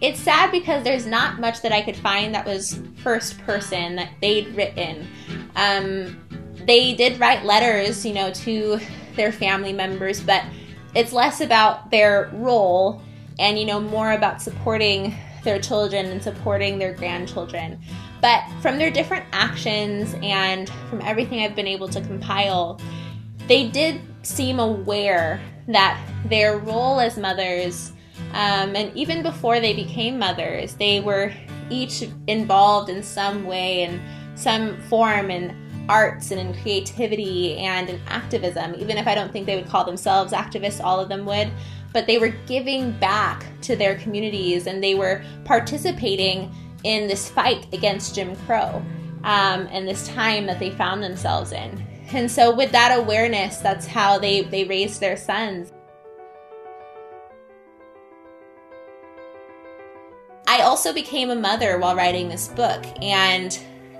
it's 0.00 0.18
sad 0.18 0.50
because 0.50 0.82
there's 0.82 1.06
not 1.06 1.38
much 1.38 1.62
that 1.62 1.70
I 1.70 1.82
could 1.82 1.96
find 1.96 2.34
that 2.34 2.44
was 2.44 2.80
first 2.96 3.38
person 3.42 3.94
that 3.94 4.10
they'd 4.20 4.48
written. 4.56 5.06
Um, 5.54 6.18
they 6.66 6.96
did 6.96 7.20
write 7.20 7.44
letters, 7.44 8.04
you 8.04 8.12
know, 8.12 8.32
to 8.32 8.80
their 9.14 9.30
family 9.30 9.72
members, 9.72 10.20
but 10.20 10.42
it's 10.96 11.12
less 11.12 11.40
about 11.40 11.92
their 11.92 12.28
role 12.34 13.00
and, 13.38 13.56
you 13.56 13.66
know, 13.66 13.80
more 13.80 14.10
about 14.10 14.42
supporting 14.42 15.14
their 15.44 15.58
children 15.60 16.06
and 16.06 16.22
supporting 16.22 16.78
their 16.78 16.92
grandchildren. 16.92 17.80
But 18.20 18.42
from 18.60 18.78
their 18.78 18.90
different 18.90 19.24
actions 19.32 20.14
and 20.22 20.68
from 20.90 21.00
everything 21.02 21.40
I've 21.40 21.54
been 21.54 21.66
able 21.66 21.88
to 21.88 22.00
compile, 22.00 22.80
they 23.46 23.68
did 23.68 24.00
seem 24.22 24.58
aware 24.58 25.40
that 25.68 26.00
their 26.26 26.58
role 26.58 27.00
as 27.00 27.16
mothers, 27.16 27.92
um, 28.32 28.74
and 28.74 28.94
even 28.96 29.22
before 29.22 29.60
they 29.60 29.74
became 29.74 30.18
mothers, 30.18 30.74
they 30.74 31.00
were 31.00 31.32
each 31.70 32.04
involved 32.26 32.90
in 32.90 33.02
some 33.02 33.44
way, 33.44 33.82
in 33.82 34.00
some 34.34 34.76
form, 34.82 35.30
in 35.30 35.56
arts 35.88 36.30
and 36.30 36.40
in 36.40 36.62
creativity 36.62 37.56
and 37.58 37.88
in 37.88 38.00
activism. 38.08 38.74
Even 38.74 38.98
if 38.98 39.06
I 39.06 39.14
don't 39.14 39.32
think 39.32 39.46
they 39.46 39.56
would 39.56 39.68
call 39.68 39.84
themselves 39.84 40.32
activists, 40.32 40.82
all 40.82 41.00
of 41.00 41.08
them 41.08 41.24
would. 41.24 41.50
But 41.92 42.06
they 42.06 42.18
were 42.18 42.34
giving 42.46 42.92
back 42.98 43.46
to 43.62 43.76
their 43.76 43.96
communities 43.96 44.66
and 44.66 44.82
they 44.82 44.94
were 44.94 45.22
participating 45.44 46.52
in 46.84 47.08
this 47.08 47.30
fight 47.30 47.66
against 47.72 48.14
Jim 48.14 48.36
Crow 48.46 48.82
um, 49.24 49.68
and 49.70 49.86
this 49.86 50.08
time 50.08 50.46
that 50.46 50.58
they 50.58 50.70
found 50.70 51.02
themselves 51.02 51.52
in. 51.52 51.84
And 52.12 52.30
so, 52.30 52.54
with 52.54 52.72
that 52.72 52.96
awareness, 52.96 53.58
that's 53.58 53.86
how 53.86 54.18
they, 54.18 54.42
they 54.42 54.64
raised 54.64 55.00
their 55.00 55.16
sons. 55.16 55.72
I 60.46 60.62
also 60.62 60.94
became 60.94 61.28
a 61.28 61.36
mother 61.36 61.78
while 61.78 61.94
writing 61.94 62.28
this 62.28 62.48
book. 62.48 62.82
And, 63.02 63.58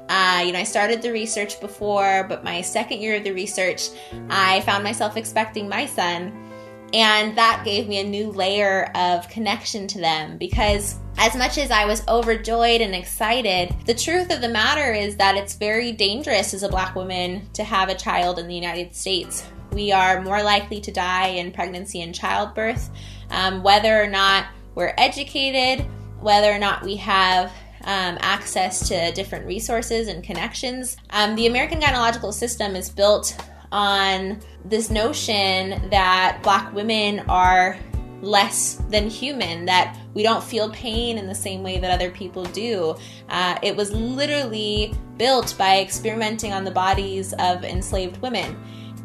uh, 0.09 0.43
you 0.47 0.53
know, 0.53 0.59
I 0.59 0.65
started 0.65 1.03
the 1.03 1.13
research 1.13 1.61
before, 1.61 2.25
but 2.27 2.43
my 2.43 2.63
second 2.63 3.03
year 3.03 3.17
of 3.17 3.25
the 3.25 3.33
research, 3.33 3.91
I 4.31 4.63
found 4.63 4.83
myself 4.83 5.19
expecting 5.19 5.69
my 5.69 5.85
son. 5.85 6.48
And 6.95 7.37
that 7.37 7.63
gave 7.65 7.87
me 7.87 8.01
a 8.01 8.05
new 8.05 8.31
layer 8.31 8.91
of 8.95 9.29
connection 9.29 9.87
to 9.89 9.99
them 9.99 10.39
because, 10.39 10.97
as 11.19 11.37
much 11.37 11.59
as 11.59 11.71
I 11.71 11.85
was 11.85 12.07
overjoyed 12.09 12.81
and 12.81 12.95
excited, 12.95 13.75
the 13.85 13.95
truth 13.95 14.33
of 14.33 14.41
the 14.41 14.49
matter 14.49 14.93
is 14.93 15.17
that 15.17 15.37
it's 15.37 15.55
very 15.55 15.93
dangerous 15.93 16.55
as 16.55 16.63
a 16.63 16.69
black 16.69 16.95
woman 16.95 17.49
to 17.53 17.65
have 17.65 17.91
a 17.91 17.95
child 17.95 18.39
in 18.39 18.49
the 18.49 18.55
United 18.55 18.95
States. 18.95 19.45
We 19.73 19.93
are 19.93 20.23
more 20.23 20.43
likely 20.43 20.81
to 20.81 20.91
die 20.91 21.29
in 21.29 21.53
pregnancy 21.53 22.01
and 22.01 22.15
childbirth, 22.15 22.89
um, 23.31 23.63
whether 23.63 24.03
or 24.03 24.07
not 24.07 24.47
we're 24.75 24.95
educated, 24.97 25.85
whether 26.21 26.51
or 26.51 26.59
not 26.59 26.83
we 26.83 26.97
have 26.97 27.53
um, 27.85 28.17
access 28.21 28.89
to 28.89 29.13
different 29.13 29.45
resources 29.47 30.09
and 30.09 30.25
connections. 30.25 30.97
Um, 31.11 31.37
the 31.37 31.47
American 31.47 31.81
gynecological 31.81 32.33
system 32.33 32.77
is 32.77 32.89
built 32.89 33.37
on 33.73 34.41
this 34.65 34.91
notion 34.91 35.89
that 35.91 36.41
black 36.43 36.73
women 36.75 37.21
are 37.29 37.79
less 38.21 38.83
than 38.89 39.09
human, 39.09 39.65
that 39.67 39.97
we 40.15 40.23
don't 40.23 40.43
feel 40.43 40.71
pain 40.71 41.19
in 41.19 41.27
the 41.27 41.35
same 41.35 41.63
way 41.63 41.79
that 41.79 41.91
other 41.91 42.11
people 42.11 42.45
do. 42.47 42.97
Uh, 43.29 43.59
it 43.63 43.77
was 43.77 43.93
literally 43.93 44.95
built 45.17 45.55
by 45.59 45.81
experimenting 45.81 46.53
on 46.53 46.65
the 46.65 46.71
bodies 46.71 47.33
of 47.35 47.65
enslaved 47.65 48.21
women. 48.23 48.57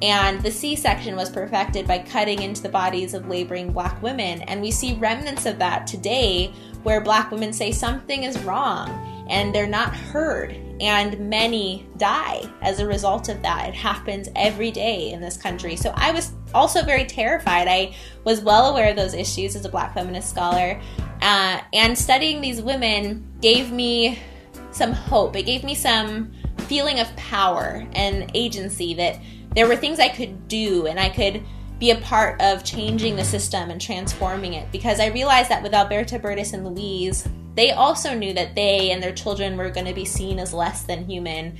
And 0.01 0.41
the 0.41 0.51
C 0.51 0.75
section 0.75 1.15
was 1.15 1.29
perfected 1.29 1.87
by 1.87 1.99
cutting 1.99 2.41
into 2.41 2.61
the 2.61 2.69
bodies 2.69 3.13
of 3.13 3.27
laboring 3.27 3.71
black 3.71 4.01
women. 4.01 4.41
And 4.43 4.61
we 4.61 4.69
see 4.71 4.95
remnants 4.95 5.45
of 5.45 5.59
that 5.59 5.87
today 5.87 6.51
where 6.83 6.99
black 6.99 7.31
women 7.31 7.53
say 7.53 7.71
something 7.71 8.23
is 8.23 8.37
wrong 8.43 8.89
and 9.29 9.55
they're 9.55 9.67
not 9.67 9.95
heard. 9.95 10.59
And 10.79 11.29
many 11.29 11.87
die 11.97 12.43
as 12.61 12.79
a 12.79 12.87
result 12.87 13.29
of 13.29 13.41
that. 13.43 13.69
It 13.69 13.75
happens 13.75 14.29
every 14.35 14.71
day 14.71 15.11
in 15.11 15.21
this 15.21 15.37
country. 15.37 15.75
So 15.75 15.93
I 15.95 16.11
was 16.11 16.33
also 16.53 16.83
very 16.83 17.05
terrified. 17.05 17.67
I 17.67 17.95
was 18.23 18.41
well 18.41 18.71
aware 18.71 18.89
of 18.89 18.95
those 18.95 19.13
issues 19.13 19.55
as 19.55 19.65
a 19.65 19.69
black 19.69 19.93
feminist 19.93 20.29
scholar. 20.29 20.81
Uh, 21.21 21.61
and 21.73 21.97
studying 21.97 22.41
these 22.41 22.61
women 22.61 23.25
gave 23.39 23.71
me 23.71 24.19
some 24.71 24.91
hope. 24.91 25.35
It 25.35 25.43
gave 25.43 25.63
me 25.63 25.75
some 25.75 26.31
feeling 26.67 26.99
of 26.99 27.15
power 27.15 27.87
and 27.93 28.29
agency 28.33 28.93
that 28.95 29.19
there 29.55 29.67
were 29.67 29.75
things 29.75 29.99
I 29.99 30.09
could 30.09 30.47
do 30.47 30.87
and 30.87 30.99
I 30.99 31.09
could 31.09 31.43
be 31.79 31.91
a 31.91 31.97
part 31.97 32.41
of 32.41 32.63
changing 32.63 33.15
the 33.15 33.25
system 33.25 33.69
and 33.69 33.79
transforming 33.79 34.53
it 34.53 34.71
because 34.71 34.99
I 34.99 35.07
realized 35.07 35.49
that 35.49 35.61
with 35.61 35.73
Alberta, 35.73 36.17
Berdis, 36.19 36.53
and 36.53 36.65
Louise, 36.65 37.27
they 37.55 37.71
also 37.71 38.13
knew 38.13 38.33
that 38.33 38.55
they 38.55 38.91
and 38.91 39.01
their 39.01 39.13
children 39.13 39.57
were 39.57 39.69
going 39.69 39.87
to 39.87 39.93
be 39.93 40.05
seen 40.05 40.39
as 40.39 40.53
less 40.53 40.83
than 40.83 41.05
human. 41.05 41.57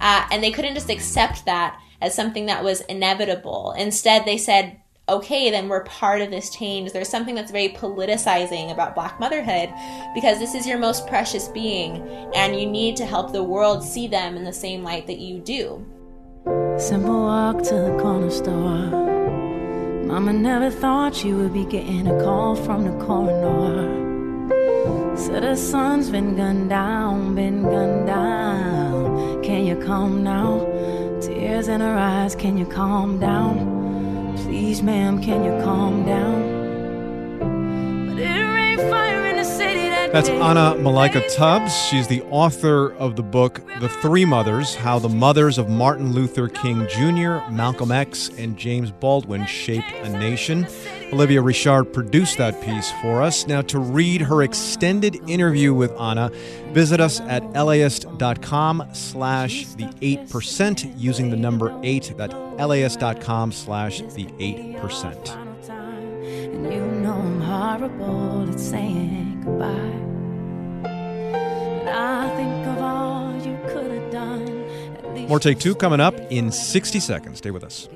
Uh, 0.00 0.26
and 0.30 0.42
they 0.42 0.50
couldn't 0.50 0.74
just 0.74 0.90
accept 0.90 1.44
that 1.44 1.80
as 2.00 2.14
something 2.14 2.46
that 2.46 2.64
was 2.64 2.80
inevitable. 2.82 3.74
Instead, 3.78 4.24
they 4.24 4.38
said, 4.38 4.80
okay, 5.08 5.50
then 5.50 5.68
we're 5.68 5.84
part 5.84 6.22
of 6.22 6.30
this 6.30 6.50
change. 6.50 6.92
There's 6.92 7.08
something 7.08 7.34
that's 7.34 7.50
very 7.50 7.70
politicizing 7.70 8.72
about 8.72 8.94
black 8.94 9.20
motherhood 9.20 9.70
because 10.14 10.38
this 10.38 10.54
is 10.54 10.66
your 10.66 10.78
most 10.78 11.06
precious 11.06 11.48
being, 11.48 11.96
and 12.34 12.58
you 12.58 12.66
need 12.66 12.96
to 12.96 13.06
help 13.06 13.32
the 13.32 13.42
world 13.42 13.82
see 13.82 14.06
them 14.06 14.36
in 14.36 14.44
the 14.44 14.52
same 14.52 14.82
light 14.82 15.06
that 15.06 15.18
you 15.18 15.40
do. 15.40 15.84
Simple 16.78 17.22
walk 17.22 17.62
to 17.64 17.74
the 17.74 17.98
corner 18.00 18.30
store. 18.30 19.12
Mama 20.06 20.32
never 20.32 20.70
thought 20.70 21.14
she 21.14 21.32
would 21.32 21.52
be 21.52 21.64
getting 21.64 22.06
a 22.06 22.22
call 22.22 22.54
from 22.54 22.84
the 22.84 23.04
coroner. 23.04 24.13
Said 25.16 25.44
her 25.44 25.56
son's 25.56 26.10
been 26.10 26.36
gunned 26.36 26.68
down, 26.68 27.34
been 27.34 27.62
gunned 27.62 28.06
down. 28.06 29.42
Can 29.42 29.64
you 29.64 29.76
calm 29.76 30.22
now? 30.22 30.58
Tears 31.20 31.68
in 31.68 31.80
her 31.80 31.96
eyes, 31.96 32.34
can 32.34 32.58
you 32.58 32.66
calm 32.66 33.18
down? 33.20 34.36
Please, 34.38 34.82
ma'am, 34.82 35.22
can 35.22 35.44
you 35.44 35.52
calm 35.62 36.04
down? 36.04 37.38
But 38.08 38.18
it 38.18 38.28
rained 38.28 38.80
fire 38.90 39.26
in 39.26 39.36
the 39.36 39.44
city 39.44 39.88
that 39.88 40.12
That's. 40.12 40.28
Anna 40.28 40.74
Malaika 40.78 41.22
Tubbs. 41.34 41.74
She's 41.86 42.06
the 42.06 42.22
author 42.24 42.92
of 42.94 43.16
the 43.16 43.22
book 43.22 43.62
The 43.80 43.88
Three 43.88 44.24
Mothers 44.24 44.74
How 44.74 44.98
the 44.98 45.08
Mothers 45.08 45.58
of 45.58 45.68
Martin 45.68 46.12
Luther 46.12 46.48
King 46.48 46.86
Jr., 46.88 47.38
Malcolm 47.50 47.92
X, 47.92 48.30
and 48.36 48.56
James 48.56 48.90
Baldwin 48.90 49.46
Shaped 49.46 49.90
a 50.02 50.08
Nation. 50.08 50.66
Olivia 51.14 51.40
Richard 51.40 51.92
produced 51.92 52.38
that 52.38 52.60
piece 52.60 52.90
for 53.00 53.22
us. 53.22 53.46
Now, 53.46 53.62
to 53.62 53.78
read 53.78 54.20
her 54.22 54.42
extended 54.42 55.14
interview 55.30 55.72
with 55.72 55.92
Anna, 55.92 56.28
visit 56.72 56.98
us 56.98 57.20
at 57.20 57.52
laist.com 57.52 58.88
slash 58.92 59.64
the 59.74 59.84
8% 59.84 60.94
using 60.98 61.30
the 61.30 61.36
number 61.36 61.78
8. 61.84 62.14
That's 62.16 62.34
laist.com 62.34 63.52
slash 63.52 64.00
the 64.00 64.24
8%. 64.24 65.68
And 65.68 66.72
you 66.72 66.80
know 66.80 67.12
I'm 67.12 67.40
horrible 67.40 68.50
at 68.50 68.58
saying 68.58 69.42
goodbye. 69.44 69.68
And 70.90 71.88
I 71.90 72.28
think 72.34 72.66
of 72.66 72.78
all 72.82 73.36
you 73.36 73.56
could 73.68 73.92
have 73.92 74.10
done. 74.10 75.28
More 75.28 75.38
Take 75.38 75.60
Two 75.60 75.76
coming 75.76 76.00
up 76.00 76.18
in 76.32 76.50
60 76.50 76.98
seconds. 76.98 77.38
Stay 77.38 77.52
with 77.52 77.62
us. 77.62 77.88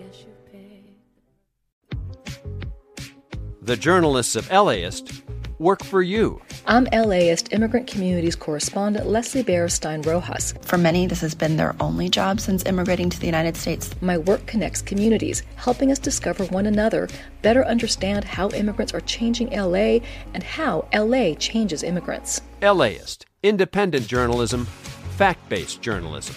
The 3.68 3.76
journalists 3.76 4.34
of 4.34 4.50
LAist 4.50 5.24
work 5.58 5.84
for 5.84 6.00
you. 6.00 6.40
I'm 6.64 6.84
LAist 6.84 7.52
Immigrant 7.52 7.86
Communities 7.86 8.34
correspondent 8.34 9.06
Leslie 9.06 9.44
Berestein 9.44 10.06
Rojas. 10.06 10.54
For 10.62 10.78
many, 10.78 11.06
this 11.06 11.20
has 11.20 11.34
been 11.34 11.58
their 11.58 11.76
only 11.78 12.08
job 12.08 12.40
since 12.40 12.64
immigrating 12.64 13.10
to 13.10 13.20
the 13.20 13.26
United 13.26 13.58
States. 13.58 13.90
My 14.00 14.16
work 14.16 14.46
connects 14.46 14.80
communities, 14.80 15.42
helping 15.56 15.92
us 15.92 15.98
discover 15.98 16.44
one 16.44 16.64
another, 16.64 17.10
better 17.42 17.62
understand 17.66 18.24
how 18.24 18.48
immigrants 18.52 18.94
are 18.94 19.02
changing 19.02 19.50
LA, 19.50 19.98
and 20.32 20.42
how 20.42 20.88
LA 20.94 21.34
changes 21.34 21.82
immigrants. 21.82 22.40
LAist, 22.62 23.26
independent 23.42 24.06
journalism, 24.06 24.64
fact 24.64 25.46
based 25.50 25.82
journalism. 25.82 26.36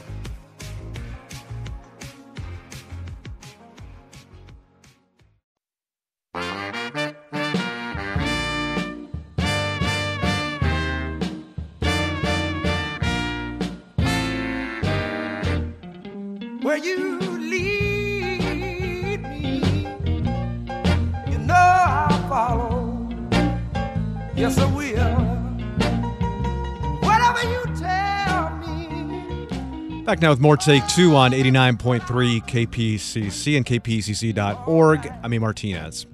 Now 30.22 30.30
with 30.30 30.39
more 30.39 30.55
Take 30.55 30.88
Two 30.88 31.15
on 31.15 31.32
89.3 31.32 32.01
KPCC 32.01 33.57
and 33.57 33.65
kpcc.org. 33.65 35.13
I'm 35.24 35.34
A. 35.34 35.39
Martinez. 35.39 36.05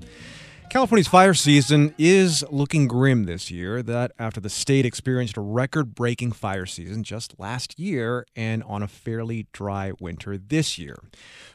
California's 0.69 1.07
fire 1.07 1.33
season 1.33 1.93
is 1.97 2.43
looking 2.49 2.87
grim 2.87 3.25
this 3.25 3.51
year. 3.51 3.83
That 3.83 4.13
after 4.17 4.39
the 4.39 4.49
state 4.49 4.85
experienced 4.85 5.35
a 5.35 5.41
record 5.41 5.93
breaking 5.93 6.31
fire 6.31 6.65
season 6.65 7.03
just 7.03 7.37
last 7.37 7.77
year 7.77 8.25
and 8.35 8.63
on 8.63 8.81
a 8.81 8.87
fairly 8.87 9.47
dry 9.51 9.91
winter 9.99 10.37
this 10.37 10.77
year. 10.77 10.97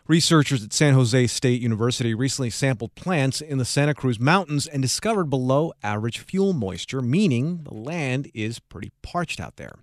Researchers 0.08 0.64
at 0.64 0.72
San 0.72 0.94
Jose 0.94 1.28
State 1.28 1.62
University 1.62 2.12
recently 2.12 2.50
sampled 2.50 2.92
plants 2.96 3.40
in 3.40 3.58
the 3.58 3.64
Santa 3.64 3.94
Cruz 3.94 4.18
Mountains 4.18 4.66
and 4.66 4.82
discovered 4.82 5.26
below 5.26 5.72
average 5.80 6.18
fuel 6.18 6.52
moisture, 6.52 7.00
meaning 7.00 7.60
the 7.62 7.72
land 7.72 8.28
is 8.34 8.58
pretty 8.58 8.90
parched 9.02 9.38
out 9.38 9.56
there. 9.56 9.76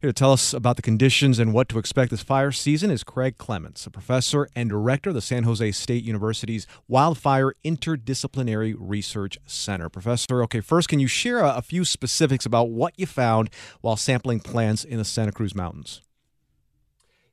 Here 0.00 0.10
to 0.10 0.12
tell 0.12 0.32
us 0.32 0.52
about 0.52 0.74
the 0.74 0.82
conditions 0.82 1.38
and 1.38 1.52
what 1.52 1.68
to 1.68 1.78
expect 1.78 2.10
this 2.10 2.20
fire 2.20 2.50
season 2.50 2.90
is 2.90 3.04
Craig 3.04 3.38
Clements, 3.38 3.86
a 3.86 3.90
professor 3.90 4.48
and 4.56 4.68
director 4.68 5.10
of 5.10 5.14
the 5.14 5.20
San 5.20 5.44
Jose 5.44 5.70
State 5.70 6.02
University's 6.02 6.66
Wildfire 6.88 7.54
Interdisciplinary 7.64 8.74
Research 8.76 9.38
Center. 9.46 9.88
Professor, 9.88 10.42
okay, 10.42 10.60
first, 10.60 10.88
can 10.88 10.98
you 10.98 11.06
share 11.06 11.38
a, 11.38 11.58
a 11.58 11.62
few 11.62 11.84
specifics 11.84 12.44
about 12.44 12.70
what 12.70 12.92
you 12.98 13.06
found 13.06 13.50
while 13.82 13.96
sampling 13.96 14.40
plants 14.40 14.82
in 14.82 14.98
the 14.98 15.04
Santa 15.04 15.30
Cruz 15.30 15.54
Mountains? 15.54 16.02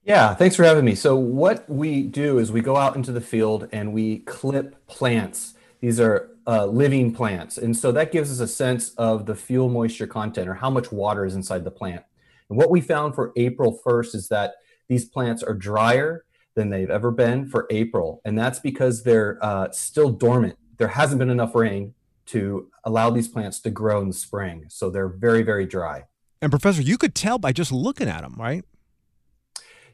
Yeah, 0.07 0.33
thanks 0.33 0.55
for 0.55 0.63
having 0.63 0.85
me. 0.85 0.95
So, 0.95 1.17
what 1.17 1.69
we 1.69 2.01
do 2.03 2.39
is 2.39 2.49
we 2.49 2.61
go 2.61 2.77
out 2.77 2.95
into 2.95 3.11
the 3.11 3.19
field 3.19 3.67
and 3.73 3.91
we 3.91 4.19
clip 4.19 4.87
plants. 4.87 5.55
These 5.81 5.99
are 5.99 6.29
uh, 6.47 6.65
living 6.65 7.13
plants. 7.13 7.57
And 7.57 7.75
so 7.75 7.91
that 7.91 8.13
gives 8.13 8.31
us 8.31 8.39
a 8.39 8.47
sense 8.47 8.91
of 8.91 9.25
the 9.25 9.35
fuel 9.35 9.67
moisture 9.67 10.07
content 10.07 10.47
or 10.47 10.53
how 10.53 10.69
much 10.69 10.93
water 10.93 11.25
is 11.25 11.35
inside 11.35 11.65
the 11.65 11.71
plant. 11.71 12.05
And 12.49 12.57
what 12.57 12.71
we 12.71 12.79
found 12.79 13.15
for 13.15 13.33
April 13.35 13.81
1st 13.85 14.15
is 14.15 14.27
that 14.29 14.53
these 14.87 15.03
plants 15.03 15.43
are 15.43 15.53
drier 15.53 16.23
than 16.55 16.69
they've 16.69 16.89
ever 16.89 17.11
been 17.11 17.45
for 17.45 17.67
April. 17.69 18.21
And 18.23 18.39
that's 18.39 18.59
because 18.59 19.03
they're 19.03 19.37
uh, 19.41 19.71
still 19.71 20.09
dormant. 20.09 20.57
There 20.77 20.87
hasn't 20.87 21.19
been 21.19 21.29
enough 21.29 21.53
rain 21.53 21.93
to 22.27 22.71
allow 22.85 23.09
these 23.09 23.27
plants 23.27 23.59
to 23.59 23.69
grow 23.69 24.01
in 24.01 24.07
the 24.07 24.13
spring. 24.13 24.67
So 24.69 24.89
they're 24.89 25.09
very, 25.09 25.43
very 25.43 25.65
dry. 25.65 26.05
And, 26.41 26.49
Professor, 26.49 26.81
you 26.81 26.97
could 26.97 27.13
tell 27.13 27.39
by 27.39 27.51
just 27.51 27.73
looking 27.73 28.07
at 28.07 28.21
them, 28.21 28.35
right? 28.37 28.63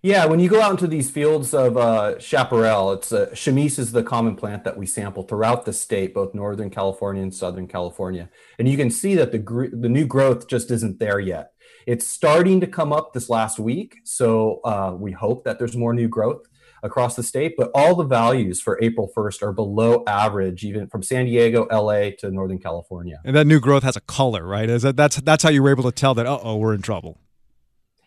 Yeah, 0.05 0.25
when 0.25 0.41
you 0.41 0.49
go 0.49 0.59
out 0.59 0.71
into 0.71 0.85
these 0.85 1.09
fields 1.09 1.53
of 1.53 1.77
uh, 1.77 2.19
chaparral, 2.19 2.91
it's 2.91 3.13
uh, 3.13 3.27
chamise 3.27 3.79
is 3.79 3.93
the 3.93 4.03
common 4.03 4.35
plant 4.35 4.65
that 4.65 4.77
we 4.77 4.85
sample 4.85 5.23
throughout 5.23 5.63
the 5.63 5.71
state, 5.71 6.13
both 6.13 6.33
Northern 6.33 6.69
California 6.69 7.23
and 7.23 7.33
Southern 7.33 7.69
California, 7.69 8.29
and 8.59 8.67
you 8.67 8.75
can 8.75 8.89
see 8.89 9.15
that 9.15 9.31
the 9.31 9.37
gr- 9.37 9.71
the 9.71 9.87
new 9.87 10.05
growth 10.05 10.49
just 10.49 10.71
isn't 10.71 10.99
there 10.99 11.21
yet. 11.21 11.53
It's 11.87 12.05
starting 12.05 12.59
to 12.59 12.67
come 12.67 12.91
up 12.91 13.13
this 13.13 13.29
last 13.29 13.59
week, 13.59 13.99
so 14.03 14.59
uh, 14.65 14.93
we 14.93 15.13
hope 15.13 15.45
that 15.45 15.57
there's 15.57 15.77
more 15.77 15.93
new 15.93 16.09
growth 16.09 16.49
across 16.83 17.15
the 17.15 17.23
state. 17.23 17.53
But 17.57 17.71
all 17.73 17.95
the 17.95 18.03
values 18.03 18.59
for 18.59 18.77
April 18.83 19.09
1st 19.15 19.41
are 19.41 19.53
below 19.53 20.03
average, 20.05 20.65
even 20.65 20.87
from 20.87 21.01
San 21.01 21.27
Diego, 21.27 21.65
LA 21.71 22.09
to 22.19 22.29
Northern 22.29 22.59
California. 22.59 23.21
And 23.23 23.37
that 23.37 23.47
new 23.47 23.61
growth 23.61 23.83
has 23.83 23.95
a 23.95 24.01
color, 24.01 24.45
right? 24.45 24.69
Is 24.69 24.81
that 24.81 24.97
that's 24.97 25.21
that's 25.21 25.43
how 25.43 25.49
you 25.49 25.63
were 25.63 25.71
able 25.71 25.83
to 25.83 25.93
tell 25.93 26.13
that? 26.15 26.25
Uh 26.25 26.39
oh, 26.43 26.57
we're 26.57 26.73
in 26.73 26.81
trouble. 26.81 27.21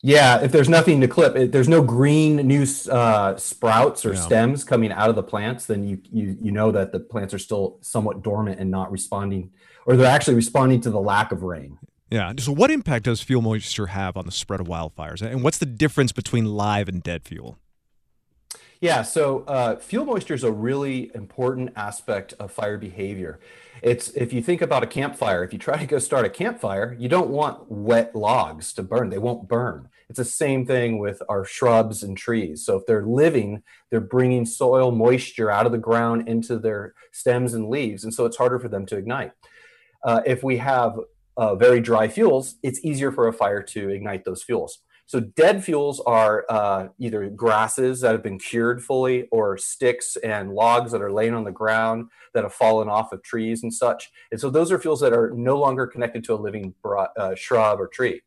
Yeah, 0.03 0.41
if 0.41 0.53
there's 0.53 0.69
nothing 0.69 1.01
to 1.01 1.09
clip, 1.09 1.37
if 1.37 1.53
there's 1.53 1.69
no 1.69 1.83
green 1.83 2.37
new 2.37 2.67
uh, 2.91 3.37
sprouts 3.37 4.05
or 4.05 4.13
yeah. 4.13 4.21
stems 4.21 4.63
coming 4.63 4.93
out 4.93 5.09
of 5.09 5.17
the 5.17 5.23
plants, 5.23 5.67
then 5.67 5.87
you, 5.87 6.01
you 6.13 6.37
you 6.41 6.53
know 6.53 6.71
that 6.71 6.93
the 6.93 7.01
plants 7.01 7.35
are 7.35 7.39
still 7.39 7.79
somewhat 7.81 8.23
dormant 8.23 8.61
and 8.61 8.71
not 8.71 8.93
responding, 8.93 9.51
or 9.87 9.97
they're 9.97 10.07
actually 10.07 10.35
responding 10.35 10.81
to 10.83 10.91
the 10.91 11.01
lack 11.01 11.33
of 11.33 11.43
rain. 11.43 11.79
Yeah. 12.11 12.33
So, 12.39 12.53
what 12.53 12.71
impact 12.71 13.07
does 13.07 13.21
fuel 13.21 13.43
moisture 13.43 13.89
have 13.89 14.17
on 14.17 14.27
the 14.27 14.33
spread 14.33 14.61
of 14.61 14.69
wildfires, 14.69 15.23
and 15.23 15.43
what's 15.43 15.59
the 15.59 15.67
difference 15.67 16.13
between 16.13 16.45
live 16.45 16.89
and 16.89 17.03
dead 17.03 17.25
fuel? 17.25 17.59
Yeah, 18.81 19.03
so 19.03 19.41
uh, 19.49 19.77
fuel 19.77 20.05
moisture 20.05 20.35
is 20.35 20.45
a 20.45 20.53
really 20.53 21.11
important 21.15 21.73
aspect 21.77 22.35
of 22.39 22.53
fire 22.53 22.77
behavior. 22.77 23.41
It's 23.87 24.09
if 24.17 24.33
you 24.33 24.43
think 24.43 24.63
about 24.63 24.83
a 24.83 24.87
campfire, 24.89 25.45
if 25.45 25.53
you 25.53 25.61
try 25.61 25.79
to 25.79 25.87
go 25.87 26.01
start 26.01 26.27
a 26.27 26.29
campfire, 26.29 26.97
you 26.99 27.09
don't 27.09 27.31
want 27.31 27.71
wet 27.71 28.17
logs 28.17 28.73
to 28.73 28.83
burn. 28.83 29.11
They 29.11 29.19
won't 29.19 29.47
burn. 29.47 29.91
It's 30.09 30.19
the 30.19 30.25
same 30.25 30.67
thing 30.67 30.99
with 30.99 31.23
our 31.29 31.45
shrubs 31.45 32.03
and 32.03 32.17
trees. 32.17 32.65
So 32.67 32.75
if 32.79 32.87
they're 32.87 33.07
living, 33.07 33.63
they're 33.89 34.01
bringing 34.01 34.45
soil 34.45 34.91
moisture 34.91 35.53
out 35.53 35.67
of 35.67 35.73
the 35.73 35.79
ground 35.79 36.29
into 36.29 36.59
their 36.59 36.95
stems 37.13 37.55
and 37.55 37.69
leaves, 37.69 38.03
and 38.03 38.13
so 38.13 38.27
it's 38.27 38.37
harder 38.37 38.59
for 38.59 38.67
them 38.67 38.87
to 38.87 38.97
ignite. 38.97 39.31
Uh, 40.03 40.21
if 40.27 40.43
we 40.43 40.57
have 40.57 40.99
uh, 41.37 41.55
very 41.55 41.79
dry 41.81 42.09
fuels, 42.09 42.57
it's 42.65 42.85
easier 42.85 43.13
for 43.13 43.29
a 43.29 43.33
fire 43.33 43.63
to 43.63 43.91
ignite 43.91 44.25
those 44.25 44.43
fuels. 44.43 44.81
So 45.07 45.21
dead 45.21 45.63
fuels 45.63 46.01
are 46.01 46.45
uh, 46.49 46.89
either 46.99 47.29
grasses 47.31 48.01
that 48.01 48.11
have 48.11 48.25
been 48.25 48.41
cured 48.41 48.83
fully 48.83 49.29
or 49.31 49.57
sticks 49.57 50.17
and 50.17 50.53
logs 50.53 50.91
that 50.91 51.01
are 51.01 51.13
laying 51.13 51.33
on 51.33 51.45
the 51.45 51.53
ground 51.53 52.11
that 52.35 52.43
have 52.43 52.53
fallen 52.53 52.89
off 52.89 53.13
of 53.13 53.23
trees 53.23 53.63
and 53.63 53.73
such. 53.73 54.11
And 54.33 54.41
so 54.41 54.51
those 54.51 54.73
are 54.73 54.79
fuels 54.81 55.01
that 55.01 55.13
are 55.13 55.31
no 55.31 55.59
longer 55.59 55.87
connected 55.87 56.25
to 56.25 56.35
a 56.35 56.37
living 56.37 56.75
uh, 56.85 57.37
shrub 57.37 57.81
or 57.81 57.87
tree. 57.87 58.23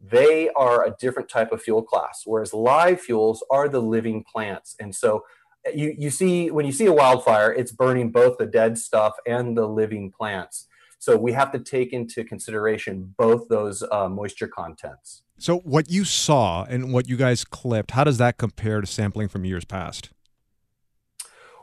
They 0.00 0.48
are 0.50 0.84
a 0.84 0.94
different 1.00 1.28
type 1.28 1.52
of 1.52 1.62
fuel 1.62 1.82
class, 1.82 2.22
whereas 2.24 2.52
live 2.54 3.00
fuels 3.00 3.44
are 3.50 3.68
the 3.68 3.82
living 3.82 4.24
plants. 4.24 4.76
And 4.80 4.94
so 4.94 5.24
uh, 5.66 5.70
you, 5.74 5.94
you 5.98 6.10
see, 6.10 6.50
when 6.50 6.66
you 6.66 6.72
see 6.72 6.86
a 6.86 6.92
wildfire, 6.92 7.52
it's 7.52 7.72
burning 7.72 8.10
both 8.10 8.38
the 8.38 8.46
dead 8.46 8.78
stuff 8.78 9.14
and 9.26 9.56
the 9.56 9.66
living 9.66 10.12
plants. 10.12 10.67
So 10.98 11.16
we 11.16 11.32
have 11.32 11.52
to 11.52 11.58
take 11.58 11.92
into 11.92 12.24
consideration 12.24 13.14
both 13.16 13.48
those 13.48 13.82
uh, 13.90 14.08
moisture 14.08 14.48
contents. 14.48 15.22
So, 15.38 15.58
what 15.58 15.88
you 15.88 16.04
saw 16.04 16.64
and 16.64 16.92
what 16.92 17.08
you 17.08 17.16
guys 17.16 17.44
clipped, 17.44 17.92
how 17.92 18.02
does 18.02 18.18
that 18.18 18.38
compare 18.38 18.80
to 18.80 18.86
sampling 18.86 19.28
from 19.28 19.44
years 19.44 19.64
past? 19.64 20.10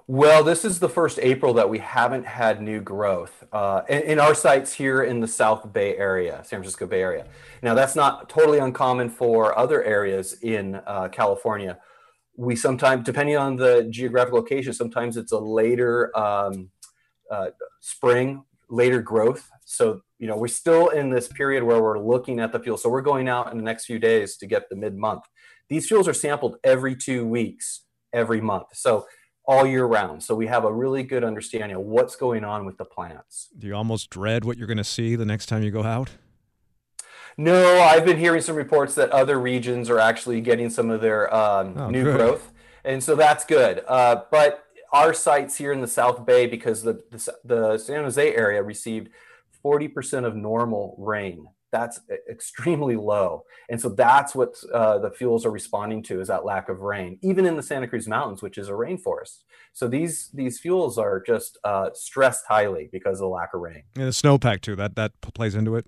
Well, 0.07 0.43
this 0.43 0.63
is 0.63 0.79
the 0.79 0.87
first 0.87 1.17
April 1.19 1.55
that 1.55 1.67
we 1.67 1.79
haven't 1.79 2.27
had 2.27 2.61
new 2.61 2.79
growth 2.79 3.43
uh, 3.51 3.81
in, 3.89 4.01
in, 4.03 4.19
our 4.19 4.35
sites 4.35 4.71
here 4.71 5.01
in 5.01 5.19
the 5.19 5.27
South 5.27 5.73
Bay 5.73 5.97
area, 5.97 6.43
San 6.43 6.59
Francisco 6.59 6.85
Bay 6.85 7.01
Area. 7.01 7.25
Now, 7.63 7.73
that's 7.73 7.95
not 7.95 8.29
totally 8.29 8.59
uncommon 8.59 9.09
for 9.09 9.57
other 9.57 9.83
areas 9.83 10.33
in 10.43 10.75
uh, 10.85 11.07
California. 11.07 11.79
We 12.37 12.55
sometimes, 12.55 13.03
depending 13.03 13.35
on 13.35 13.55
the 13.55 13.87
geographic 13.89 14.33
location, 14.33 14.73
sometimes 14.73 15.17
it's 15.17 15.31
a 15.31 15.39
later 15.39 16.15
um, 16.15 16.69
uh, 17.31 17.47
spring, 17.79 18.43
later 18.69 19.01
growth. 19.01 19.49
So 19.65 20.01
you 20.19 20.27
know, 20.27 20.37
we're 20.37 20.47
still 20.47 20.89
in 20.89 21.09
this 21.09 21.27
period 21.27 21.63
where 21.63 21.81
we're 21.81 21.99
looking 21.99 22.39
at 22.39 22.51
the 22.51 22.59
fuel. 22.59 22.77
So 22.77 22.89
we're 22.89 23.01
going 23.01 23.27
out 23.27 23.51
in 23.51 23.57
the 23.57 23.63
next 23.63 23.85
few 23.85 23.99
days 23.99 24.37
to 24.37 24.47
get 24.47 24.69
the 24.69 24.75
mid 24.75 24.95
month. 24.95 25.23
These 25.69 25.87
fuels 25.87 26.07
are 26.07 26.13
sampled 26.13 26.57
every 26.63 26.95
two 26.95 27.25
weeks, 27.25 27.81
every 28.13 28.39
month. 28.39 28.67
So 28.73 29.05
all 29.47 29.65
year 29.65 29.85
round. 29.85 30.23
So 30.23 30.35
we 30.35 30.47
have 30.47 30.63
a 30.63 30.71
really 30.71 31.03
good 31.03 31.23
understanding 31.23 31.77
of 31.77 31.83
what's 31.83 32.15
going 32.15 32.43
on 32.43 32.65
with 32.65 32.77
the 32.77 32.85
plants. 32.85 33.49
Do 33.57 33.67
you 33.67 33.75
almost 33.75 34.09
dread 34.09 34.45
what 34.45 34.57
you're 34.57 34.67
going 34.67 34.77
to 34.77 34.83
see 34.83 35.15
the 35.15 35.25
next 35.25 35.47
time 35.47 35.63
you 35.63 35.71
go 35.71 35.83
out? 35.83 36.11
No, 37.37 37.79
I've 37.81 38.05
been 38.05 38.17
hearing 38.17 38.41
some 38.41 38.55
reports 38.55 38.95
that 38.95 39.11
other 39.11 39.39
regions 39.39 39.89
are 39.89 39.99
actually 39.99 40.39
getting 40.41 40.69
some 40.69 40.89
of 40.89 41.01
their 41.01 41.33
um, 41.33 41.73
oh, 41.77 41.89
new 41.89 42.03
good. 42.03 42.17
growth. 42.17 42.51
And 42.85 43.03
so 43.03 43.15
that's 43.15 43.45
good. 43.45 43.83
Uh, 43.87 44.21
but 44.31 44.64
our 44.95 45.13
sites 45.13 45.57
here 45.57 45.73
in 45.73 45.81
the 45.81 45.87
South 45.87 46.25
Bay, 46.25 46.47
because 46.47 46.81
the, 46.83 47.03
the, 47.11 47.33
the 47.43 47.77
San 47.77 48.03
Jose 48.03 48.33
area 48.33 48.63
received 48.63 49.09
40% 49.63 50.25
of 50.25 50.35
normal 50.35 50.95
rain. 50.97 51.47
That's 51.71 51.99
extremely 52.29 52.95
low. 52.95 53.43
And 53.69 53.81
so 53.81 53.89
that's 53.89 54.33
what 54.33 54.55
uh, 54.73 54.99
the 54.99 55.11
fuels 55.11 55.45
are 55.45 55.51
responding 55.51 56.01
to 56.03 56.21
is 56.21 56.29
that 56.29 56.45
lack 56.45 56.69
of 56.69 56.79
rain, 56.79 57.19
even 57.21 57.45
in 57.45 57.57
the 57.57 57.63
Santa 57.63 57.87
Cruz 57.87 58.07
Mountains, 58.07 58.41
which 58.41 58.57
is 58.57 58.69
a 58.69 58.73
rainforest. 58.73 59.43
So 59.73 59.89
these 59.89 60.29
these 60.33 60.57
fuels 60.57 60.97
are 60.97 61.21
just 61.21 61.57
uh, 61.65 61.89
stressed 61.93 62.45
highly 62.47 62.87
because 62.93 63.17
of 63.19 63.25
the 63.25 63.27
lack 63.27 63.53
of 63.53 63.59
rain. 63.59 63.83
And 63.95 64.05
the 64.05 64.11
snowpack 64.11 64.61
too, 64.61 64.77
that, 64.77 64.95
that 64.95 65.11
plays 65.19 65.55
into 65.55 65.75
it? 65.75 65.85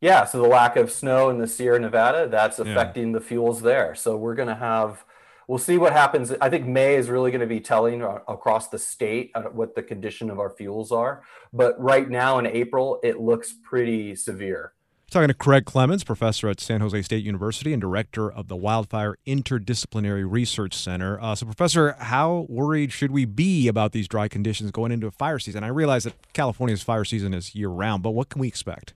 Yeah, 0.00 0.24
so 0.24 0.40
the 0.40 0.48
lack 0.48 0.76
of 0.76 0.90
snow 0.90 1.28
in 1.30 1.38
the 1.38 1.48
Sierra 1.48 1.80
Nevada, 1.80 2.28
that's 2.28 2.58
affecting 2.58 3.08
yeah. 3.08 3.18
the 3.18 3.20
fuels 3.20 3.60
there. 3.60 3.94
So 3.94 4.16
we're 4.16 4.36
going 4.36 4.48
to 4.48 4.54
have 4.54 5.04
we'll 5.50 5.58
see 5.58 5.78
what 5.78 5.92
happens. 5.92 6.32
I 6.40 6.48
think 6.48 6.64
May 6.64 6.94
is 6.94 7.10
really 7.10 7.32
going 7.32 7.40
to 7.40 7.46
be 7.46 7.58
telling 7.58 8.02
across 8.02 8.68
the 8.68 8.78
state 8.78 9.32
uh, 9.34 9.42
what 9.42 9.74
the 9.74 9.82
condition 9.82 10.30
of 10.30 10.38
our 10.38 10.48
fuels 10.48 10.92
are. 10.92 11.22
But 11.52 11.78
right 11.80 12.08
now 12.08 12.38
in 12.38 12.46
April, 12.46 13.00
it 13.02 13.20
looks 13.20 13.52
pretty 13.64 14.14
severe. 14.14 14.74
Talking 15.10 15.26
to 15.26 15.34
Craig 15.34 15.64
Clements, 15.64 16.04
professor 16.04 16.48
at 16.48 16.60
San 16.60 16.80
Jose 16.80 17.02
State 17.02 17.24
University 17.24 17.72
and 17.72 17.80
director 17.80 18.30
of 18.30 18.46
the 18.46 18.54
Wildfire 18.54 19.16
Interdisciplinary 19.26 20.24
Research 20.24 20.72
Center. 20.72 21.20
Uh, 21.20 21.34
so, 21.34 21.46
Professor, 21.46 21.94
how 21.94 22.46
worried 22.48 22.92
should 22.92 23.10
we 23.10 23.24
be 23.24 23.66
about 23.66 23.90
these 23.90 24.06
dry 24.06 24.28
conditions 24.28 24.70
going 24.70 24.92
into 24.92 25.08
a 25.08 25.10
fire 25.10 25.40
season? 25.40 25.64
I 25.64 25.68
realize 25.68 26.04
that 26.04 26.14
California's 26.32 26.84
fire 26.84 27.04
season 27.04 27.34
is 27.34 27.56
year 27.56 27.70
round, 27.70 28.04
but 28.04 28.12
what 28.12 28.28
can 28.28 28.40
we 28.40 28.46
expect? 28.46 28.94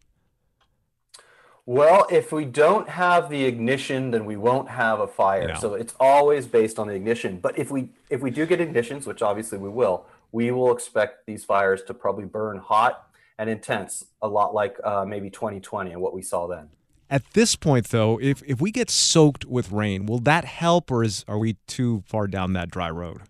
Well, 1.66 2.06
if 2.10 2.30
we 2.30 2.44
don't 2.44 2.88
have 2.90 3.30
the 3.30 3.44
ignition, 3.44 4.10
then 4.10 4.26
we 4.26 4.36
won't 4.36 4.68
have 4.68 5.00
a 5.00 5.06
fire. 5.06 5.48
Yeah. 5.48 5.58
So 5.58 5.74
it's 5.74 5.94
always 5.98 6.46
based 6.46 6.78
on 6.78 6.88
the 6.88 6.94
ignition. 6.94 7.38
But 7.38 7.58
if 7.58 7.70
we 7.70 7.88
if 8.10 8.20
we 8.20 8.30
do 8.30 8.44
get 8.44 8.60
ignitions, 8.60 9.06
which 9.06 9.22
obviously 9.22 9.58
we 9.58 9.70
will, 9.70 10.04
we 10.30 10.50
will 10.50 10.72
expect 10.72 11.26
these 11.26 11.44
fires 11.44 11.82
to 11.84 11.94
probably 11.94 12.26
burn 12.26 12.58
hot 12.58 13.08
and 13.38 13.48
intense, 13.48 14.04
a 14.20 14.28
lot 14.28 14.54
like 14.54 14.76
uh, 14.84 15.04
maybe 15.06 15.30
2020 15.30 15.92
and 15.92 16.00
what 16.00 16.14
we 16.14 16.22
saw 16.22 16.46
then. 16.46 16.68
At 17.08 17.22
this 17.32 17.56
point, 17.56 17.88
though, 17.88 18.20
if 18.20 18.42
if 18.46 18.60
we 18.60 18.70
get 18.70 18.90
soaked 18.90 19.46
with 19.46 19.72
rain, 19.72 20.04
will 20.04 20.20
that 20.20 20.44
help, 20.44 20.90
or 20.90 21.02
is 21.02 21.24
are 21.26 21.38
we 21.38 21.56
too 21.66 22.02
far 22.06 22.26
down 22.26 22.52
that 22.52 22.70
dry 22.70 22.90
road? 22.90 23.22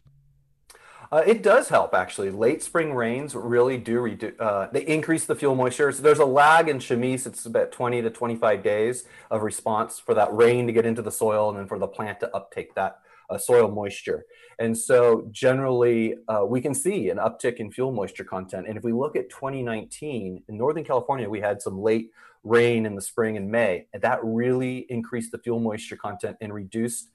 Uh, 1.15 1.23
it 1.29 1.45
does 1.45 1.69
help 1.69 1.95
actually. 1.95 2.29
Late 2.29 2.61
spring 2.61 2.93
rains 2.93 3.37
really 3.37 3.79
do 3.79 4.01
redu- 4.01 4.35
uh, 4.41 4.67
they 4.73 4.85
increase 4.85 5.27
the 5.27 5.37
fuel 5.37 5.55
moisture. 5.55 5.93
So 5.93 6.03
there's 6.03 6.19
a 6.19 6.25
lag 6.25 6.69
in 6.69 6.81
chamise. 6.81 7.25
It's 7.25 7.47
about 7.47 7.71
20 7.71 8.03
to 8.03 8.11
25 8.11 8.65
days 8.65 9.05
of 9.31 9.43
response 9.43 10.01
for 10.01 10.13
that 10.15 10.35
rain 10.35 10.67
to 10.67 10.73
get 10.73 10.85
into 10.85 11.03
the 11.03 11.13
soil 11.13 11.51
and 11.51 11.57
then 11.57 11.69
for 11.69 11.79
the 11.79 11.87
plant 11.87 12.19
to 12.19 12.35
uptake 12.35 12.75
that 12.75 12.99
uh, 13.31 13.39
soil 13.39 13.71
moisture. 13.71 14.25
And 14.59 14.77
so 14.77 15.29
generally, 15.31 16.17
uh, 16.27 16.47
we 16.49 16.61
can 16.61 16.75
see 16.75 17.11
an 17.11 17.19
uptick 17.19 17.59
in 17.59 17.71
fuel 17.71 17.93
moisture 17.93 18.25
content. 18.25 18.67
And 18.67 18.77
if 18.77 18.83
we 18.83 18.93
look 18.93 19.15
at 19.15 19.31
2019 19.31 20.43
in 20.49 20.59
Northern 20.59 20.83
California, 20.83 21.31
we 21.31 21.39
had 21.39 21.63
some 21.63 21.79
late 21.79 22.11
rain 22.43 22.87
in 22.87 22.97
the 22.97 23.01
spring 23.01 23.37
and 23.37 23.49
May, 23.51 23.87
and 23.93 24.03
that 24.03 24.19
really 24.23 24.87
increased 24.91 25.33
the 25.33 25.39
fuel 25.39 25.61
moisture 25.61 25.97
content 25.97 26.37
and 26.41 26.53
reduced 26.53 27.11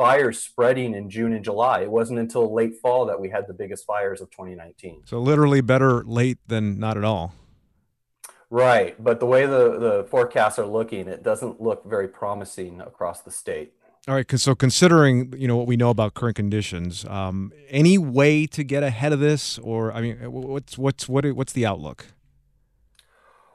fires 0.00 0.42
spreading 0.42 0.94
in 0.94 1.10
June 1.10 1.34
and 1.34 1.44
July. 1.44 1.82
It 1.82 1.90
wasn't 1.90 2.20
until 2.20 2.52
late 2.54 2.80
fall 2.80 3.04
that 3.06 3.20
we 3.20 3.28
had 3.28 3.46
the 3.46 3.52
biggest 3.52 3.84
fires 3.84 4.22
of 4.22 4.30
2019. 4.30 5.02
So 5.04 5.20
literally 5.20 5.60
better 5.60 6.02
late 6.04 6.38
than 6.46 6.78
not 6.78 6.96
at 6.96 7.04
all. 7.04 7.34
Right, 8.48 9.02
but 9.02 9.20
the 9.20 9.26
way 9.26 9.46
the 9.46 9.78
the 9.78 10.06
forecasts 10.10 10.58
are 10.58 10.66
looking, 10.66 11.06
it 11.06 11.22
doesn't 11.22 11.60
look 11.60 11.84
very 11.84 12.08
promising 12.08 12.80
across 12.80 13.20
the 13.20 13.30
state. 13.30 13.74
All 14.08 14.14
right, 14.14 14.28
so 14.40 14.54
considering 14.54 15.34
you 15.36 15.46
know 15.46 15.56
what 15.56 15.68
we 15.68 15.76
know 15.76 15.90
about 15.90 16.14
current 16.14 16.34
conditions, 16.34 17.04
um, 17.04 17.52
any 17.68 17.96
way 17.98 18.46
to 18.46 18.64
get 18.64 18.82
ahead 18.82 19.12
of 19.12 19.20
this, 19.20 19.58
or 19.58 19.92
I 19.92 20.00
mean, 20.00 20.16
what's 20.32 20.76
what's 20.78 21.08
what 21.08 21.24
what's 21.26 21.52
the 21.52 21.64
outlook? 21.64 22.06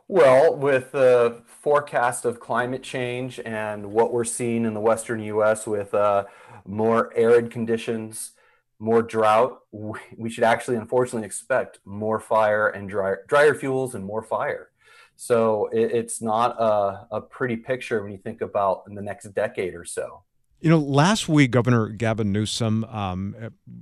Well, 0.07 0.55
with 0.55 0.91
the 0.91 1.41
forecast 1.47 2.25
of 2.25 2.39
climate 2.39 2.83
change 2.83 3.39
and 3.43 3.91
what 3.91 4.13
we're 4.13 4.23
seeing 4.23 4.65
in 4.65 4.75
the 4.75 4.79
western 4.79 5.19
U.S. 5.21 5.65
with 5.65 5.95
uh, 5.95 6.25
more 6.65 7.11
arid 7.15 7.49
conditions, 7.49 8.33
more 8.77 9.01
drought, 9.01 9.61
we 9.71 10.29
should 10.29 10.43
actually, 10.43 10.77
unfortunately, 10.77 11.25
expect 11.25 11.79
more 11.85 12.19
fire 12.19 12.67
and 12.67 12.87
drier, 12.87 13.25
drier 13.27 13.55
fuels 13.55 13.95
and 13.95 14.05
more 14.05 14.21
fire. 14.21 14.69
So 15.15 15.69
it, 15.73 15.91
it's 15.91 16.21
not 16.21 16.55
a, 16.59 17.07
a 17.11 17.21
pretty 17.21 17.55
picture 17.55 18.03
when 18.03 18.11
you 18.11 18.19
think 18.19 18.41
about 18.41 18.83
in 18.87 18.93
the 18.93 19.01
next 19.01 19.33
decade 19.33 19.73
or 19.73 19.85
so. 19.85 20.21
You 20.65 20.71
know, 20.71 20.79
last 20.79 21.29
week, 21.29 21.51
Governor 21.51 21.89
Gavin 21.89 22.31
Newsom 22.31 22.85
um, 22.85 23.35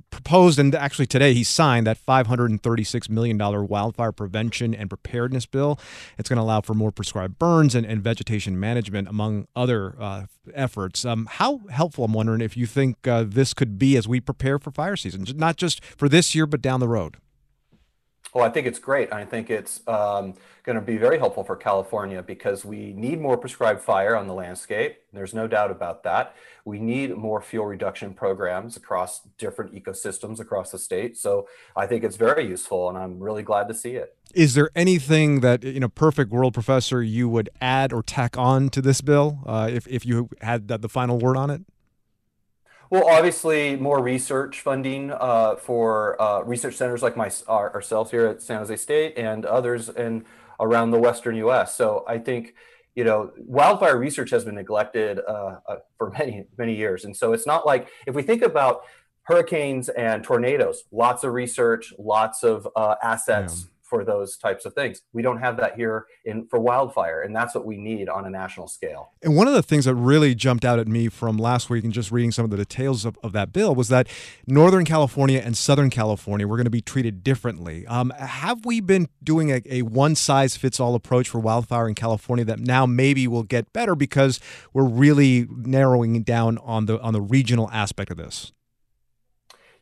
proposed, 0.10 0.60
and 0.60 0.76
actually 0.76 1.06
today 1.06 1.34
he 1.34 1.42
signed 1.42 1.88
that 1.88 1.98
$536 1.98 3.10
million 3.10 3.38
wildfire 3.38 4.12
prevention 4.12 4.76
and 4.76 4.90
preparedness 4.90 5.46
bill. 5.46 5.80
It's 6.18 6.28
going 6.28 6.36
to 6.36 6.44
allow 6.44 6.60
for 6.60 6.74
more 6.74 6.92
prescribed 6.92 7.40
burns 7.40 7.74
and, 7.74 7.86
and 7.86 8.04
vegetation 8.04 8.60
management, 8.60 9.08
among 9.08 9.48
other 9.56 9.96
uh, 9.98 10.26
efforts. 10.54 11.06
Um, 11.06 11.30
how 11.32 11.62
helpful, 11.70 12.04
I'm 12.04 12.12
wondering, 12.12 12.42
if 12.42 12.58
you 12.58 12.66
think 12.66 13.08
uh, 13.08 13.24
this 13.26 13.54
could 13.54 13.80
be 13.80 13.96
as 13.96 14.06
we 14.06 14.20
prepare 14.20 14.60
for 14.60 14.70
fire 14.70 14.98
season, 14.98 15.26
not 15.38 15.56
just 15.56 15.82
for 15.86 16.10
this 16.10 16.36
year, 16.36 16.46
but 16.46 16.62
down 16.62 16.82
the 16.82 16.90
road? 16.90 17.16
Well, 18.34 18.44
I 18.44 18.50
think 18.50 18.66
it's 18.66 18.80
great. 18.80 19.14
I 19.14 19.26
think 19.26 19.52
it's 19.52 19.88
um, 19.88 20.34
going 20.64 20.76
to 20.76 20.82
be 20.82 20.98
very 20.98 21.20
helpful 21.20 21.44
for 21.44 21.56
California 21.56 22.24
because 22.24 22.66
we 22.66 22.94
need 22.94 23.22
more 23.22 23.38
prescribed 23.38 23.82
fire 23.82 24.16
on 24.16 24.28
the 24.28 24.34
landscape. 24.34 24.98
There's 25.14 25.36
no 25.36 25.48
doubt 25.48 25.70
about 25.70 26.02
that. 26.04 26.36
We 26.66 26.80
need 26.80 27.16
more 27.16 27.42
fuel 27.42 27.66
reduction 27.66 28.16
programs 28.16 28.76
across 28.76 29.22
different 29.38 29.76
ecosystems 29.76 30.40
across 30.40 30.72
the 30.72 30.80
state. 30.80 31.16
So 31.18 31.48
I 31.76 31.86
think 31.86 32.04
it's 32.04 32.16
very 32.16 32.48
useful, 32.48 32.90
and 32.90 32.98
I'm 32.98 33.20
really 33.20 33.44
glad 33.44 33.68
to 33.68 33.74
see 33.76 33.96
it. 33.96 34.16
Is 34.34 34.56
there 34.56 34.72
anything 34.76 35.42
that, 35.42 35.64
in 35.64 35.84
a 35.84 35.90
perfect 35.90 36.32
world, 36.32 36.56
Professor, 36.56 37.04
you 37.04 37.30
would 37.30 37.52
add 37.62 37.94
or 37.94 38.02
tack 38.02 38.36
on 38.36 38.70
to 38.70 38.82
this 38.82 39.02
bill 39.02 39.40
uh, 39.46 39.70
if, 39.72 39.86
if 39.88 40.08
you 40.08 40.30
had 40.42 40.70
the 40.70 40.90
final 40.90 41.20
word 41.20 41.38
on 41.38 41.52
it? 41.52 41.62
Well, 42.94 43.08
obviously, 43.08 43.76
more 43.76 44.04
research 44.04 44.62
funding 44.62 45.10
uh, 45.10 45.56
for 45.56 46.22
uh, 46.22 46.42
research 46.44 46.76
centers 46.76 47.02
like 47.02 47.18
my 47.18 47.32
our, 47.48 47.74
ourselves 47.74 48.12
here 48.12 48.28
at 48.28 48.44
San 48.44 48.60
Jose 48.60 48.76
State 48.76 49.18
and 49.18 49.48
others 49.48 49.90
in 49.90 50.26
around 50.60 50.92
the 50.92 51.00
Western 51.00 51.36
U.S. 51.38 51.76
So 51.76 52.06
I 52.08 52.20
think 52.20 52.54
you 52.94 53.04
know 53.04 53.32
wildfire 53.36 53.98
research 53.98 54.30
has 54.30 54.46
been 54.46 54.54
neglected 54.54 55.20
uh, 55.28 55.56
uh, 55.68 55.78
for 55.98 56.12
many 56.20 56.46
many 56.56 56.76
years, 56.76 57.04
and 57.04 57.18
so 57.18 57.34
it's 57.34 57.48
not 57.48 57.66
like 57.66 57.88
if 58.06 58.14
we 58.14 58.22
think 58.22 58.44
about 58.44 58.82
hurricanes 59.24 59.90
and 59.90 60.24
tornadoes, 60.24 60.84
lots 60.92 61.24
of 61.24 61.34
research, 61.34 61.96
lots 61.98 62.44
of 62.44 62.68
uh, 62.76 62.94
assets. 63.02 63.64
Yeah 63.64 63.70
for 63.94 64.04
those 64.04 64.38
types 64.38 64.66
of 64.66 64.74
things. 64.74 65.04
We 65.14 65.22
don't 65.22 65.38
have 65.38 65.56
that 65.58 65.76
here 65.76 66.08
in 66.26 66.48
for 66.48 66.58
wildfire, 66.58 67.22
and 67.22 67.36
that's 67.36 67.54
what 67.54 67.64
we 67.64 67.78
need 67.78 68.10
on 68.10 68.26
a 68.26 68.30
national 68.30 68.68
scale. 68.68 69.12
And 69.22 69.36
one 69.36 69.48
of 69.48 69.54
the 69.54 69.62
things 69.62 69.86
that 69.86 69.94
really 69.94 70.34
jumped 70.34 70.66
out 70.66 70.80
at 70.80 70.88
me 70.88 71.10
from 71.10 71.38
last 71.38 71.70
week 71.70 71.84
and 71.84 71.94
just 71.94 72.12
reading 72.12 72.32
some 72.32 72.44
of 72.44 72.50
the 72.50 72.58
details 72.58 73.06
of, 73.06 73.20
of 73.22 73.34
that 73.34 73.54
bill 73.54 73.76
was 73.76 73.90
that 73.90 74.08
Northern 74.48 74.84
California 74.84 75.40
and 75.46 75.56
Southern 75.56 75.92
California 75.92 76.48
were 76.48 76.58
going 76.58 76.66
to 76.66 76.72
be 76.72 76.82
treated 76.82 77.24
differently. 77.24 77.86
Um, 77.86 78.10
have 78.18 78.66
we 78.66 78.82
been 78.82 79.10
doing 79.24 79.52
a, 79.52 79.62
a 79.70 79.84
one 79.84 80.16
size 80.16 80.58
fits 80.58 80.80
all 80.80 80.96
approach 80.96 81.30
for 81.30 81.38
wildfire 81.40 81.88
in 81.88 81.94
California 81.94 82.46
that 82.46 82.60
now 82.60 82.88
maybe 82.88 83.28
will 83.28 83.44
get 83.44 83.72
better 83.74 83.94
because 83.94 84.40
we're 84.74 84.90
really 84.90 85.46
narrowing 85.52 86.24
down 86.24 86.58
on 86.64 86.88
the 86.88 87.00
on 87.02 87.14
the 87.14 87.22
regional 87.22 87.70
aspect 87.70 88.10
of 88.10 88.18
this? 88.18 88.54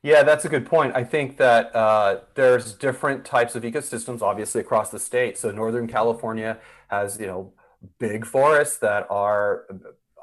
Yeah, 0.04 0.24
that's 0.24 0.46
a 0.46 0.50
good 0.50 0.66
point. 0.66 0.96
I 0.96 1.04
think 1.04 1.38
that 1.38 1.76
uh, 1.76 2.22
there's 2.34 2.74
different 2.74 3.24
types 3.24 3.56
of 3.56 3.64
ecosystems, 3.64 4.22
obviously, 4.22 4.62
across 4.62 4.90
the 4.90 5.00
state. 5.00 5.38
So 5.38 5.52
Northern 5.52 5.88
California 5.88 6.58
has, 6.88 7.20
you 7.20 7.28
know, 7.28 7.54
big 8.00 8.26
forests 8.26 8.78
that 8.80 9.06
are 9.12 9.68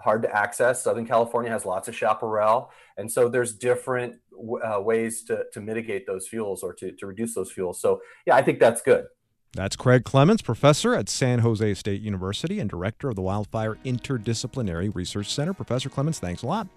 hard 0.00 0.22
to 0.22 0.36
access. 0.36 0.82
Southern 0.82 1.06
California 1.06 1.50
has 1.50 1.64
lots 1.64 1.86
of 1.86 1.94
chaparral. 1.94 2.70
And 2.96 3.10
so 3.10 3.28
there's 3.28 3.52
different 3.52 4.16
uh, 4.64 4.80
ways 4.80 5.22
to, 5.24 5.44
to 5.52 5.60
mitigate 5.60 6.06
those 6.06 6.26
fuels 6.26 6.62
or 6.62 6.72
to, 6.74 6.92
to 6.92 7.06
reduce 7.06 7.34
those 7.34 7.52
fuels. 7.52 7.80
So, 7.80 8.00
yeah, 8.26 8.34
I 8.34 8.42
think 8.42 8.58
that's 8.58 8.82
good. 8.82 9.06
That's 9.54 9.76
Craig 9.76 10.04
Clements, 10.04 10.42
professor 10.42 10.94
at 10.94 11.08
San 11.08 11.38
Jose 11.40 11.74
State 11.74 12.00
University 12.00 12.60
and 12.60 12.68
director 12.68 13.08
of 13.08 13.16
the 13.16 13.22
Wildfire 13.22 13.76
Interdisciplinary 13.84 14.94
Research 14.94 15.32
Center. 15.32 15.54
Professor 15.54 15.88
Clements, 15.88 16.18
thanks 16.18 16.42
a 16.42 16.46
lot. 16.46 16.68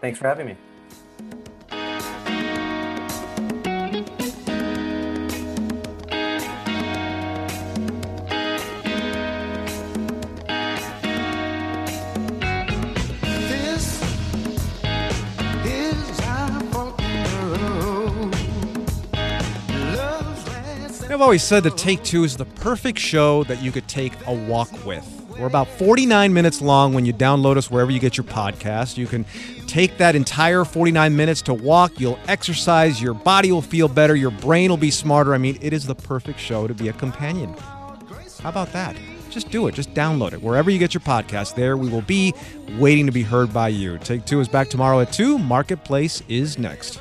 Thanks 0.00 0.18
for 0.18 0.28
having 0.28 0.46
me. 0.46 0.56
I've 21.14 21.22
always 21.22 21.44
said 21.44 21.62
that 21.62 21.76
Take 21.76 22.02
Two 22.02 22.24
is 22.24 22.36
the 22.36 22.44
perfect 22.44 22.98
show 22.98 23.44
that 23.44 23.62
you 23.62 23.70
could 23.70 23.86
take 23.86 24.12
a 24.26 24.34
walk 24.34 24.84
with. 24.84 25.08
We're 25.38 25.46
about 25.46 25.68
49 25.68 26.34
minutes 26.34 26.60
long 26.60 26.92
when 26.92 27.06
you 27.06 27.12
download 27.12 27.56
us 27.56 27.70
wherever 27.70 27.92
you 27.92 28.00
get 28.00 28.16
your 28.16 28.24
podcast. 28.24 28.96
You 28.96 29.06
can 29.06 29.24
take 29.68 29.96
that 29.98 30.16
entire 30.16 30.64
49 30.64 31.14
minutes 31.14 31.40
to 31.42 31.54
walk. 31.54 32.00
You'll 32.00 32.18
exercise, 32.26 33.00
your 33.00 33.14
body 33.14 33.52
will 33.52 33.62
feel 33.62 33.86
better, 33.86 34.16
your 34.16 34.32
brain 34.32 34.70
will 34.70 34.76
be 34.76 34.90
smarter. 34.90 35.34
I 35.34 35.38
mean, 35.38 35.56
it 35.60 35.72
is 35.72 35.86
the 35.86 35.94
perfect 35.94 36.40
show 36.40 36.66
to 36.66 36.74
be 36.74 36.88
a 36.88 36.92
companion. 36.92 37.54
How 38.42 38.48
about 38.48 38.72
that? 38.72 38.96
Just 39.30 39.52
do 39.52 39.68
it. 39.68 39.76
Just 39.76 39.94
download 39.94 40.32
it. 40.32 40.42
Wherever 40.42 40.68
you 40.68 40.80
get 40.80 40.94
your 40.94 41.00
podcast, 41.00 41.54
there 41.54 41.76
we 41.76 41.88
will 41.88 42.02
be 42.02 42.34
waiting 42.76 43.06
to 43.06 43.12
be 43.12 43.22
heard 43.22 43.52
by 43.52 43.68
you. 43.68 43.98
Take 43.98 44.24
Two 44.24 44.40
is 44.40 44.48
back 44.48 44.68
tomorrow 44.68 44.98
at 44.98 45.12
2. 45.12 45.38
Marketplace 45.38 46.24
is 46.28 46.58
next. 46.58 46.98